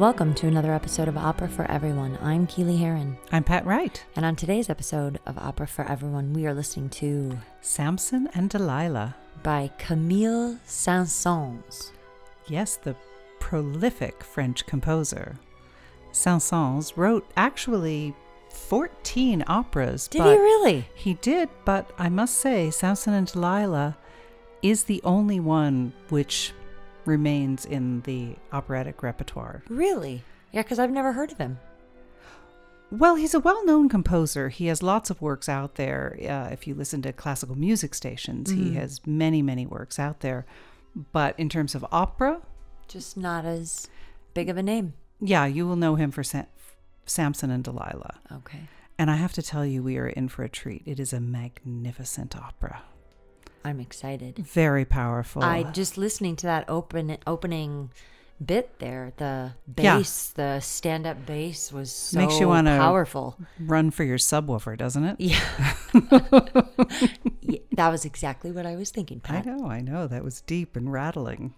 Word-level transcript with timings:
Welcome 0.00 0.32
to 0.36 0.46
another 0.46 0.72
episode 0.72 1.08
of 1.08 1.18
Opera 1.18 1.50
for 1.50 1.70
Everyone. 1.70 2.16
I'm 2.22 2.46
Keely 2.46 2.78
Heron, 2.78 3.18
I'm 3.32 3.44
Pat 3.44 3.66
Wright. 3.66 4.02
and 4.16 4.24
on 4.24 4.34
today's 4.34 4.70
episode 4.70 5.20
of 5.26 5.36
Opera 5.36 5.66
for 5.66 5.84
Everyone, 5.84 6.32
we 6.32 6.46
are 6.46 6.54
listening 6.54 6.88
to 6.88 7.36
Samson 7.60 8.26
and 8.32 8.48
Delilah. 8.48 9.14
by 9.42 9.70
Camille 9.76 10.56
Saint-Saëns. 10.64 11.90
Yes, 12.46 12.76
the 12.76 12.96
prolific 13.40 14.24
French 14.24 14.64
composer. 14.64 15.38
Saint-Saëns 16.12 16.96
wrote 16.96 17.30
actually 17.36 18.14
14 18.48 19.44
operas. 19.48 20.08
Did 20.08 20.22
he 20.22 20.30
really? 20.30 20.88
He 20.94 21.12
did, 21.12 21.50
but 21.66 21.90
I 21.98 22.08
must 22.08 22.36
say, 22.36 22.70
Samson 22.70 23.12
and 23.12 23.26
Delilah 23.26 23.98
is 24.62 24.84
the 24.84 25.02
only 25.04 25.40
one 25.40 25.92
which 26.08 26.54
remains 27.04 27.64
in 27.64 28.00
the 28.02 28.36
operatic 28.52 29.02
repertoire. 29.02 29.62
Really? 29.68 30.22
Yeah, 30.52 30.62
because 30.62 30.78
I've 30.78 30.90
never 30.90 31.12
heard 31.12 31.32
of 31.32 31.38
him. 31.38 31.58
Well, 32.90 33.14
he's 33.14 33.34
a 33.34 33.40
well 33.40 33.64
known 33.64 33.88
composer. 33.88 34.48
He 34.48 34.66
has 34.66 34.82
lots 34.82 35.10
of 35.10 35.20
works 35.22 35.48
out 35.48 35.76
there. 35.76 36.16
Uh, 36.20 36.52
if 36.52 36.66
you 36.66 36.74
listen 36.74 37.02
to 37.02 37.12
classical 37.12 37.54
music 37.56 37.94
stations, 37.94 38.50
he 38.50 38.70
Mhm. 38.70 38.74
has 38.74 39.00
many, 39.06 39.42
many 39.42 39.64
works 39.64 39.98
out 39.98 40.20
there. 40.20 40.44
But 41.12 41.38
in 41.38 41.48
terms 41.48 41.74
of 41.76 41.86
opera, 41.92 42.42
Just 42.88 43.16
not 43.16 43.44
as 43.44 43.86
big 44.34 44.48
of 44.48 44.56
a 44.56 44.62
name. 44.62 44.94
yeah, 45.20 45.46
you 45.46 45.68
will 45.68 45.76
know 45.76 45.94
him 45.94 46.10
for 46.10 46.24
Sam- 46.24 46.46
Samson 47.06 47.50
and 47.50 47.62
Delilah. 47.62 48.18
Okay. 48.32 48.68
And 48.98 49.08
I 49.08 49.16
have 49.16 49.32
to 49.34 49.42
tell 49.42 49.64
you, 49.64 49.84
we 49.84 49.96
are 49.96 50.08
in 50.08 50.28
for 50.28 50.42
a 50.42 50.48
treat. 50.48 50.82
It 50.84 50.98
is 50.98 51.12
a 51.12 51.20
magnificent 51.20 52.36
opera, 52.36 52.82
I'm 53.64 53.80
excited. 53.80 54.38
very 54.38 54.84
powerful. 54.84 55.42
I 55.42 55.64
just 55.64 55.98
listening 55.98 56.36
to 56.36 56.46
that 56.46 56.64
open 56.68 57.18
opening 57.26 57.90
bit 58.44 58.78
there, 58.78 59.12
the 59.18 59.52
Yeah. 59.76 59.98
bass, 59.98 60.28
the 60.30 60.60
stand 60.60 61.06
up 61.06 61.26
bass 61.26 61.70
was 61.70 61.92
so 61.92 62.18
Makes 62.18 62.40
you 62.40 62.48
wanna- 62.48 62.78
powerful. 62.78 63.36
Run 63.58 63.90
for 63.90 64.02
your 64.04 64.16
subwoofer, 64.16 64.78
doesn't 64.78 65.04
it? 65.04 65.16
Yeah. 65.20 65.74
Yeah, 67.42 67.58
that 67.72 67.88
was 67.88 68.04
exactly 68.04 68.52
what 68.52 68.64
I 68.66 68.76
was 68.76 68.90
thinking, 68.90 69.20
I 69.24 69.28
Pat. 69.28 69.46
know, 69.46 69.66
I 69.66 69.80
know. 69.80 70.06
That 70.06 70.22
was 70.22 70.40
deep 70.42 70.76
and 70.76 70.92
rattling. 70.92 71.54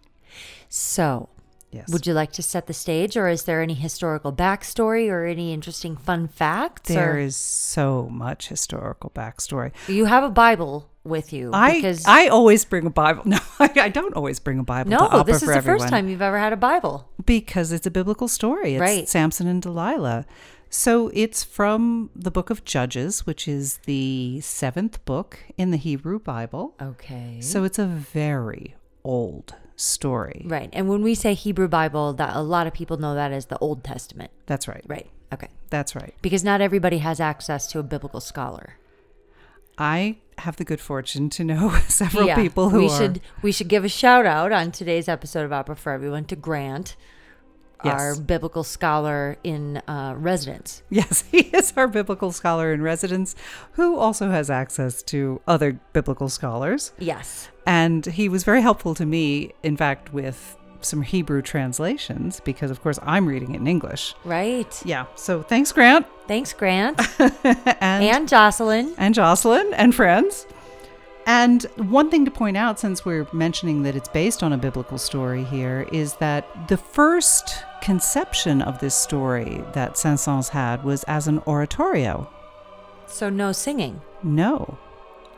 So, 0.69 1.28
Yes. 1.71 1.88
would 1.93 2.06
you 2.06 2.15
like 2.15 2.32
to 2.32 2.43
set 2.43 2.66
the 2.66 2.72
stage, 2.72 3.16
or 3.16 3.28
is 3.28 3.44
there 3.44 3.60
any 3.60 3.75
historical 3.75 4.32
backstory 4.32 5.10
or 5.10 5.25
any 5.25 5.53
interesting 5.53 5.97
fun 5.97 6.28
facts? 6.28 6.88
there 6.88 7.15
or- 7.15 7.19
is 7.19 7.37
so 7.37 8.09
much 8.10 8.48
historical 8.48 9.10
backstory. 9.10 9.72
You 9.88 10.06
have 10.06 10.25
a 10.25 10.31
Bible 10.31 10.88
with 11.05 11.33
you 11.33 11.51
I 11.53 11.75
because 11.75 12.05
I 12.07 12.29
always 12.29 12.65
bring 12.65 12.87
a 12.87 12.91
Bible. 12.91 13.23
No, 13.27 13.39
I, 13.59 13.71
I 13.77 13.89
don't 13.89 14.15
always 14.15 14.39
bring 14.39 14.59
a 14.59 14.63
Bible. 14.65 14.91
to 14.91 14.97
no, 14.97 15.23
this 15.23 15.43
is 15.43 15.49
the 15.49 15.55
everyone 15.57 15.81
first 15.81 15.91
time 15.91 16.09
you've 16.09 16.23
ever 16.23 16.39
had 16.39 16.53
a 16.53 16.57
Bible. 16.57 17.09
because 17.25 17.73
it's 17.73 17.87
a 17.87 17.91
biblical 17.91 18.29
story. 18.29 18.75
It's 18.75 18.81
Right. 18.81 19.09
Samson 19.09 19.47
and 19.47 19.61
Delilah. 19.63 20.27
So 20.71 21.11
it's 21.13 21.45
from 21.45 22.11
the 22.17 22.31
book 22.31 22.49
of 22.49 22.65
Judges, 22.65 23.27
which 23.27 23.47
is 23.47 23.77
the 23.85 24.41
seventh 24.41 25.05
book 25.05 25.39
in 25.59 25.71
the 25.71 25.77
Hebrew 25.77 26.19
Bible. 26.19 26.75
Okay. 26.81 27.41
So 27.43 27.65
it's 27.65 27.79
a 27.79 27.84
very 27.84 28.75
old 29.05 29.55
story. 29.77 30.45
right, 30.47 30.71
and 30.73 30.89
when 30.89 31.03
we 31.03 31.15
say 31.15 31.34
Hebrew 31.34 31.69
Bible, 31.69 32.13
that 32.15 32.34
a 32.37 32.41
lot 32.41 32.67
of 32.67 32.73
people 32.73 32.97
know 32.97 33.15
that 33.15 33.33
as 33.33 33.47
the 33.47 33.59
Old 33.59 33.84
Testament. 33.84 34.31
That's 34.47 34.67
right. 34.69 34.84
Right. 34.87 35.11
Okay. 35.33 35.49
That's 35.71 35.95
right. 35.97 36.15
Because 36.23 36.45
not 36.45 36.61
everybody 36.61 36.99
has 36.99 37.21
access 37.21 37.67
to 37.69 37.79
a 37.79 37.83
biblical 37.83 38.21
scholar. 38.21 38.77
I 39.82 40.19
have 40.38 40.56
the 40.56 40.65
good 40.65 40.81
fortune 40.81 41.28
to 41.31 41.43
know 41.44 41.70
several 41.88 42.26
Yeah, 42.26 42.37
people 42.37 42.70
who 42.70 42.78
we 42.78 42.88
are. 42.88 42.97
should 42.98 43.20
we 43.43 43.50
should 43.53 43.69
give 43.69 43.84
a 43.84 43.88
shout 43.88 44.26
out 44.26 44.53
on 44.53 44.70
today's 44.70 45.09
episode 45.09 45.44
of 45.44 45.53
Opera 45.53 45.75
for 45.76 45.91
Everyone 45.93 46.25
to 46.26 46.37
Grant, 46.37 46.94
Yes. 47.84 48.00
our 48.00 48.15
biblical 48.16 48.62
scholar 48.62 49.37
in 49.42 49.78
uh, 49.88 50.15
residence. 50.16 50.84
Yes, 50.88 51.25
he 51.32 51.41
is 51.59 51.72
our 51.76 51.88
biblical 51.88 52.31
scholar 52.31 52.72
in 52.72 52.81
residence 52.81 53.34
who 53.72 53.97
also 53.97 54.31
has 54.31 54.48
access 54.50 55.03
to 55.04 55.41
other 55.48 55.81
biblical 55.92 56.28
scholars. 56.28 56.92
Yes. 57.00 57.48
And 57.66 58.06
he 58.06 58.28
was 58.28 58.44
very 58.44 58.62
helpful 58.62 58.94
to 58.94 59.04
me, 59.04 59.53
in 59.65 59.76
fact, 59.76 60.12
with 60.12 60.56
some 60.84 61.03
Hebrew 61.03 61.43
translations, 61.43 62.41
because 62.41 62.70
of 62.70 62.82
course 62.82 62.98
I'm 63.03 63.26
reading 63.26 63.54
it 63.54 63.60
in 63.60 63.66
English. 63.66 64.15
Right. 64.25 64.81
Yeah. 64.84 65.06
So 65.15 65.43
thanks, 65.43 65.72
Grant. 65.72 66.06
Thanks, 66.28 66.53
Grant 66.53 67.00
and, 67.19 68.04
and 68.04 68.28
Jocelyn. 68.28 68.94
and 68.97 69.15
Jocelyn 69.15 69.75
and 69.75 69.94
friends. 69.94 70.47
And 71.26 71.65
one 71.76 72.10
thing 72.10 72.25
to 72.25 72.31
point 72.31 72.56
out, 72.56 72.81
since 72.81 73.04
we're 73.04 73.26
mentioning 73.32 73.82
that 73.82 73.94
it's 73.97 74.09
based 74.09 74.42
on 74.42 74.53
a 74.53 74.56
biblical 74.56 74.98
story 74.98 75.44
here, 75.44 75.87
is 75.92 76.15
that 76.15 76.69
the 76.69 76.76
first 76.76 77.65
conception 77.82 78.62
of 78.62 78.78
this 78.78 78.94
story 78.94 79.62
that 79.75 79.98
Saint-Saëns 79.98 80.48
had 80.50 80.84
was 80.84 81.04
as 81.04 81.28
an 81.28 81.41
oratorio. 81.41 82.31
So 83.06 83.28
no 83.28 83.53
singing. 83.53 84.00
No. 84.22 84.78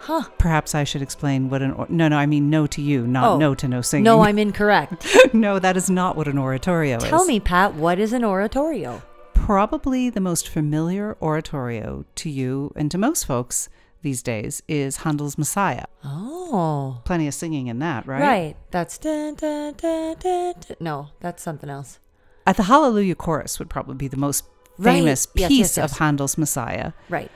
Huh. 0.04 0.25
Perhaps 0.38 0.75
I 0.75 0.84
should 0.84 1.00
explain 1.03 1.48
what 1.48 1.62
an 1.62 1.72
or- 1.72 1.87
no 1.88 2.09
no 2.09 2.16
I 2.19 2.26
mean 2.26 2.50
no 2.50 2.66
to 2.66 2.82
you 2.82 3.06
not 3.06 3.25
Oh. 3.25 3.38
no 3.38 3.54
to 3.54 3.66
no 3.69 3.81
singing. 3.81 4.04
No, 4.04 4.22
I'm 4.22 4.38
incorrect. 4.38 5.06
no 5.32 5.59
that 5.59 5.76
is 5.76 5.88
not 5.88 6.16
what 6.16 6.28
an 6.28 6.38
oratorio 6.38 6.98
is. 6.98 7.04
Tell 7.04 7.25
me, 7.25 7.41
Pat, 7.41 7.75
what 7.75 7.98
is 7.98 8.12
an 8.12 8.25
oratorio? 8.25 9.03
Probably 9.34 10.10
the 10.10 10.20
most 10.20 10.48
familiar 10.48 11.16
oratorio 11.20 12.04
to 12.16 12.31
you 12.31 12.72
and 12.76 12.91
to 12.91 12.98
most 12.98 13.25
folks 13.26 13.69
these 14.03 14.22
days 14.22 14.62
is 14.69 14.98
Handel's 14.98 15.37
Messiah. 15.38 15.84
Oh. 16.04 17.00
Plenty 17.04 17.26
of 17.28 17.34
singing 17.34 17.66
in 17.69 17.78
that, 17.78 18.06
right? 18.06 18.21
Right. 18.21 18.56
That's 18.71 18.98
dun, 18.98 19.34
dun, 19.34 19.75
dun, 19.75 20.16
dun, 20.19 20.54
dun. 20.60 20.76
no, 20.81 21.09
that's 21.21 21.42
something 21.42 21.71
else. 21.71 21.98
At 22.47 22.56
the 22.59 22.65
Hallelujah 22.65 23.15
chorus 23.15 23.59
would 23.59 23.71
probably 23.71 23.94
be 23.97 24.09
the 24.09 24.16
most 24.19 24.44
Right. 24.76 24.94
famous 24.94 25.28
Yes, 25.34 25.48
piece 25.48 25.59
yes, 25.59 25.76
yes. 25.76 25.92
of 25.92 25.98
Handel's 25.98 26.36
Messiah. 26.36 26.92
Right. 27.09 27.31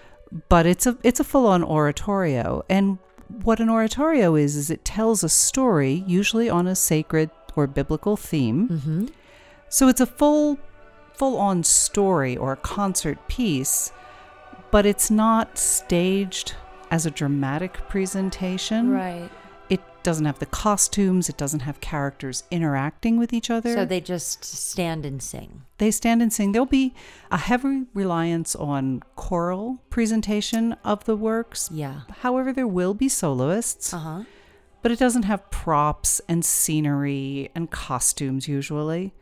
But 0.49 0.67
it's 0.67 0.87
a 0.87 0.97
it's 1.03 1.21
a 1.21 1.25
full-on 1.25 1.63
oratorio 1.65 2.65
and 2.69 2.99
what 3.43 3.61
an 3.61 3.69
oratorio 3.71 4.35
is 4.35 4.57
is 4.57 4.71
it 4.71 4.85
tells 4.85 5.23
a 5.25 5.29
story 5.29 6.05
usually 6.07 6.49
on 6.51 6.67
a 6.67 6.75
sacred 6.75 7.31
or 7.57 7.67
biblical 7.67 8.17
theme 8.17 8.69
Mm-hmm. 8.69 9.07
so 9.69 9.89
it's 9.89 10.01
a 10.01 10.07
full 10.07 10.59
full-on 11.15 11.65
story 11.65 12.37
or 12.37 12.53
a 12.53 12.57
concert 12.57 13.19
piece 13.29 13.91
but 14.71 14.85
it's 14.87 15.11
not 15.11 15.57
staged 15.59 16.55
as 16.91 17.07
a 17.07 17.11
dramatic 17.11 17.73
presentation 17.89 18.91
Right. 18.91 19.31
It 20.09 20.11
doesn't 20.11 20.25
have 20.25 20.39
the 20.39 20.47
costumes 20.47 21.29
it 21.29 21.37
doesn't 21.37 21.61
have 21.61 21.81
characters 21.81 22.43
interacting 22.51 23.19
with 23.19 23.33
each 23.33 23.51
other 23.51 23.75
So 23.75 23.85
they 23.85 24.01
just 24.01 24.43
stand 24.45 25.05
and 25.05 25.23
sing. 25.23 25.63
they 25.77 25.91
stand 25.91 26.23
and 26.23 26.33
sing. 26.33 26.53
There'll 26.53 26.65
be 26.67 26.95
a 27.31 27.37
heavy 27.37 27.85
reliance 27.93 28.57
on 28.57 29.03
choral 29.17 29.83
presentation 29.91 30.73
of 30.85 31.05
the 31.05 31.15
works. 31.17 31.69
Yeah. 31.73 32.01
However, 32.23 32.53
there 32.53 32.67
will 32.67 32.95
be 32.95 33.09
soloists, 33.09 33.93
Uh 33.93 33.99
huh. 33.99 34.23
but 34.83 34.93
it 34.93 34.99
doesn't 34.99 35.25
have 35.25 35.51
props 35.51 36.21
and 36.29 36.43
scenery 36.45 37.51
and 37.55 37.71
costumes 37.71 38.49
usually. 38.49 39.13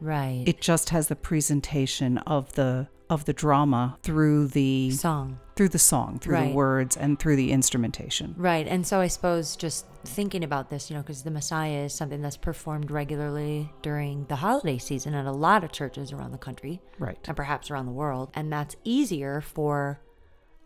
Right. 0.00 0.44
It 0.46 0.60
just 0.60 0.90
has 0.90 1.08
the 1.08 1.16
presentation 1.16 2.18
of 2.18 2.54
the 2.54 2.86
of 3.10 3.24
the 3.24 3.32
drama 3.32 3.98
through 4.02 4.48
the 4.48 4.90
song. 4.90 5.38
through 5.56 5.68
the 5.70 5.78
song, 5.78 6.18
through 6.18 6.34
Right. 6.34 6.48
the 6.50 6.54
words 6.54 6.96
and 6.96 7.18
through 7.18 7.36
the 7.36 7.50
instrumentation. 7.52 8.34
Right. 8.38 8.66
And 8.66 8.86
so 8.86 9.00
I 9.00 9.08
suppose 9.08 9.56
just 9.56 9.86
thinking 10.04 10.44
about 10.44 10.70
this, 10.70 10.88
you 10.90 10.94
know, 10.96 11.02
because 11.02 11.22
the 11.22 11.30
Messiah 11.30 11.84
is 11.84 11.94
something 11.94 12.22
that's 12.22 12.36
performed 12.36 12.90
regularly 12.90 13.72
during 13.82 14.24
the 14.26 14.36
holiday 14.36 14.78
season 14.78 15.14
at 15.14 15.26
a 15.26 15.32
lot 15.32 15.64
of 15.64 15.72
churches 15.72 16.12
around 16.12 16.30
the 16.32 16.38
country 16.38 16.80
Right. 16.98 17.18
and 17.26 17.36
perhaps 17.36 17.70
around 17.70 17.86
the 17.86 17.92
world. 17.92 18.30
And 18.34 18.52
that's 18.52 18.76
easier 18.84 19.40
for 19.40 20.00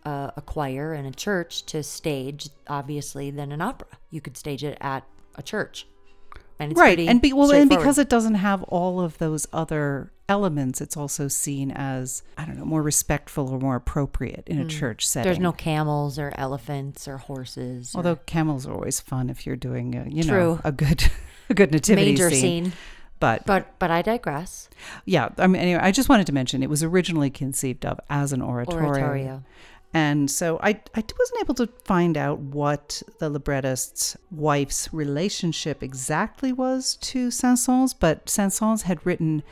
uh, 0.05 0.33
a 0.37 0.43
choir 0.43 0.93
and 0.93 1.06
a 1.06 1.12
church 1.12 1.65
to 1.67 1.81
stage, 1.83 2.49
obviously, 2.67 3.31
than 3.31 3.53
an 3.53 3.61
opera. 3.62 3.87
You 4.11 4.21
could 4.21 4.37
stage 4.37 4.65
it 4.65 4.77
at 4.81 5.05
a 5.37 5.43
church. 5.45 5.87
And 6.62 6.73
it's 6.73 6.81
right 6.81 6.99
and 6.99 7.20
be, 7.20 7.32
well 7.32 7.50
and 7.50 7.69
because 7.69 7.99
it 7.99 8.09
doesn't 8.09 8.37
have 8.37 8.62
all 8.64 9.00
of 9.00 9.19
those 9.19 9.47
other 9.53 10.12
elements 10.29 10.81
it's 10.81 10.97
also 10.97 11.29
seen 11.29 11.70
as 11.73 12.23
i 12.38 12.44
don't 12.44 12.56
know 12.56 12.64
more 12.64 12.82
respectful 12.82 13.50
or 13.50 13.59
more 13.59 13.76
appropriate 13.76 14.44
in 14.47 14.59
a 14.59 14.62
hmm. 14.62 14.69
church 14.69 15.06
setting. 15.06 15.26
There's 15.29 15.38
no 15.41 15.53
camels 15.53 16.19
or 16.19 16.32
elephants 16.37 17.09
or 17.09 17.19
horses. 17.19 17.94
or 17.94 17.99
although 17.99 18.17
camels 18.17 18.67
are 18.67 18.73
always 18.73 19.00
fun 19.00 19.29
if 19.29 19.44
you're 19.44 19.56
doing 19.56 19.94
a, 19.94 20.09
you 20.09 20.23
True. 20.23 20.31
know 20.31 20.61
a 20.64 20.73
good 20.73 21.11
a 21.50 21.55
good 21.55 21.73
nativity 21.73 22.12
major 22.12 22.31
scene. 22.31 22.67
scene. 22.67 22.73
but 23.19 23.44
But 23.44 23.79
but 23.79 23.91
I 23.91 24.00
digress. 24.03 24.70
yeah 25.05 25.31
i 25.38 25.47
mean 25.47 25.61
anyway 25.61 25.81
i 25.82 25.91
just 25.91 26.09
wanted 26.09 26.26
to 26.26 26.32
mention 26.32 26.62
it 26.62 26.70
was 26.70 26.82
originally 26.82 27.31
conceived 27.31 27.85
of 27.85 28.00
as 28.09 28.32
an 28.32 28.41
oratorio, 28.41 28.88
Oratorio. 28.88 29.43
And 29.94 30.31
so 30.31 30.59
I, 30.62 30.71
I 30.94 31.05
wasn't 31.19 31.41
able 31.43 31.55
to 31.56 31.67
find 31.85 32.17
out 32.17 32.39
what 32.39 33.03
the 33.19 33.29
librettist's 33.29 34.17
wife's 34.31 34.93
relationship 34.93 35.83
exactly 35.83 36.53
was 36.53 36.97
to 37.03 37.31
Saint-Saëns, 37.31 37.94
but 37.99 38.29
Saint-Saëns 38.29 38.83
had 38.83 39.05
written 39.05 39.43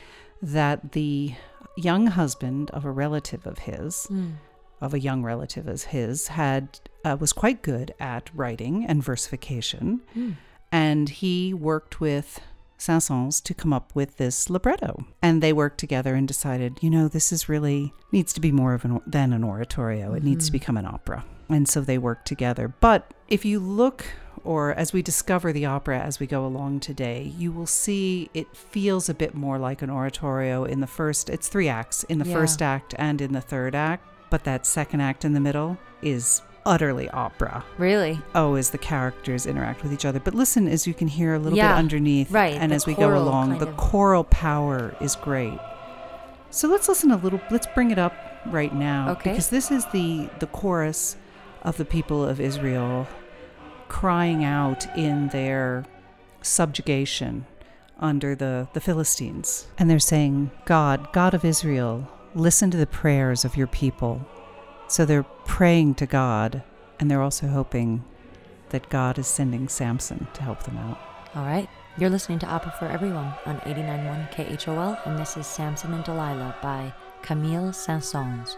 that 0.41 0.93
the 0.93 1.35
young 1.77 2.07
husband 2.07 2.71
of 2.71 2.83
a 2.85 2.91
relative 2.91 3.45
of 3.45 3.59
his, 3.59 4.07
Mm. 4.09 4.33
of 4.81 4.93
a 4.95 4.99
young 4.99 5.23
relative 5.23 5.67
as 5.67 5.83
his, 5.85 6.27
had 6.29 6.79
uh, 7.05 7.15
was 7.19 7.33
quite 7.33 7.61
good 7.61 7.93
at 7.99 8.29
writing 8.33 8.85
and 8.85 9.03
versification, 9.03 10.01
Mm. 10.15 10.35
and 10.71 11.09
he 11.09 11.53
worked 11.53 11.99
with 12.01 12.39
Saint-Saëns 12.81 13.43
to 13.43 13.53
come 13.53 13.71
up 13.71 13.93
with 13.93 14.17
this 14.17 14.49
libretto. 14.49 15.05
And 15.21 15.41
they 15.41 15.53
worked 15.53 15.77
together 15.77 16.15
and 16.15 16.27
decided, 16.27 16.79
you 16.81 16.89
know, 16.89 17.07
this 17.07 17.31
is 17.31 17.47
really 17.47 17.93
needs 18.11 18.33
to 18.33 18.41
be 18.41 18.51
more 18.51 18.73
of 18.73 18.83
an 18.83 19.01
than 19.05 19.33
an 19.33 19.43
oratorio. 19.43 20.13
It 20.13 20.23
needs 20.23 20.45
to 20.45 20.49
mm-hmm. 20.49 20.59
become 20.59 20.77
an 20.77 20.85
opera. 20.85 21.23
And 21.49 21.67
so 21.67 21.81
they 21.81 21.97
worked 21.97 22.25
together. 22.25 22.73
But 22.79 23.13
if 23.27 23.45
you 23.45 23.59
look 23.59 24.05
or 24.43 24.73
as 24.73 24.93
we 24.93 25.01
discover 25.01 25.53
the 25.53 25.65
opera 25.65 25.99
as 25.99 26.19
we 26.19 26.25
go 26.25 26.45
along 26.45 26.79
today, 26.79 27.31
you 27.37 27.51
will 27.51 27.67
see 27.67 28.29
it 28.33 28.55
feels 28.55 29.09
a 29.09 29.13
bit 29.13 29.35
more 29.35 29.59
like 29.59 29.81
an 29.81 29.89
oratorio 29.89 30.63
in 30.63 30.79
the 30.79 30.87
first 30.87 31.29
it's 31.29 31.47
three 31.47 31.67
acts 31.67 32.03
in 32.05 32.17
the 32.17 32.25
Yeah. 32.27 32.33
first 32.33 32.61
act 32.61 32.95
and 32.97 33.21
in 33.21 33.33
the 33.33 33.41
third 33.41 33.75
act, 33.75 34.07
but 34.29 34.43
that 34.45 34.65
second 34.65 35.01
act 35.01 35.23
in 35.23 35.33
the 35.33 35.39
middle 35.39 35.77
is 36.01 36.41
utterly 36.65 37.09
opera 37.09 37.63
Really? 37.77 38.19
oh, 38.35 38.55
as 38.55 38.69
the 38.69 38.77
characters 38.77 39.45
interact 39.45 39.81
with 39.83 39.91
each 39.93 40.05
other. 40.05 40.19
But 40.19 40.35
listen, 40.35 40.67
as 40.67 40.85
you 40.85 40.93
can 40.93 41.07
hear 41.07 41.33
a 41.33 41.39
little 41.39 41.57
Yeah, 41.57 41.73
bit 41.73 41.79
underneath, 41.79 42.31
right, 42.31 42.53
and 42.55 42.71
as 42.73 42.85
we 42.85 42.93
go 42.93 43.17
along, 43.17 43.57
the 43.57 43.67
of- 43.69 43.77
choral 43.77 44.23
power 44.25 44.95
is 45.01 45.15
great. 45.15 45.57
So 46.51 46.67
let's 46.67 46.87
listen 46.89 47.11
a 47.11 47.17
little. 47.17 47.39
Let's 47.49 47.67
bring 47.73 47.91
it 47.91 47.97
up 47.99 48.13
right 48.47 48.73
now, 48.75 49.11
Okay. 49.11 49.31
because 49.31 49.49
this 49.49 49.71
is 49.71 49.85
the 49.93 50.29
the 50.39 50.47
chorus 50.47 51.15
of 51.63 51.77
the 51.77 51.85
people 51.85 52.23
of 52.25 52.39
Israel 52.41 53.07
crying 53.87 54.43
out 54.43 54.85
in 54.97 55.27
their 55.29 55.85
subjugation 56.41 57.45
under 57.99 58.35
the, 58.35 58.67
the 58.73 58.81
Philistines. 58.81 59.67
And 59.77 59.89
they're 59.89 59.99
saying, 59.99 60.51
God, 60.65 61.11
God 61.13 61.33
of 61.33 61.45
Israel, 61.45 62.07
listen 62.33 62.71
to 62.71 62.77
the 62.77 62.87
prayers 62.87 63.45
of 63.45 63.55
your 63.55 63.67
people. 63.67 64.25
So 64.91 65.05
they're 65.05 65.23
praying 65.23 65.95
to 65.95 66.05
God, 66.05 66.63
and 66.99 67.09
they're 67.09 67.21
also 67.21 67.47
hoping 67.47 68.03
that 68.71 68.89
God 68.89 69.17
is 69.17 69.25
sending 69.25 69.69
Samson 69.69 70.27
to 70.33 70.43
help 70.43 70.63
them 70.63 70.77
out. 70.77 70.99
All 71.33 71.45
right. 71.45 71.69
You're 71.97 72.09
listening 72.09 72.39
to 72.39 72.45
Opera 72.45 72.75
for 72.77 72.87
Everyone 72.87 73.33
on 73.45 73.61
89.1 73.61 74.59
KHOL, 74.59 74.97
and 75.05 75.17
this 75.17 75.37
is 75.37 75.47
Samson 75.47 75.93
and 75.93 76.03
Delilah 76.03 76.57
by 76.61 76.93
Camille 77.21 77.71
Saint-Saëns. 77.71 78.57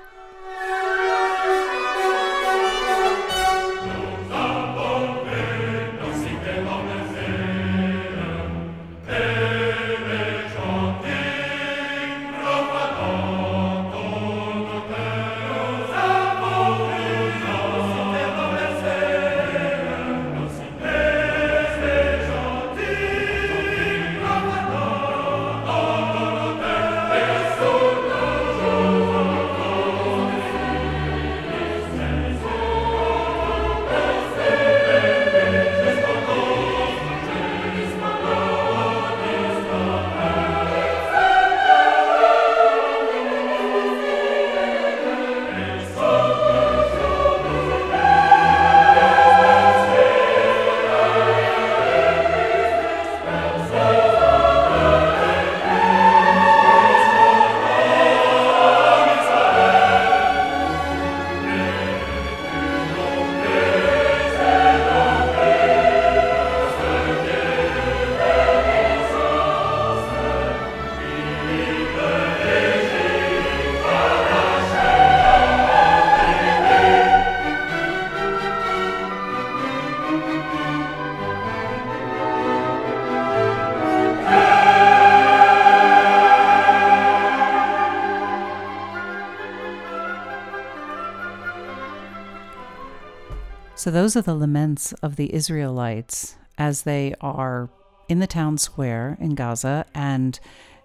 So 93.83 93.91
those 93.91 94.15
are 94.15 94.21
the 94.21 94.33
laments 94.33 94.93
of 95.03 95.17
the 95.17 95.35
Israelites 95.35 96.37
as 96.57 96.83
they 96.83 97.15
are 97.19 97.69
in 98.07 98.19
the 98.19 98.27
town 98.27 98.57
square 98.57 99.17
in 99.19 99.35
Gaza, 99.35 99.85
and 99.93 100.39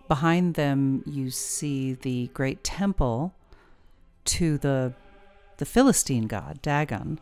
behind 0.08 0.54
them 0.54 1.04
you 1.06 1.30
see 1.30 1.92
the 1.92 2.26
great 2.34 2.64
temple 2.64 3.36
to 4.24 4.58
the 4.58 4.94
the 5.58 5.64
Philistine 5.64 6.26
god 6.26 6.60
Dagon, 6.60 7.20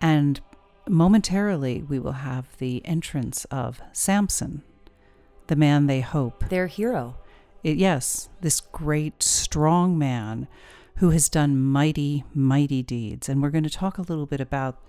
and 0.00 0.40
momentarily 0.88 1.82
we 1.82 1.98
will 1.98 2.12
have 2.12 2.56
the 2.56 2.80
entrance 2.86 3.44
of 3.50 3.82
Samson, 3.92 4.62
the 5.48 5.56
man 5.56 5.88
they 5.88 6.00
hope 6.00 6.48
Their 6.48 6.68
hero. 6.68 7.16
it, 7.62 7.76
yes, 7.76 8.30
this 8.40 8.62
great, 8.62 9.22
strong 9.22 9.98
man 9.98 10.48
who 10.98 11.10
has 11.10 11.28
done 11.28 11.60
mighty, 11.60 12.24
mighty 12.34 12.82
deeds. 12.82 13.28
And 13.28 13.42
we're 13.42 13.50
going 13.50 13.64
to 13.64 13.70
talk 13.70 13.98
a 13.98 14.02
little 14.02 14.26
bit 14.26 14.40
about 14.40 14.80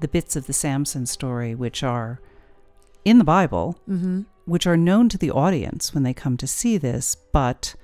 the 0.00 0.08
bits 0.08 0.36
of 0.36 0.46
the 0.46 0.52
Samson 0.52 1.06
story 1.06 1.54
which 1.54 1.82
are 1.82 2.20
in 3.04 3.18
the 3.18 3.24
Bible, 3.24 3.78
Mm-hmm. 3.88 4.22
which 4.44 4.66
are 4.66 4.76
known 4.76 5.08
to 5.08 5.18
the 5.18 5.30
audience 5.30 5.94
when 5.94 6.02
they 6.02 6.12
come 6.14 6.36
to 6.38 6.46
see 6.46 6.76
this, 6.78 7.14
but 7.32 7.74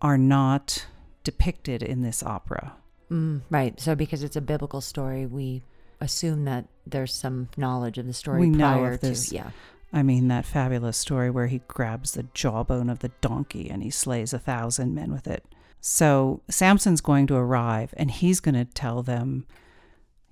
are 0.00 0.18
not 0.18 0.86
depicted 1.24 1.82
in 1.82 2.02
this 2.02 2.22
opera. 2.22 2.74
Mm, 3.10 3.42
right. 3.50 3.78
So 3.80 3.94
because 3.94 4.22
it's 4.24 4.36
a 4.36 4.40
biblical 4.40 4.80
story, 4.80 5.26
we 5.26 5.62
assume 6.00 6.44
that 6.46 6.66
there's 6.86 7.14
some 7.14 7.48
knowledge 7.56 7.98
of 7.98 8.06
the 8.06 8.12
story 8.12 8.40
We 8.40 8.48
know 8.50 8.78
prior 8.78 8.96
to. 8.96 9.14
Yeah. 9.30 9.50
I 9.92 10.02
mean, 10.02 10.28
that 10.28 10.46
fabulous 10.46 10.96
story 10.96 11.30
where 11.30 11.46
he 11.46 11.60
grabs 11.68 12.12
the 12.12 12.24
jawbone 12.34 12.88
of 12.90 12.98
the 13.00 13.10
donkey 13.20 13.68
and 13.70 13.82
he 13.82 13.90
slays 13.90 14.32
a 14.32 14.38
thousand 14.38 14.94
men 14.94 15.12
with 15.12 15.28
it. 15.28 15.44
So 15.84 16.42
Samson's 16.48 17.00
going 17.00 17.26
to 17.26 17.34
arrive 17.34 17.92
and 17.96 18.08
he's 18.08 18.38
going 18.38 18.54
to 18.54 18.64
tell 18.64 19.02
them, 19.02 19.46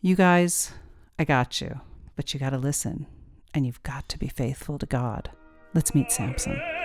You 0.01 0.15
guys, 0.15 0.71
I 1.19 1.25
got 1.25 1.61
you, 1.61 1.81
but 2.15 2.33
you 2.33 2.39
got 2.39 2.51
to 2.51 2.59
listen 2.59 3.09
and 3.53 3.67
you've 3.67 3.83
got 3.83 4.09
to 4.11 4.19
be 4.19 4.29
faithful 4.29 4.79
to 4.79 4.87
God. 4.87 5.33
Let's 5.75 5.93
meet 5.93 6.13
Samson. 6.13 6.80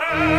Amen. 0.00 0.28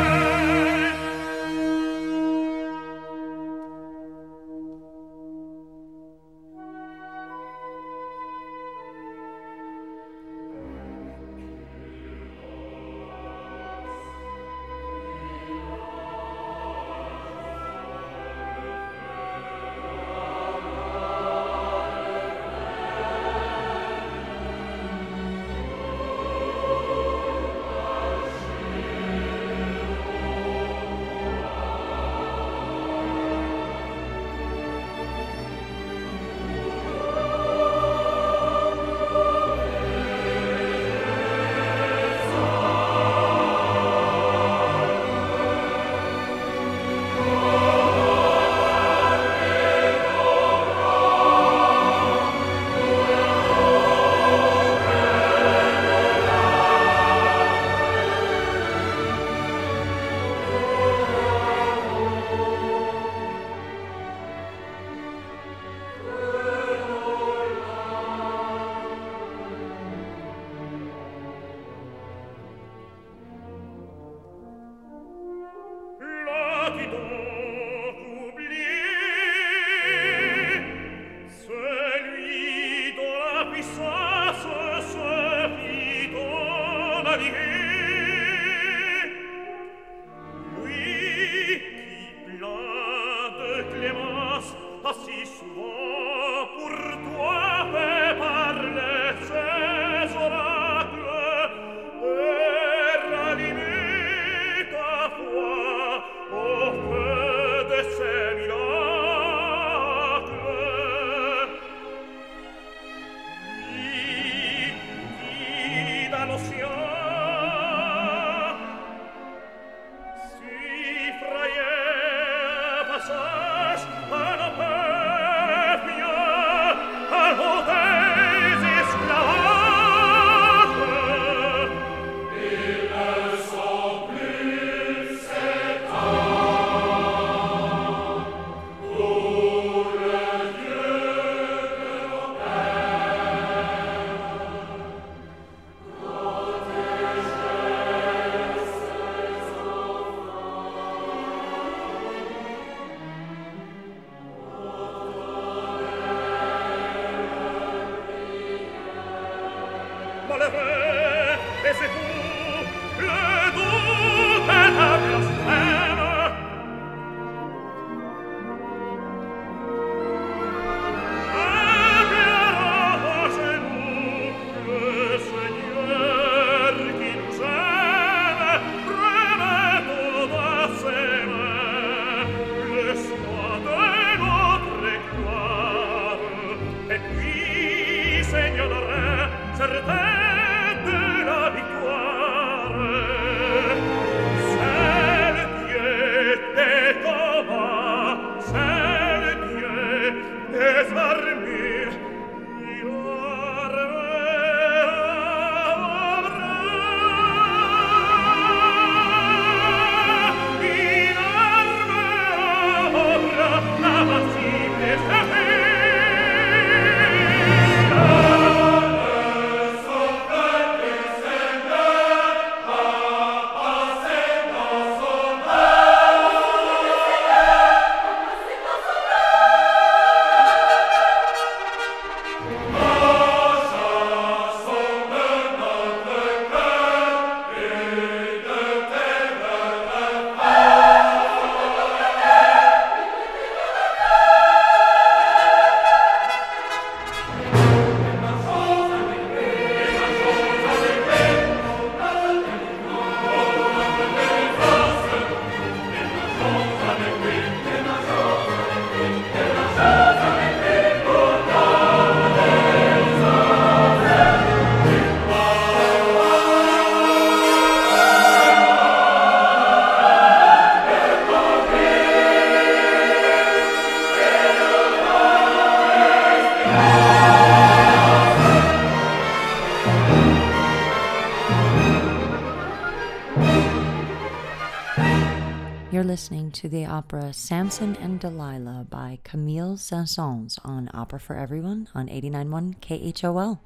to 286.60 286.68
the 286.68 286.86
opera 286.86 287.32
Samson 287.32 287.96
and 288.02 288.20
Delilah 288.20 288.86
by 288.90 289.20
Camille 289.24 289.78
Saint-Saëns 289.78 290.60
on 290.66 290.90
Opera 290.94 291.18
for 291.18 291.38
Everyone 291.38 291.88
on 291.96 292.10
89.1 292.10 292.82
KHOL. 292.82 293.62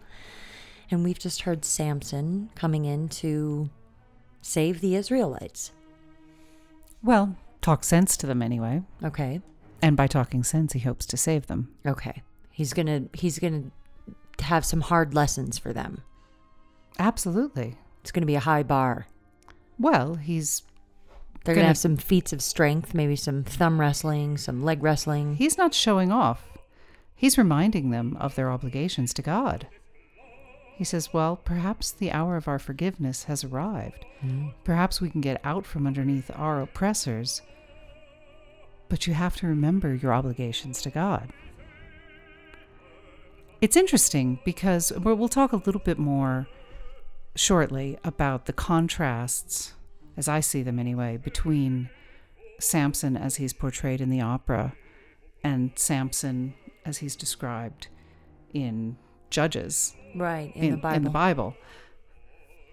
And 0.91 1.03
we've 1.03 1.17
just 1.17 1.41
heard 1.41 1.65
Samson 1.65 2.51
coming 2.53 2.85
in 2.85 3.09
to 3.09 3.71
save 4.43 4.79
the 4.79 4.93
Israelites. 4.93 5.71
Well, 7.01 7.35
talk 7.61 7.83
sense 7.83 8.15
to 8.17 8.27
them 8.27 8.43
anyway. 8.43 8.83
Okay. 9.03 9.41
And 9.81 9.97
by 9.97 10.05
talking 10.05 10.43
sense, 10.43 10.73
he 10.73 10.79
hopes 10.79 11.07
to 11.07 11.17
save 11.17 11.47
them. 11.47 11.73
Okay. 11.87 12.21
He's 12.51 12.73
going 12.73 12.85
to 12.85 13.09
he's 13.17 13.39
going 13.39 13.71
to 14.37 14.43
have 14.45 14.63
some 14.65 14.81
hard 14.81 15.15
lessons 15.15 15.57
for 15.57 15.73
them. 15.73 16.03
Absolutely. 16.99 17.75
It's 18.01 18.11
going 18.11 18.21
to 18.21 18.27
be 18.27 18.35
a 18.35 18.41
high 18.41 18.61
bar. 18.61 19.07
Well, 19.79 20.13
he's 20.13 20.61
They're 21.43 21.55
going 21.55 21.63
to 21.63 21.67
have 21.67 21.77
some 21.77 21.97
feats 21.97 22.31
of 22.31 22.41
strength, 22.41 22.93
maybe 22.93 23.15
some 23.15 23.43
thumb 23.43 23.79
wrestling, 23.79 24.37
some 24.37 24.63
leg 24.63 24.81
wrestling. 24.81 25.35
he's 25.35 25.57
not 25.57 25.73
showing 25.73 26.11
off. 26.11 26.57
He's 27.15 27.37
reminding 27.37 27.89
them 27.89 28.17
of 28.19 28.35
their 28.35 28.51
obligations 28.51 29.13
to 29.15 29.21
God. 29.21 29.67
He 30.75 30.83
says, 30.83 31.13
Well, 31.13 31.35
perhaps 31.37 31.91
the 31.91 32.11
hour 32.11 32.35
of 32.35 32.47
our 32.47 32.59
forgiveness 32.59 33.25
has 33.25 33.43
arrived. 33.43 34.05
Hmm. 34.21 34.47
Perhaps 34.63 34.99
we 34.99 35.09
can 35.09 35.21
get 35.21 35.39
out 35.43 35.65
from 35.65 35.85
underneath 35.85 36.31
our 36.35 36.61
oppressors. 36.61 37.41
But 38.89 39.07
you 39.07 39.13
have 39.13 39.35
to 39.37 39.47
remember 39.47 39.93
your 39.93 40.13
obligations 40.13 40.81
to 40.81 40.89
God. 40.89 41.31
It's 43.61 43.77
interesting 43.77 44.39
because 44.43 44.91
we'll 44.91 45.15
we'll 45.15 45.29
talk 45.29 45.53
a 45.53 45.57
little 45.57 45.79
bit 45.79 45.97
more 45.97 46.47
shortly 47.35 47.97
about 48.03 48.45
the 48.45 48.53
contrasts, 48.53 49.73
as 50.17 50.27
I 50.27 50.39
see 50.39 50.63
them 50.63 50.79
anyway, 50.79 51.17
between 51.17 51.89
Samson 52.59 53.17
as 53.17 53.37
he's 53.37 53.53
portrayed 53.53 54.01
in 54.01 54.09
the 54.09 54.21
opera 54.21 54.73
and 55.43 55.71
Samson 55.75 56.53
as 56.85 56.99
he's 56.99 57.15
described 57.15 57.87
in 58.53 58.97
Judges 59.29 59.95
Right, 60.15 60.55
in, 60.55 60.63
in, 60.65 60.71
the 60.71 60.77
Bible. 60.77 60.95
in 60.95 61.03
the 61.03 61.09
Bible. 61.09 61.55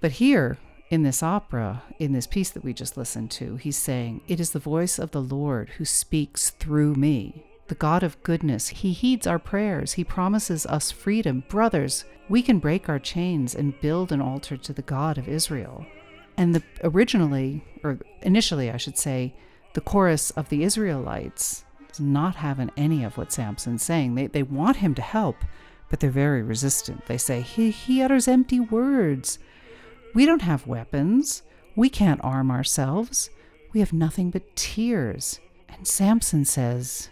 But 0.01 0.13
here 0.13 0.59
in 0.91 1.03
this 1.03 1.23
opera, 1.23 1.83
in 1.99 2.13
this 2.13 2.27
piece 2.27 2.51
that 2.51 2.65
we 2.65 2.75
just 2.75 2.97
listened 2.97 3.31
to, 3.33 3.57
he's 3.57 3.77
saying, 3.77 4.23
It 4.29 4.41
is 4.41 4.51
the 4.51 4.59
voice 4.59 4.99
of 4.99 5.13
the 5.13 5.23
Lord 5.23 5.71
who 5.79 5.85
speaks 5.85 6.51
through 6.51 6.95
me. 6.95 7.47
The 7.69 7.75
God 7.77 8.03
of 8.03 8.21
goodness, 8.25 8.69
He 8.69 8.93
heeds 8.93 9.29
our 9.29 9.39
prayers. 9.39 9.93
He 9.93 10.03
promises 10.03 10.67
us 10.67 10.91
freedom. 10.91 11.45
Brothers, 11.49 12.05
we 12.29 12.43
can 12.43 12.59
break 12.59 12.89
our 12.89 12.99
chains 12.99 13.55
and 13.55 13.81
build 13.81 14.11
an 14.11 14.21
altar 14.21 14.57
to 14.57 14.73
the 14.73 14.83
God 14.83 15.19
of 15.19 15.29
Israel. 15.29 15.87
And 16.41 16.55
the 16.55 16.63
originally, 16.83 17.63
or 17.85 17.99
initially, 18.23 18.71
I 18.71 18.79
should 18.79 18.97
say, 18.97 19.35
the 19.75 19.83
chorus 19.83 20.31
of 20.31 20.49
the 20.49 20.65
Israelites 20.65 21.67
is 21.93 22.01
not 22.01 22.37
having 22.37 22.71
any 22.79 23.05
of 23.05 23.19
what 23.19 23.31
Samson's 23.31 23.83
saying. 23.83 24.15
They, 24.15 24.27
they 24.27 24.43
want 24.43 24.79
him 24.79 24.95
to 24.95 25.03
help, 25.03 25.37
but 25.91 26.01
they're 26.01 26.11
very 26.11 26.41
resistant. 26.41 27.05
They 27.05 27.19
say, 27.19 27.43
he, 27.43 27.71
he 27.71 28.01
utters 28.01 28.27
empty 28.27 28.59
words. 28.59 29.39
We 30.15 30.25
don't 30.25 30.41
have 30.41 30.67
weapons. 30.67 31.43
We 31.77 31.91
can't 31.91 32.25
arm 32.25 32.51
ourselves. 32.51 33.29
We 33.75 33.81
have 33.81 33.93
nothing 33.93 34.31
but 34.31 34.57
tears. 34.57 35.41
And 35.69 35.87
Samson 35.87 36.47
says, 36.47 37.11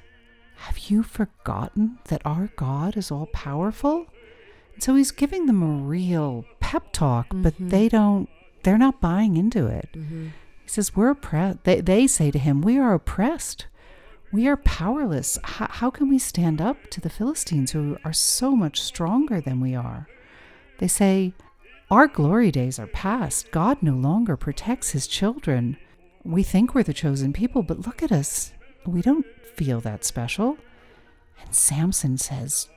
Have 0.57 0.79
you 0.89 1.03
forgotten 1.03 1.99
that 2.05 2.23
our 2.25 2.49
God 2.57 2.97
is 2.97 3.11
all 3.11 3.27
powerful? 3.27 4.07
So 4.79 4.95
he's 4.95 5.11
giving 5.11 5.45
them 5.45 5.63
a 5.63 5.85
real 5.85 6.47
pep 6.61 6.95
talk, 6.95 7.27
but 7.31 7.53
mm-hmm. 7.57 7.69
they 7.69 7.91
don't, 7.91 8.31
they're 8.63 8.79
not 8.79 9.01
buying 9.01 9.37
into 9.37 9.67
it. 9.67 9.89
Mm-hmm. 9.93 10.29
He 10.63 10.69
says, 10.69 10.95
We're 10.95 11.11
oppressed. 11.11 11.65
They, 11.65 11.81
they 11.81 12.07
say 12.07 12.31
to 12.31 12.39
him, 12.39 12.61
We 12.61 12.79
are 12.79 12.95
oppressed. 12.95 13.67
We 14.31 14.47
are 14.47 14.57
powerless. 14.59 15.39
How, 15.43 15.69
how 15.71 15.91
can 15.91 16.09
we 16.09 16.19
stand 16.19 16.61
up 16.61 16.91
to 16.91 17.01
the 17.01 17.09
Philistines 17.09 17.71
who 17.71 17.97
are 18.05 18.13
so 18.13 18.55
much 18.55 18.81
stronger 18.81 19.41
than 19.41 19.61
we 19.61 19.75
are? 19.75 20.07
They 20.79 20.89
say, 20.89 21.33
Our 21.91 22.07
glory 22.07 22.51
days 22.51 22.79
are 22.79 22.87
past. 22.87 23.51
God 23.51 23.83
no 23.83 23.95
longer 23.95 24.37
protects 24.37 24.91
his 24.91 25.07
children. 25.07 25.79
We 26.25 26.43
think 26.43 26.75
we're 26.75 26.83
the 26.83 26.93
chosen 26.93 27.33
people, 27.33 27.63
but 27.63 27.87
look 27.87 28.03
at 28.03 28.13
us. 28.13 28.53
We 28.87 29.01
don't 29.01 29.27
feel 29.57 29.81
that 29.81 30.05
special. 30.05 30.59
And 31.41 31.55
Samson 31.55 32.19
says, 32.19 32.69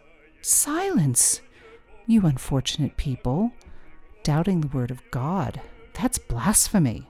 Silence, 0.42 1.42
you 2.08 2.26
unfortunate 2.26 2.98
people, 2.98 3.52
doubting 4.24 4.62
the 4.62 4.68
word 4.68 4.92
of 4.92 5.04
God. 5.12 5.62
That's 5.94 6.18
blasphemy. 6.18 7.08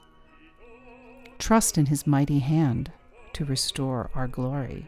Trust 1.40 1.78
in 1.78 1.88
his 1.88 2.06
mighty 2.06 2.40
hand 2.40 2.92
to 3.34 3.46
restore 3.46 4.10
our 4.14 4.28
glory. 4.28 4.88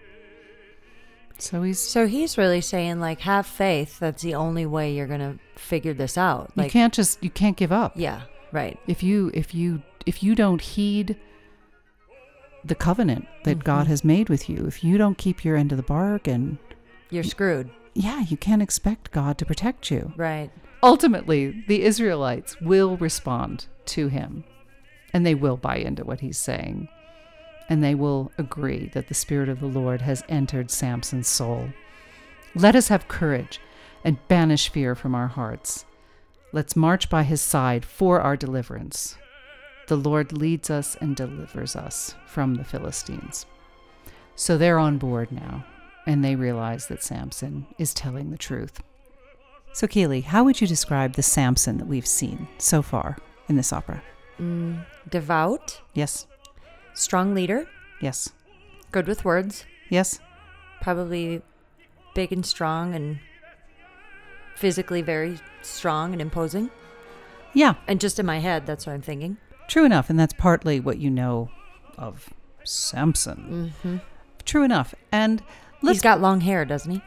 So 1.38 1.64
he's 1.64 1.80
So 1.80 2.08
he's 2.08 2.38
really 2.38 2.62
saying, 2.62 3.00
like, 3.00 3.22
have 3.22 3.46
faith. 3.46 4.00
That's 4.00 4.22
the 4.22 4.36
only 4.36 4.66
way 4.66 4.94
you're 4.94 5.08
going 5.08 5.20
to 5.20 5.40
figure 5.60 5.94
this 5.94 6.18
out. 6.18 6.52
you 6.56 6.70
can't 6.70 6.94
just 6.94 7.24
you 7.24 7.30
can't 7.30 7.58
give 7.58 7.72
up. 7.72 7.94
yeah, 7.96 8.22
right. 8.52 8.80
If 8.88 9.04
you 9.04 9.32
if 9.34 9.54
you 9.54 9.82
if 10.06 10.22
you 10.22 10.36
don't 10.36 10.62
heed 10.62 11.18
the 12.64 12.76
covenant 12.76 13.28
that 13.44 13.60
mm-hmm. 13.60 13.66
God 13.66 13.88
has 13.88 14.04
made 14.04 14.30
with 14.30 14.50
you, 14.50 14.66
if 14.68 14.84
you 14.84 14.98
don't 14.98 15.18
keep 15.18 15.44
your 15.44 15.58
end 15.58 15.72
of 15.72 15.78
the 15.78 15.84
bargain, 15.84 16.60
You're 17.10 17.24
screwed. 17.24 17.70
yeah, 17.94 18.22
you 18.22 18.38
can't 18.38 18.62
expect 18.62 19.12
God 19.12 19.38
to 19.40 19.46
protect 19.46 19.92
you. 19.92 20.14
Right. 20.16 20.52
Ultimately, 20.82 21.64
the 21.68 21.84
Israelites 21.84 22.60
will 22.62 22.98
respond 22.98 23.68
to 23.88 24.08
him 24.08 24.44
and 25.14 25.26
they 25.26 25.36
will 25.36 25.56
buy 25.56 25.78
into 25.78 26.04
what 26.04 26.20
he's 26.20 26.38
saying. 26.38 26.90
And 27.70 27.84
they 27.84 27.96
will 27.96 28.32
agree 28.38 28.90
that 28.94 29.08
the 29.08 29.14
Spirit 29.14 29.48
of 29.48 29.60
the 29.60 29.68
Lord 29.68 30.02
has 30.02 30.24
entered 30.28 30.72
Samson's 30.72 31.28
soul. 31.28 31.70
Let 32.56 32.76
us 32.76 32.90
have 32.90 33.08
courage 33.08 33.62
and 34.04 34.28
banish 34.28 34.70
fear 34.70 34.96
from 34.96 35.16
our 35.16 35.28
hearts. 35.28 35.86
Let's 36.52 36.76
march 36.76 37.10
by 37.10 37.24
his 37.24 37.42
side 37.42 37.86
for 37.86 38.20
our 38.20 38.36
deliverance. 38.36 39.16
The 39.88 39.96
Lord 39.96 40.34
leads 40.34 40.70
us 40.70 40.96
and 41.00 41.16
delivers 41.16 41.76
us 41.76 42.16
from 42.26 42.56
the 42.56 42.64
Philistines. 42.64 43.46
So 44.36 44.58
they're 44.58 44.80
on 44.80 44.98
board 44.98 45.32
now, 45.32 45.66
and 46.06 46.24
they 46.24 46.36
realize 46.36 46.88
that 46.88 47.04
Samson 47.04 47.68
is 47.78 47.94
telling 47.94 48.32
the 48.32 48.38
truth. 48.38 48.82
So, 49.74 49.88
Keely, 49.88 50.22
how 50.22 50.44
would 50.44 50.62
you 50.62 50.68
describe 50.68 51.14
the 51.14 51.24
Samson 51.24 51.78
that 51.78 51.88
we've 51.88 52.08
seen 52.08 52.48
so 52.60 52.82
far 52.82 53.18
in 53.50 53.56
this 53.56 53.72
opera? 53.74 54.02
Mm, 54.40 54.86
devout, 55.10 55.82
Yes, 55.94 56.28
strong 56.94 57.34
leader, 57.36 57.68
yes, 58.02 58.32
good 58.92 59.08
with 59.08 59.24
words, 59.26 59.66
yes, 59.90 60.20
probably 60.82 61.42
big 62.16 62.32
and 62.32 62.46
strong 62.46 62.94
and 62.96 63.20
physically 64.56 65.02
very 65.02 65.40
strong 65.62 66.14
and 66.14 66.22
imposing. 66.22 66.70
yeah, 67.54 67.76
And 67.88 68.00
just 68.00 68.20
in 68.20 68.26
my 68.26 68.40
head, 68.40 68.66
that's 68.66 68.86
what 68.86 68.94
I'm 68.94 69.02
thinking. 69.02 69.38
true 69.68 69.86
enough. 69.86 70.10
And 70.10 70.20
that's 70.20 70.34
partly 70.34 70.80
what 70.80 70.98
you 71.00 71.10
know 71.10 71.50
of 71.98 72.30
Samson. 72.64 73.74
Mm-hmm. 73.84 73.98
True 74.46 74.64
enough. 74.64 74.94
And 75.12 75.42
He's 75.82 76.02
got 76.02 76.22
long 76.22 76.42
hair, 76.42 76.66
doesn't 76.66 76.92
he? 76.92 77.02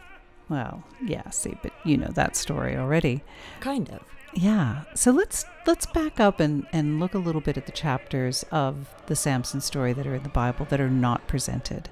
well, 0.49 0.85
yeah, 1.05 1.29
see, 1.31 1.57
but 1.63 1.73
you 1.85 1.97
know 1.97 2.09
that 2.15 2.37
story 2.37 2.77
already. 2.77 3.23
Kind 3.61 3.91
of. 3.91 4.01
Yeah. 4.37 4.83
So 4.95 5.11
let's 5.11 5.45
let's 5.67 5.87
back 5.87 6.21
up 6.21 6.41
and, 6.41 6.67
and 6.73 7.01
look 7.01 7.15
a 7.15 7.19
little 7.19 7.41
bit 7.41 7.57
at 7.57 7.67
the 7.67 7.73
chapters 7.73 8.45
of 8.53 8.95
the 9.07 9.17
Samson 9.17 9.61
story 9.61 9.93
that 9.95 10.07
are 10.07 10.15
in 10.15 10.23
the 10.23 10.29
Bible 10.29 10.67
that 10.67 10.81
are 10.81 10.91
not 10.91 11.27
presented 11.27 11.89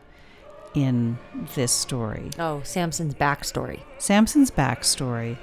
in 0.74 1.18
this 1.54 1.72
story. 1.72 2.30
Oh, 2.38 2.60
Samson's 2.62 3.14
backstory. 3.14 3.80
Samson's 3.98 4.50
backstory, 4.50 5.38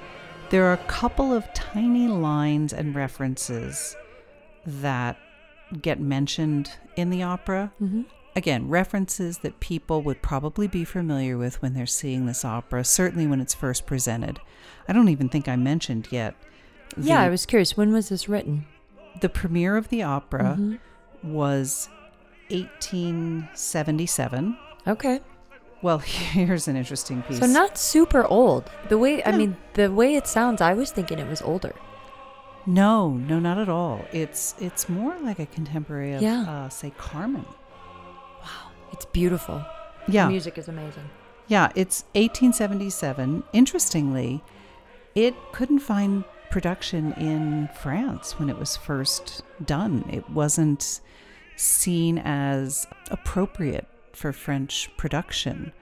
there 0.50 0.64
are 0.66 0.74
a 0.74 0.84
couple 0.88 1.32
of 1.32 1.52
tiny 1.54 2.06
lines 2.06 2.72
and 2.72 2.94
references 2.94 3.96
that 4.64 5.18
get 5.80 5.98
mentioned 6.00 6.70
in 6.96 7.10
the 7.10 7.22
opera. 7.22 7.72
Mm-hmm. 7.82 8.02
Again, 8.36 8.68
references 8.68 9.38
that 9.38 9.60
people 9.60 10.02
would 10.02 10.22
probably 10.22 10.66
be 10.66 10.84
familiar 10.84 11.36
with 11.36 11.60
when 11.60 11.74
they're 11.74 11.86
seeing 11.86 12.26
this 12.26 12.44
opera, 12.44 12.84
certainly 12.84 13.26
when 13.26 13.40
it's 13.40 13.54
first 13.54 13.86
presented. 13.86 14.40
I 14.86 14.92
don't 14.92 15.08
even 15.08 15.28
think 15.28 15.48
I 15.48 15.56
mentioned 15.56 16.08
yet. 16.10 16.34
Yeah, 16.96 17.20
the- 17.20 17.26
I 17.26 17.28
was 17.30 17.46
curious. 17.46 17.76
When 17.76 17.92
was 17.92 18.08
this 18.08 18.28
written? 18.28 18.66
the 19.20 19.28
premiere 19.28 19.76
of 19.76 19.88
the 19.90 20.02
opera 20.02 20.56
Mhm. 20.58 20.78
was 21.22 21.88
1877. 22.50 24.56
Okay. 24.86 25.20
Well, 25.82 25.98
here's 25.98 26.68
an 26.68 26.76
interesting 26.76 27.22
piece. 27.22 27.38
So 27.38 27.46
not 27.46 27.78
super 27.78 28.24
old. 28.24 28.70
The 28.88 28.98
way 28.98 29.22
I 29.24 29.32
mean, 29.32 29.56
the 29.74 29.92
way 29.92 30.14
it 30.16 30.26
sounds, 30.26 30.60
I 30.60 30.74
was 30.74 30.90
thinking 30.90 31.18
it 31.18 31.28
was 31.28 31.42
older. 31.42 31.74
No, 32.64 33.10
no, 33.10 33.38
not 33.38 33.58
at 33.58 33.68
all. 33.68 34.04
It's 34.12 34.54
it's 34.60 34.88
more 34.88 35.16
like 35.20 35.38
a 35.38 35.46
contemporary 35.46 36.14
of, 36.14 36.22
Yeah. 36.22 36.42
uh, 36.48 36.68
say, 36.68 36.92
Carmen. 36.96 37.44
Wow, 38.40 38.70
it's 38.92 39.04
beautiful. 39.06 39.64
Yeah, 40.08 40.24
The 40.26 40.30
music 40.30 40.58
is 40.58 40.68
amazing. 40.68 41.10
yeah. 41.48 41.70
It's 41.74 42.04
1877. 42.14 43.42
Interestingly, 43.52 44.42
it 45.14 45.34
couldn't 45.52 45.80
find 45.80 46.24
production 46.52 47.14
in 47.14 47.68
France 47.80 48.38
when 48.38 48.50
it 48.50 48.58
was 48.58 48.76
first 48.76 49.42
done. 49.64 50.04
It 50.12 50.28
wasn't 50.28 51.00
seen 51.56 52.18
as 52.18 52.86
appropriate 53.10 53.88
for 54.12 54.32
French 54.34 54.90
production. 54.98 55.72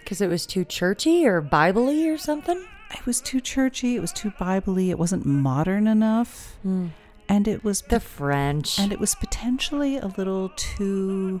Because 0.00 0.20
it 0.20 0.26
was 0.28 0.44
too 0.44 0.64
churchy 0.64 1.24
or 1.24 1.40
Bible-y 1.40 2.08
or 2.08 2.18
something. 2.18 2.66
It 2.90 3.06
was 3.06 3.20
too 3.20 3.40
churchy. 3.40 3.94
It 3.94 4.00
was 4.00 4.12
too 4.12 4.32
biblically. 4.38 4.90
It 4.90 4.98
wasn't 4.98 5.24
modern 5.24 5.86
enough, 5.86 6.56
hmm. 6.62 6.88
and 7.28 7.46
it 7.46 7.62
was 7.62 7.82
The 7.82 8.00
French. 8.00 8.80
and 8.80 8.92
it 8.92 8.98
was 8.98 9.14
potentially 9.14 9.96
a 9.96 10.08
little 10.08 10.50
too 10.56 11.40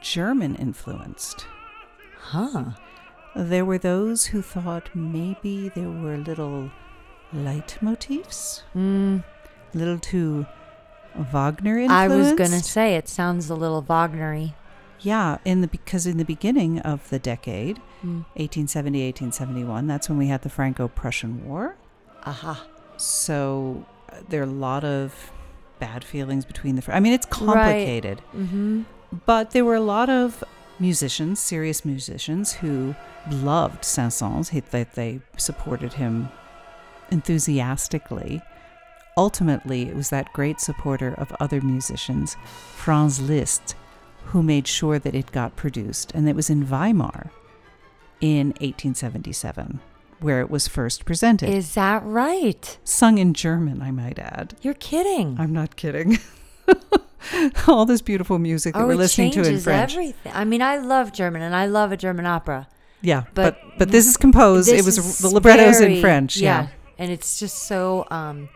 German 0.00 0.56
influenced. 0.56 1.46
huh. 2.18 2.70
There 3.36 3.64
were 3.64 3.78
those 3.78 4.26
who 4.26 4.40
thought 4.40 4.88
maybe 4.94 5.68
there 5.68 5.90
were 5.90 6.16
little 6.16 6.70
leitmotifs, 7.34 8.62
Mm, 8.74 9.24
a 9.74 9.78
little 9.78 9.98
too 9.98 10.46
Wagner 11.16 11.78
influenced. 11.78 11.92
I 11.92 12.08
was 12.08 12.32
gonna 12.32 12.62
say 12.62 12.96
it 12.96 13.08
sounds 13.08 13.48
a 13.50 13.54
little 13.54 13.82
Wagnery. 13.82 14.54
yeah, 15.00 15.38
in 15.44 15.60
the 15.60 15.68
because 15.68 16.06
in 16.06 16.16
the 16.16 16.24
beginning 16.24 16.78
of 16.80 17.08
the 17.10 17.18
decade, 17.18 17.80
Mm. 18.02 18.24
1870, 18.36 19.02
1871, 19.02 19.86
that's 19.86 20.08
when 20.08 20.18
we 20.18 20.26
had 20.28 20.42
the 20.42 20.48
Franco-Prussian 20.50 21.44
War. 21.46 21.76
Aha. 22.26 22.64
So 22.96 23.84
uh, 24.12 24.16
there 24.28 24.40
are 24.40 24.44
a 24.44 24.46
lot 24.46 24.84
of 24.84 25.30
bad 25.78 26.04
feelings 26.04 26.44
between 26.44 26.76
the. 26.76 26.82
fr- 26.82 26.92
I 26.92 27.00
mean, 27.00 27.12
it's 27.12 27.26
complicated. 27.26 28.20
Mm-hmm. 28.36 28.82
But 29.26 29.50
there 29.50 29.64
were 29.64 29.74
a 29.74 29.80
lot 29.80 30.08
of 30.10 30.42
musicians, 30.78 31.38
serious 31.40 31.84
musicians, 31.84 32.54
who 32.54 32.94
loved 33.30 33.84
Saint-Saëns. 33.84 34.50
That 34.70 34.94
they 34.94 35.20
supported 35.36 35.94
him 35.94 36.28
enthusiastically. 37.10 38.42
Ultimately, 39.16 39.82
it 39.82 39.94
was 39.94 40.10
that 40.10 40.32
great 40.32 40.60
supporter 40.60 41.14
of 41.14 41.34
other 41.40 41.60
musicians, 41.60 42.36
Franz 42.74 43.20
Liszt, 43.20 43.76
who 44.26 44.42
made 44.42 44.66
sure 44.66 44.98
that 44.98 45.14
it 45.14 45.30
got 45.32 45.56
produced. 45.56 46.12
And 46.12 46.28
it 46.28 46.34
was 46.34 46.50
in 46.50 46.64
Weimar 46.68 47.30
in 48.20 48.48
1877 48.60 49.80
where 50.20 50.40
it 50.40 50.48
was 50.50 50.66
first 50.66 51.04
presented. 51.04 51.50
Is 51.50 51.74
that 51.74 52.02
right? 52.04 52.78
Sung 52.82 53.18
in 53.18 53.34
German, 53.34 53.82
I 53.82 53.90
might 53.90 54.18
add. 54.18 54.54
You're 54.62 54.74
kidding. 54.74 55.36
I'm 55.38 55.52
not 55.52 55.76
kidding. 55.76 56.18
All 57.68 57.84
this 57.84 58.00
beautiful 58.00 58.38
music 58.38 58.74
that 58.74 58.82
oh, 58.82 58.86
we're 58.86 58.94
listening 58.94 59.32
to 59.32 59.42
in 59.42 59.60
French. 59.60 59.92
everything. 59.92 60.32
I 60.34 60.44
mean, 60.44 60.62
I 60.62 60.78
love 60.78 61.12
German 61.12 61.42
and 61.42 61.54
I 61.54 61.66
love 61.66 61.92
a 61.92 61.96
German 61.96 62.26
opera. 62.26 62.68
Yeah, 63.02 63.24
But 63.34 63.60
but 63.60 63.78
but, 63.78 63.90
this 63.90 64.06
is 64.06 64.16
composed. 64.16 64.70
This 64.70 64.80
it 64.80 64.84
was 64.86 65.18
the 65.18 65.28
librettos 65.28 65.78
very- 65.78 65.96
in 65.96 66.00
French. 66.00 66.38
Yeah. 66.38 66.68
And 66.98 67.10
it's 67.10 67.38
just 67.38 67.64
so 67.64 68.06
um 68.10 68.48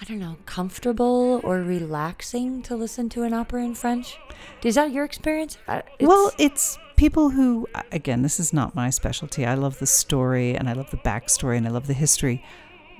I 0.00 0.04
don't 0.04 0.20
know, 0.20 0.36
comfortable 0.46 1.40
or 1.42 1.56
relaxing 1.60 2.62
to 2.62 2.76
listen 2.76 3.08
to 3.10 3.24
an 3.24 3.32
opera 3.34 3.64
in 3.64 3.74
French. 3.74 4.16
Is 4.62 4.76
that 4.76 4.92
your 4.92 5.04
experience? 5.04 5.58
Uh, 5.66 5.82
well, 6.00 6.28
it's- 6.38 6.76
it's 6.76 6.78
people 6.94 7.30
who, 7.30 7.66
again, 7.90 8.22
this 8.22 8.38
is 8.38 8.52
not 8.52 8.76
my 8.76 8.90
specialty. 8.90 9.44
I 9.44 9.54
love 9.54 9.80
the 9.80 9.88
story 9.88 10.54
and 10.54 10.68
I 10.68 10.72
love 10.74 10.92
the 10.92 10.98
backstory 10.98 11.56
and 11.56 11.66
I 11.66 11.70
love 11.70 11.88
the 11.88 11.94
history. 11.94 12.44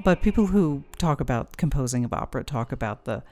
But 0.02 0.22
people 0.22 0.48
who 0.48 0.82
talk 0.98 1.20
about 1.20 1.56
composing 1.56 2.04
of 2.04 2.12
opera 2.12 2.42
talk 2.44 2.72
about 2.72 3.04
the 3.04 3.22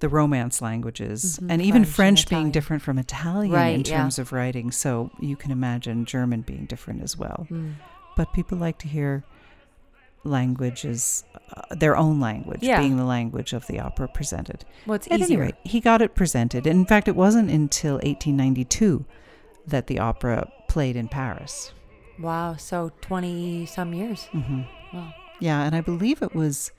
the 0.00 0.08
romance 0.08 0.60
languages 0.60 1.38
Mhm, 1.40 1.46
and 1.48 1.62
even 1.62 1.84
French 1.84 2.22
and 2.22 2.30
being 2.30 2.50
different 2.50 2.82
from 2.82 2.98
Italian 2.98 3.52
Right, 3.54 3.74
in 3.76 3.80
yeah. 3.82 3.98
terms 3.98 4.18
of 4.18 4.32
writing. 4.32 4.72
So 4.72 5.12
you 5.20 5.36
can 5.36 5.52
imagine 5.52 6.06
German 6.06 6.40
being 6.40 6.64
different 6.66 7.04
as 7.04 7.16
well. 7.16 7.46
Mm. 7.48 7.74
But 8.16 8.32
people 8.32 8.58
like 8.58 8.78
to 8.78 8.88
hear 8.88 9.22
languages, 10.24 11.24
uh, 11.56 11.74
their 11.74 11.96
own 11.96 12.20
language, 12.20 12.62
Yeah. 12.62 12.80
being 12.80 12.96
the 12.96 13.04
language 13.04 13.52
of 13.52 13.66
the 13.66 13.80
opera 13.80 14.08
presented. 14.08 14.64
well, 14.86 14.94
it's 14.96 15.06
At 15.08 15.20
any 15.20 15.36
rate, 15.36 15.54
he 15.64 15.80
got 15.80 16.00
it 16.02 16.14
presented. 16.14 16.66
In 16.66 16.84
fact, 16.86 17.08
it 17.08 17.16
wasn't 17.16 17.50
until 17.50 17.94
1892 18.02 19.04
that 19.66 19.86
the 19.88 19.98
opera 19.98 20.48
played 20.68 20.96
in 20.96 21.08
Paris. 21.08 21.72
Wow, 22.18 22.56
so 22.56 22.92
20 23.00 23.66
some 23.66 23.92
years. 23.94 24.24
hmm 24.26 24.62
Wow. 24.92 25.12
Yeah, 25.40 25.62
and 25.64 25.74
I 25.74 25.80
believe 25.80 26.22
it 26.22 26.34
was, 26.34 26.70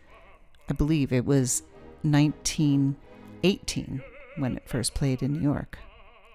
I 0.69 0.73
believe 0.73 1.11
it 1.11 1.25
was 1.25 1.63
1918 2.03 4.01
when 4.37 4.57
it 4.57 4.63
first 4.67 4.93
played 4.93 5.21
in 5.21 5.33
New 5.33 5.41
York, 5.41 5.77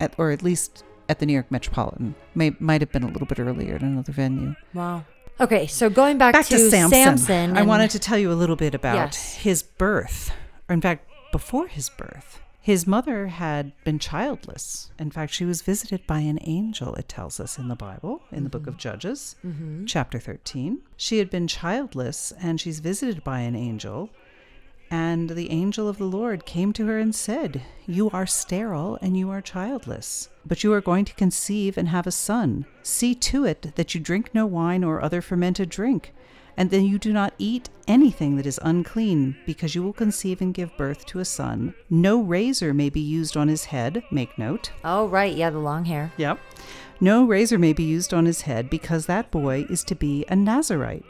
at, 0.01 0.15
or 0.19 0.31
at 0.31 0.43
least 0.43 0.85
at 1.09 1.19
the 1.21 1.27
New 1.27 1.33
York 1.33 1.51
Metropolitan. 1.51 2.15
May 2.35 2.55
might 2.61 2.81
have 2.83 2.93
been 2.93 3.03
a 3.03 3.09
little 3.09 3.27
bit 3.27 3.39
earlier 3.41 3.77
at 3.77 3.83
another 3.83 4.13
venue. 4.13 4.55
Wow. 4.75 5.05
Okay, 5.41 5.67
so 5.67 5.89
going 5.89 6.19
back, 6.19 6.33
Back 6.33 6.47
to, 6.47 6.59
Samson. 6.59 6.91
Samson 6.91 7.57
I 7.57 7.63
wanted 7.63 7.91
to 7.91 7.99
tell 7.99 8.19
you 8.19 8.33
a 8.33 8.35
little 8.35 8.57
bit 8.57 8.75
about 8.75 8.95
Yes. 8.97 9.35
his 9.37 9.63
birth, 9.63 10.33
or 10.69 10.75
in 10.75 10.81
fact, 10.81 11.09
before 11.31 11.69
his 11.69 11.89
birth. 11.91 12.41
His 12.61 12.87
mother 12.87 13.29
had 13.29 13.73
been 13.85 13.99
childless. 13.99 14.91
In 14.99 15.11
fact, 15.11 15.33
she 15.33 15.45
was 15.47 15.63
visited 15.63 16.07
by 16.07 16.21
an 16.21 16.39
angel, 16.43 16.95
it 16.97 17.09
tells 17.09 17.41
us 17.41 17.57
in 17.57 17.69
the 17.69 17.77
Bible, 17.77 18.23
in 18.33 18.43
the 18.45 18.51
book 18.51 18.67
of 18.67 18.77
Judges, 18.77 19.37
Mhm. 19.45 19.85
chapter 19.87 20.19
13. 20.19 20.79
She 20.97 21.19
had 21.19 21.31
been 21.31 21.47
childless, 21.47 22.33
and 22.41 22.61
she's 22.61 22.81
visited 22.81 23.23
by 23.25 23.41
an 23.41 23.55
angel. 23.55 24.11
And 24.91 25.31
the 25.31 25.51
angel 25.51 25.89
of 25.89 25.99
the 25.99 26.05
Lord 26.05 26.47
came 26.47 26.73
to 26.75 26.87
her 26.87 26.99
and 26.99 27.15
said, 27.15 27.63
You 27.87 28.09
are 28.11 28.27
sterile 28.27 28.99
and 29.03 29.19
you 29.19 29.31
are 29.31 29.43
childless, 29.43 30.31
but 30.47 30.65
you 30.65 30.73
are 30.73 30.81
going 30.81 31.05
to 31.05 31.15
conceive 31.15 31.77
and 31.77 31.89
have 31.89 32.07
a 32.07 32.13
son. 32.13 32.65
See 32.83 33.15
to 33.15 33.45
it 33.45 33.75
that 33.77 33.95
you 33.95 34.01
drink 34.01 34.31
no 34.33 34.47
wine 34.47 34.83
or 34.83 35.03
other 35.03 35.21
fermented 35.21 35.69
drink, 35.69 36.15
and 36.57 36.71
then 36.71 36.87
you 36.87 36.99
do 36.99 37.13
not 37.13 37.35
eat 37.39 37.69
anything 37.87 38.37
that 38.37 38.47
is 38.47 38.59
unclean, 38.63 39.37
because 39.45 39.75
you 39.75 39.83
will 39.83 39.93
conceive 39.93 40.41
and 40.41 40.55
give 40.55 40.77
birth 40.79 41.05
to 41.07 41.21
a 41.21 41.25
son. 41.25 41.75
No 41.91 42.21
razor 42.21 42.73
may 42.73 42.89
be 42.89 43.01
used 43.01 43.37
on 43.37 43.49
his 43.49 43.67
head, 43.67 44.03
make 44.11 44.39
note. 44.39 44.73
Oh, 44.83 45.07
right. 45.07 45.37
Yeah, 45.37 45.51
the 45.51 45.59
long 45.59 45.85
hair. 45.85 46.13
Yep. 46.17 46.41
No 47.01 47.27
razor 47.27 47.59
may 47.59 47.75
be 47.75 47.85
used 47.85 48.13
on 48.13 48.25
his 48.25 48.41
head 48.41 48.69
because 48.71 49.07
that 49.07 49.31
boy 49.31 49.67
is 49.69 49.85
to 49.85 49.95
be 49.95 50.25
a 50.29 50.35
Nazarite, 50.35 51.05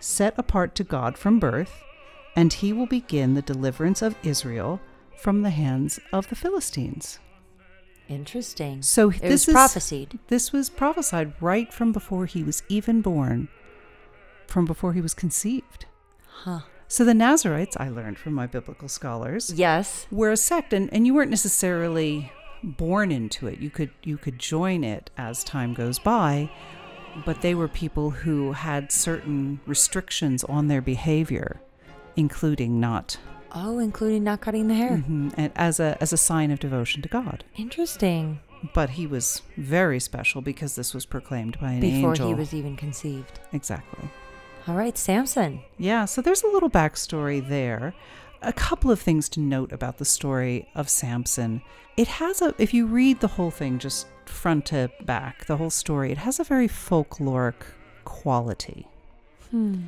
set 0.00 0.34
apart 0.36 0.74
to 0.74 0.84
God 0.84 1.16
from 1.16 1.38
birth, 1.38 1.82
and 2.36 2.52
he 2.52 2.72
will 2.72 2.86
begin 2.86 3.34
the 3.34 3.42
deliverance 3.42 4.02
of 4.02 4.16
Israel 4.22 4.80
from 5.18 5.42
the 5.42 5.50
hands 5.50 6.00
of 6.12 6.28
the 6.28 6.36
Philistines. 6.36 7.18
Interesting. 8.08 8.82
So 8.82 9.10
it 9.10 9.20
this 9.20 9.46
was 9.46 9.48
is 9.48 9.54
prophesied. 9.54 10.18
this 10.28 10.52
was 10.52 10.68
prophesied 10.68 11.32
right 11.40 11.72
from 11.72 11.92
before 11.92 12.26
he 12.26 12.42
was 12.42 12.62
even 12.68 13.02
born, 13.02 13.48
from 14.46 14.64
before 14.64 14.94
he 14.94 15.00
was 15.00 15.14
conceived. 15.14 15.86
Huh. 16.26 16.60
So 16.88 17.04
the 17.04 17.14
Nazarites, 17.14 17.76
I 17.78 17.88
learned 17.88 18.18
from 18.18 18.32
my 18.34 18.46
biblical 18.48 18.88
scholars, 18.88 19.52
Yes. 19.54 20.08
were 20.10 20.32
a 20.32 20.36
sect 20.36 20.72
and, 20.72 20.92
and 20.92 21.06
you 21.06 21.14
weren't 21.14 21.30
necessarily 21.30 22.32
born 22.62 23.10
into 23.10 23.46
it 23.46 23.58
you 23.58 23.70
could 23.70 23.88
you 24.02 24.18
could 24.18 24.38
join 24.38 24.84
it 24.84 25.08
as 25.16 25.42
time 25.42 25.72
goes 25.72 25.98
by 25.98 26.50
but 27.24 27.40
they 27.40 27.54
were 27.54 27.66
people 27.66 28.10
who 28.10 28.52
had 28.52 28.92
certain 28.92 29.58
restrictions 29.66 30.44
on 30.44 30.68
their 30.68 30.82
behavior 30.82 31.58
including 32.16 32.80
not 32.80 33.16
Oh, 33.52 33.78
including 33.80 34.22
not 34.22 34.40
cutting 34.40 34.68
the 34.68 34.74
hair. 34.74 35.02
Mhm, 35.08 35.34
and 35.36 35.52
as 35.56 35.80
a 35.80 35.96
as 36.00 36.12
a 36.12 36.16
sign 36.16 36.50
of 36.50 36.60
devotion 36.60 37.02
to 37.02 37.08
God 37.08 37.42
Interesting. 37.56 38.38
but 38.74 38.90
he 38.90 39.06
was 39.06 39.42
very 39.56 39.98
special 39.98 40.40
because 40.40 40.76
this 40.76 40.94
was 40.94 41.04
proclaimed 41.06 41.58
by 41.60 41.72
an 41.72 41.80
Before 41.80 42.10
angel 42.10 42.28
he 42.28 42.34
was 42.34 42.54
even 42.54 42.76
conceived. 42.76 43.40
exactly 43.52 44.08
All 44.68 44.74
right, 44.76 44.96
Samson. 44.98 45.60
Yeah, 45.78 46.04
so 46.04 46.20
there's 46.22 46.42
a 46.42 46.46
little 46.48 46.68
backstory 46.70 47.40
there. 47.46 47.94
A 48.42 48.52
couple 48.52 48.90
of 48.90 49.00
things 49.00 49.28
to 49.30 49.40
note 49.40 49.72
about 49.72 49.96
the 49.98 50.04
story 50.04 50.68
of 50.74 50.88
Samson. 50.88 51.62
It 51.96 52.06
has 52.08 52.40
a, 52.42 52.54
if 52.58 52.72
you 52.74 52.86
read 52.86 53.20
the 53.20 53.28
whole 53.28 53.50
thing 53.50 53.78
just 53.78 54.06
front 54.26 54.66
to 54.66 54.90
back, 55.02 55.46
the 55.46 55.56
whole 55.56 55.70
story, 55.70 56.12
it 56.12 56.18
has 56.18 56.38
a 56.38 56.44
very 56.44 56.68
folkloric 56.68 57.54
quality. 58.04 58.86
Hmm. 59.50 59.84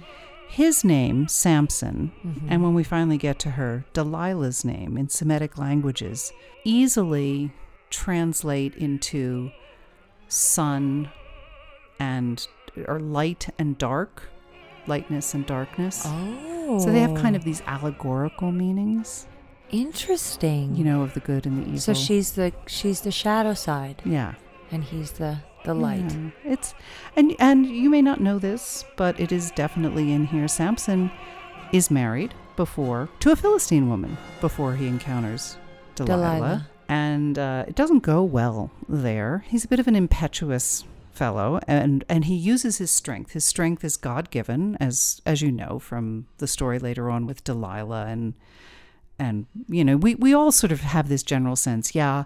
His 0.54 0.84
name, 0.84 1.28
Samson, 1.28 2.12
Mhm. 2.24 2.42
and 2.46 2.62
when 2.62 2.74
we 2.74 2.82
finally 2.84 3.16
get 3.16 3.38
to 3.40 3.52
her, 3.52 3.86
Delilah's 3.94 4.64
name 4.66 4.98
in 4.98 5.08
Semitic 5.08 5.56
languages, 5.56 6.30
easily 6.62 7.52
translate 7.88 8.74
into 8.76 9.50
sun 10.28 11.08
and, 11.98 12.46
or 12.86 13.00
light 13.00 13.48
and 13.58 13.78
dark, 13.78 14.28
lightness 14.86 15.32
and 15.32 15.46
darkness. 15.46 16.02
Oh. 16.06 16.78
So 16.80 16.92
they 16.92 17.00
have 17.00 17.14
kind 17.14 17.34
of 17.34 17.44
these 17.44 17.62
allegorical 17.66 18.52
meanings, 18.52 19.26
interesting. 19.70 20.76
you 20.76 20.84
know, 20.84 21.00
of 21.02 21.14
the 21.14 21.20
good 21.20 21.46
and 21.46 21.58
the 21.62 21.66
evil. 21.66 21.80
So 21.80 21.94
she's 21.94 22.32
the 22.32 22.52
she's 22.66 23.00
the 23.00 23.10
shadow 23.10 23.54
side, 23.54 24.02
yeah, 24.04 24.34
and 24.70 24.84
he's 24.84 25.12
the 25.12 25.38
the 25.64 25.74
light. 25.74 26.10
Yeah. 26.10 26.30
It's 26.52 26.74
and 27.16 27.34
and 27.38 27.66
you 27.66 27.90
may 27.90 28.02
not 28.02 28.20
know 28.20 28.38
this, 28.38 28.84
but 28.96 29.18
it 29.18 29.32
is 29.32 29.50
definitely 29.52 30.12
in 30.12 30.26
here. 30.26 30.48
Samson 30.48 31.10
is 31.72 31.90
married 31.90 32.34
before 32.56 33.08
to 33.20 33.32
a 33.32 33.36
Philistine 33.36 33.88
woman 33.88 34.16
before 34.40 34.74
he 34.74 34.86
encounters 34.86 35.56
Delilah, 35.94 36.36
Delilah. 36.36 36.68
and 36.88 37.38
uh, 37.38 37.64
it 37.66 37.74
doesn't 37.74 38.00
go 38.00 38.22
well 38.22 38.70
there. 38.88 39.44
He's 39.48 39.64
a 39.64 39.68
bit 39.68 39.80
of 39.80 39.86
an 39.88 39.96
impetuous 39.96 40.84
fellow 41.12 41.60
and 41.68 42.04
and 42.08 42.24
he 42.24 42.34
uses 42.34 42.78
his 42.78 42.90
strength 42.90 43.32
his 43.32 43.44
strength 43.44 43.84
is 43.84 43.98
god-given 43.98 44.78
as 44.80 45.20
as 45.26 45.42
you 45.42 45.52
know 45.52 45.78
from 45.78 46.26
the 46.38 46.46
story 46.46 46.78
later 46.78 47.10
on 47.10 47.26
with 47.26 47.44
Delilah 47.44 48.06
and 48.06 48.32
and 49.18 49.44
you 49.68 49.84
know 49.84 49.98
we 49.98 50.14
we 50.14 50.32
all 50.32 50.50
sort 50.50 50.72
of 50.72 50.80
have 50.80 51.10
this 51.10 51.22
general 51.22 51.54
sense 51.54 51.94
yeah 51.94 52.24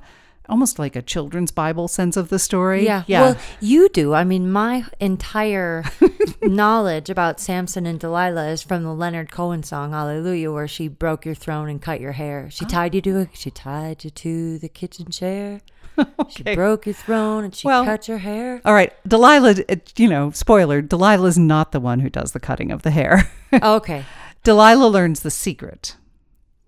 almost 0.48 0.78
like 0.78 0.94
a 0.96 1.02
children's 1.02 1.50
bible 1.50 1.88
sense 1.88 2.16
of 2.16 2.28
the 2.28 2.38
story 2.38 2.84
Yeah. 2.84 3.02
yeah 3.06 3.20
Well, 3.22 3.36
you 3.60 3.88
do. 3.88 4.14
I 4.14 4.24
mean, 4.24 4.50
my 4.50 4.84
entire 5.00 5.84
knowledge 6.42 7.10
about 7.10 7.40
Samson 7.40 7.86
and 7.86 7.98
Delilah 8.00 8.48
is 8.50 8.62
from 8.62 8.82
the 8.82 8.94
Leonard 8.94 9.30
Cohen 9.30 9.62
song 9.62 9.90
"Hallelujah," 9.92 10.52
where 10.52 10.68
she 10.68 10.88
broke 10.88 11.24
your 11.24 11.34
throne 11.34 11.68
and 11.68 11.80
cut 11.82 12.00
your 12.00 12.12
hair. 12.12 12.48
She 12.50 12.64
oh. 12.64 12.68
tied 12.68 12.94
you 12.94 13.00
to 13.02 13.18
a, 13.20 13.28
she 13.32 13.50
tied 13.50 14.04
you 14.04 14.10
to 14.10 14.58
the 14.58 14.68
kitchen 14.68 15.10
chair. 15.10 15.60
She 16.28 16.42
broke 16.42 16.84
your 16.84 16.92
throne 16.94 17.42
and 17.44 17.54
she 17.54 17.66
Well- 17.66 17.84
cut 17.86 18.06
your 18.06 18.18
hair. 18.18 18.60
all 18.66 18.74
right 18.74 18.92
Delilah 19.08 19.54
you 19.96 20.08
know 20.08 20.30
spoiler 20.30 20.82
Delilah 20.82 21.26
is 21.28 21.38
not 21.38 21.72
the 21.72 21.80
one 21.80 22.00
who 22.00 22.10
does 22.10 22.32
the 22.32 22.40
cutting 22.40 22.70
of 22.70 22.82
the 22.82 22.90
hair 22.90 23.30
okay, 23.62 24.04
Delilah 24.44 24.88
learns 24.88 25.20
the 25.20 25.30
secret 25.30 25.96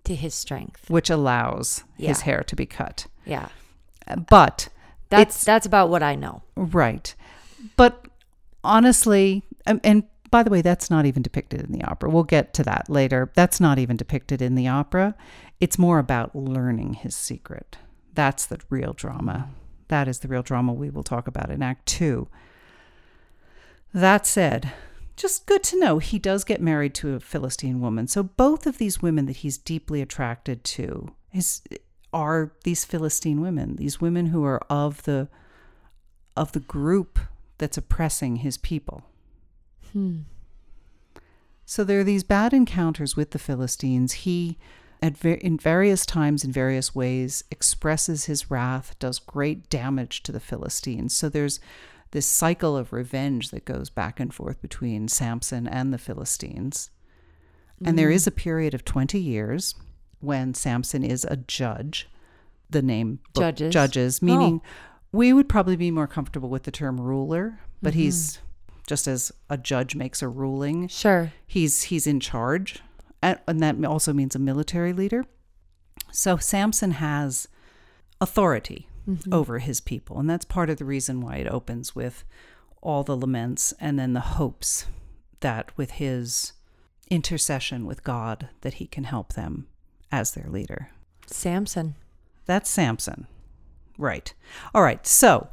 to 0.05 0.14
his 0.14 0.33
strength. 0.35 0.88
which 0.88 1.11
allows 1.11 1.85
his 1.99 2.23
hair 2.23 2.43
to 2.45 2.57
be 2.57 2.64
cut 2.64 3.07
Yeah, 3.27 3.49
but 4.29 4.68
that's 5.09 5.44
that's 5.44 5.66
about 5.66 5.90
what 5.90 6.03
I 6.03 6.14
know. 6.14 6.42
Right. 6.57 7.14
But 7.77 8.07
honestly, 8.62 9.42
and, 9.66 9.81
and 9.83 10.05
by 10.31 10.42
the 10.42 10.51
way, 10.51 10.62
that's 10.62 10.90
not 10.90 11.07
even 11.07 11.23
depicted 11.23 11.62
in 11.62 11.73
the 11.73 11.85
opera. 11.85 12.11
We'll 12.11 12.25
get 12.25 12.53
to 12.55 12.62
that 12.64 12.88
later. 12.88 13.31
That's 13.35 13.61
not 13.61 13.79
even 13.79 13.97
depicted 13.97 14.42
in 14.42 14.55
the 14.55 14.68
opera. 14.68 15.14
It's 15.61 15.79
more 15.79 15.99
about 15.99 16.37
learning 16.37 16.94
his 16.94 17.16
secret. 17.16 17.79
That's 18.14 18.47
the 18.47 18.61
real 18.68 18.92
drama. 18.92 19.49
That 19.88 20.07
is 20.07 20.18
the 20.18 20.29
real 20.29 20.42
drama 20.42 20.73
we 20.73 20.90
will 20.90 21.03
talk 21.03 21.27
about 21.27 21.51
in 21.51 21.62
Act 21.62 21.87
Two. 21.87 22.29
That 23.94 24.27
said, 24.27 24.73
just 25.16 25.47
good 25.47 25.62
to 25.64 25.81
know 25.81 25.99
he 25.99 26.18
does 26.18 26.44
get 26.44 26.61
married 26.61 26.94
to 26.97 27.14
a 27.14 27.21
Philistine 27.21 27.81
woman. 27.81 28.07
So 28.07 28.23
both 28.23 28.66
of 28.66 28.79
these 28.79 29.01
women 29.01 29.27
that 29.27 29.38
he's 29.38 29.57
deeply 29.57 30.03
attracted 30.03 30.62
to 30.64 31.14
is 31.33 31.62
are 32.12 32.53
these 32.64 32.85
Philistine 32.85 33.40
women, 33.40 33.77
these 33.77 34.01
women 34.01 34.27
who 34.27 34.44
are 34.44 34.61
of 34.71 35.03
the 35.05 35.29
of 36.37 36.53
the 36.53 36.61
group 36.61 37.18
that's 37.59 37.77
oppressing 37.77 38.37
his 38.37 38.57
people. 38.57 39.03
Hmm. 39.92 40.21
So 41.66 41.85
there 41.85 42.01
are 42.01 42.05
these 42.05 42.23
bad 42.23 42.55
encounters 42.55 43.16
with 43.16 43.33
the 43.33 43.38
Philistines. 43.38 44.12
He, 44.12 44.57
at 45.03 45.18
ver- 45.18 45.33
in 45.33 45.59
various 45.59 46.07
times, 46.07 46.44
in 46.44 46.53
various 46.53 46.94
ways, 46.94 47.44
expresses 47.51 48.25
his 48.25 48.51
wrath, 48.51 48.97
does 48.99 49.18
great 49.18 49.68
damage 49.68 50.23
to 50.23 50.33
the 50.33 50.40
Philistines. 50.40 51.14
So 51.14 51.29
there's 51.29 51.61
this 52.12 52.25
cycle 52.25 52.77
of 52.77 52.92
revenge 52.92 53.51
that 53.51 53.64
goes 53.64 53.90
back 53.90 54.18
and 54.18 54.33
forth 54.33 54.62
between 54.62 55.09
Samson 55.09 55.66
and 55.66 55.92
the 55.92 55.99
Philistines. 55.99 56.90
And 57.85 57.99
there 57.99 58.11
is 58.11 58.27
a 58.27 58.33
period 58.33 58.75
of 58.75 58.85
20 58.85 59.21
years 59.21 59.75
when 60.20 60.54
Samson 60.54 61.04
is 61.04 61.24
a 61.24 61.37
judge. 61.37 62.09
The 62.70 62.83
name 62.83 63.20
Judges. 63.35 63.72
judges, 63.72 64.20
meaning 64.20 64.61
oh. 64.62 64.68
we 65.11 65.33
would 65.33 65.48
probably 65.48 65.76
be 65.76 65.90
more 65.90 66.07
comfortable 66.07 66.50
with 66.50 66.64
the 66.64 66.70
term 66.70 67.00
ruler, 67.00 67.61
but 67.81 67.94
he's 67.94 68.40
just 68.87 69.09
as 69.09 69.33
a 69.48 69.57
judge 69.57 69.94
makes 69.94 70.20
a 70.20 70.28
ruling, 70.28 70.87
Sure. 70.88 71.33
he's 71.46 71.85
he's 71.85 72.07
in 72.07 72.20
charge 72.20 72.83
and, 73.22 73.38
and 73.46 73.61
that 73.62 73.83
also 73.85 74.12
means 74.12 74.35
a 74.35 74.38
military 74.38 74.92
leader 74.92 75.24
so 76.11 76.37
samson 76.37 76.92
has 76.92 77.48
authority 78.20 78.88
mm-hmm. 79.09 79.33
over 79.33 79.59
his 79.59 79.81
people 79.81 80.18
and 80.18 80.28
that's 80.28 80.44
part 80.44 80.70
of 80.70 80.78
the 80.78 80.85
reason 80.85 81.20
why 81.20 81.37
it 81.37 81.46
opens 81.46 81.94
with 81.94 82.24
all 82.81 83.02
the 83.02 83.16
laments 83.16 83.72
and 83.81 83.98
then 83.98 84.12
the 84.12 84.20
hopes 84.20 84.87
that 85.40 85.76
with 85.76 85.92
his 85.92 86.52
intercession 87.11 87.87
with 87.87 88.04
god 88.04 88.48
that 88.61 88.74
he 88.74 88.87
can 88.87 89.04
help 89.04 89.33
them 89.35 89.66
as 90.11 90.33
their 90.33 90.49
leader 90.49 90.90
Samson. 91.27 91.94
that's 92.47 92.71
samson 92.71 93.27
right 93.97 94.35
all 94.75 94.83
right 94.83 95.07
so 95.07 95.49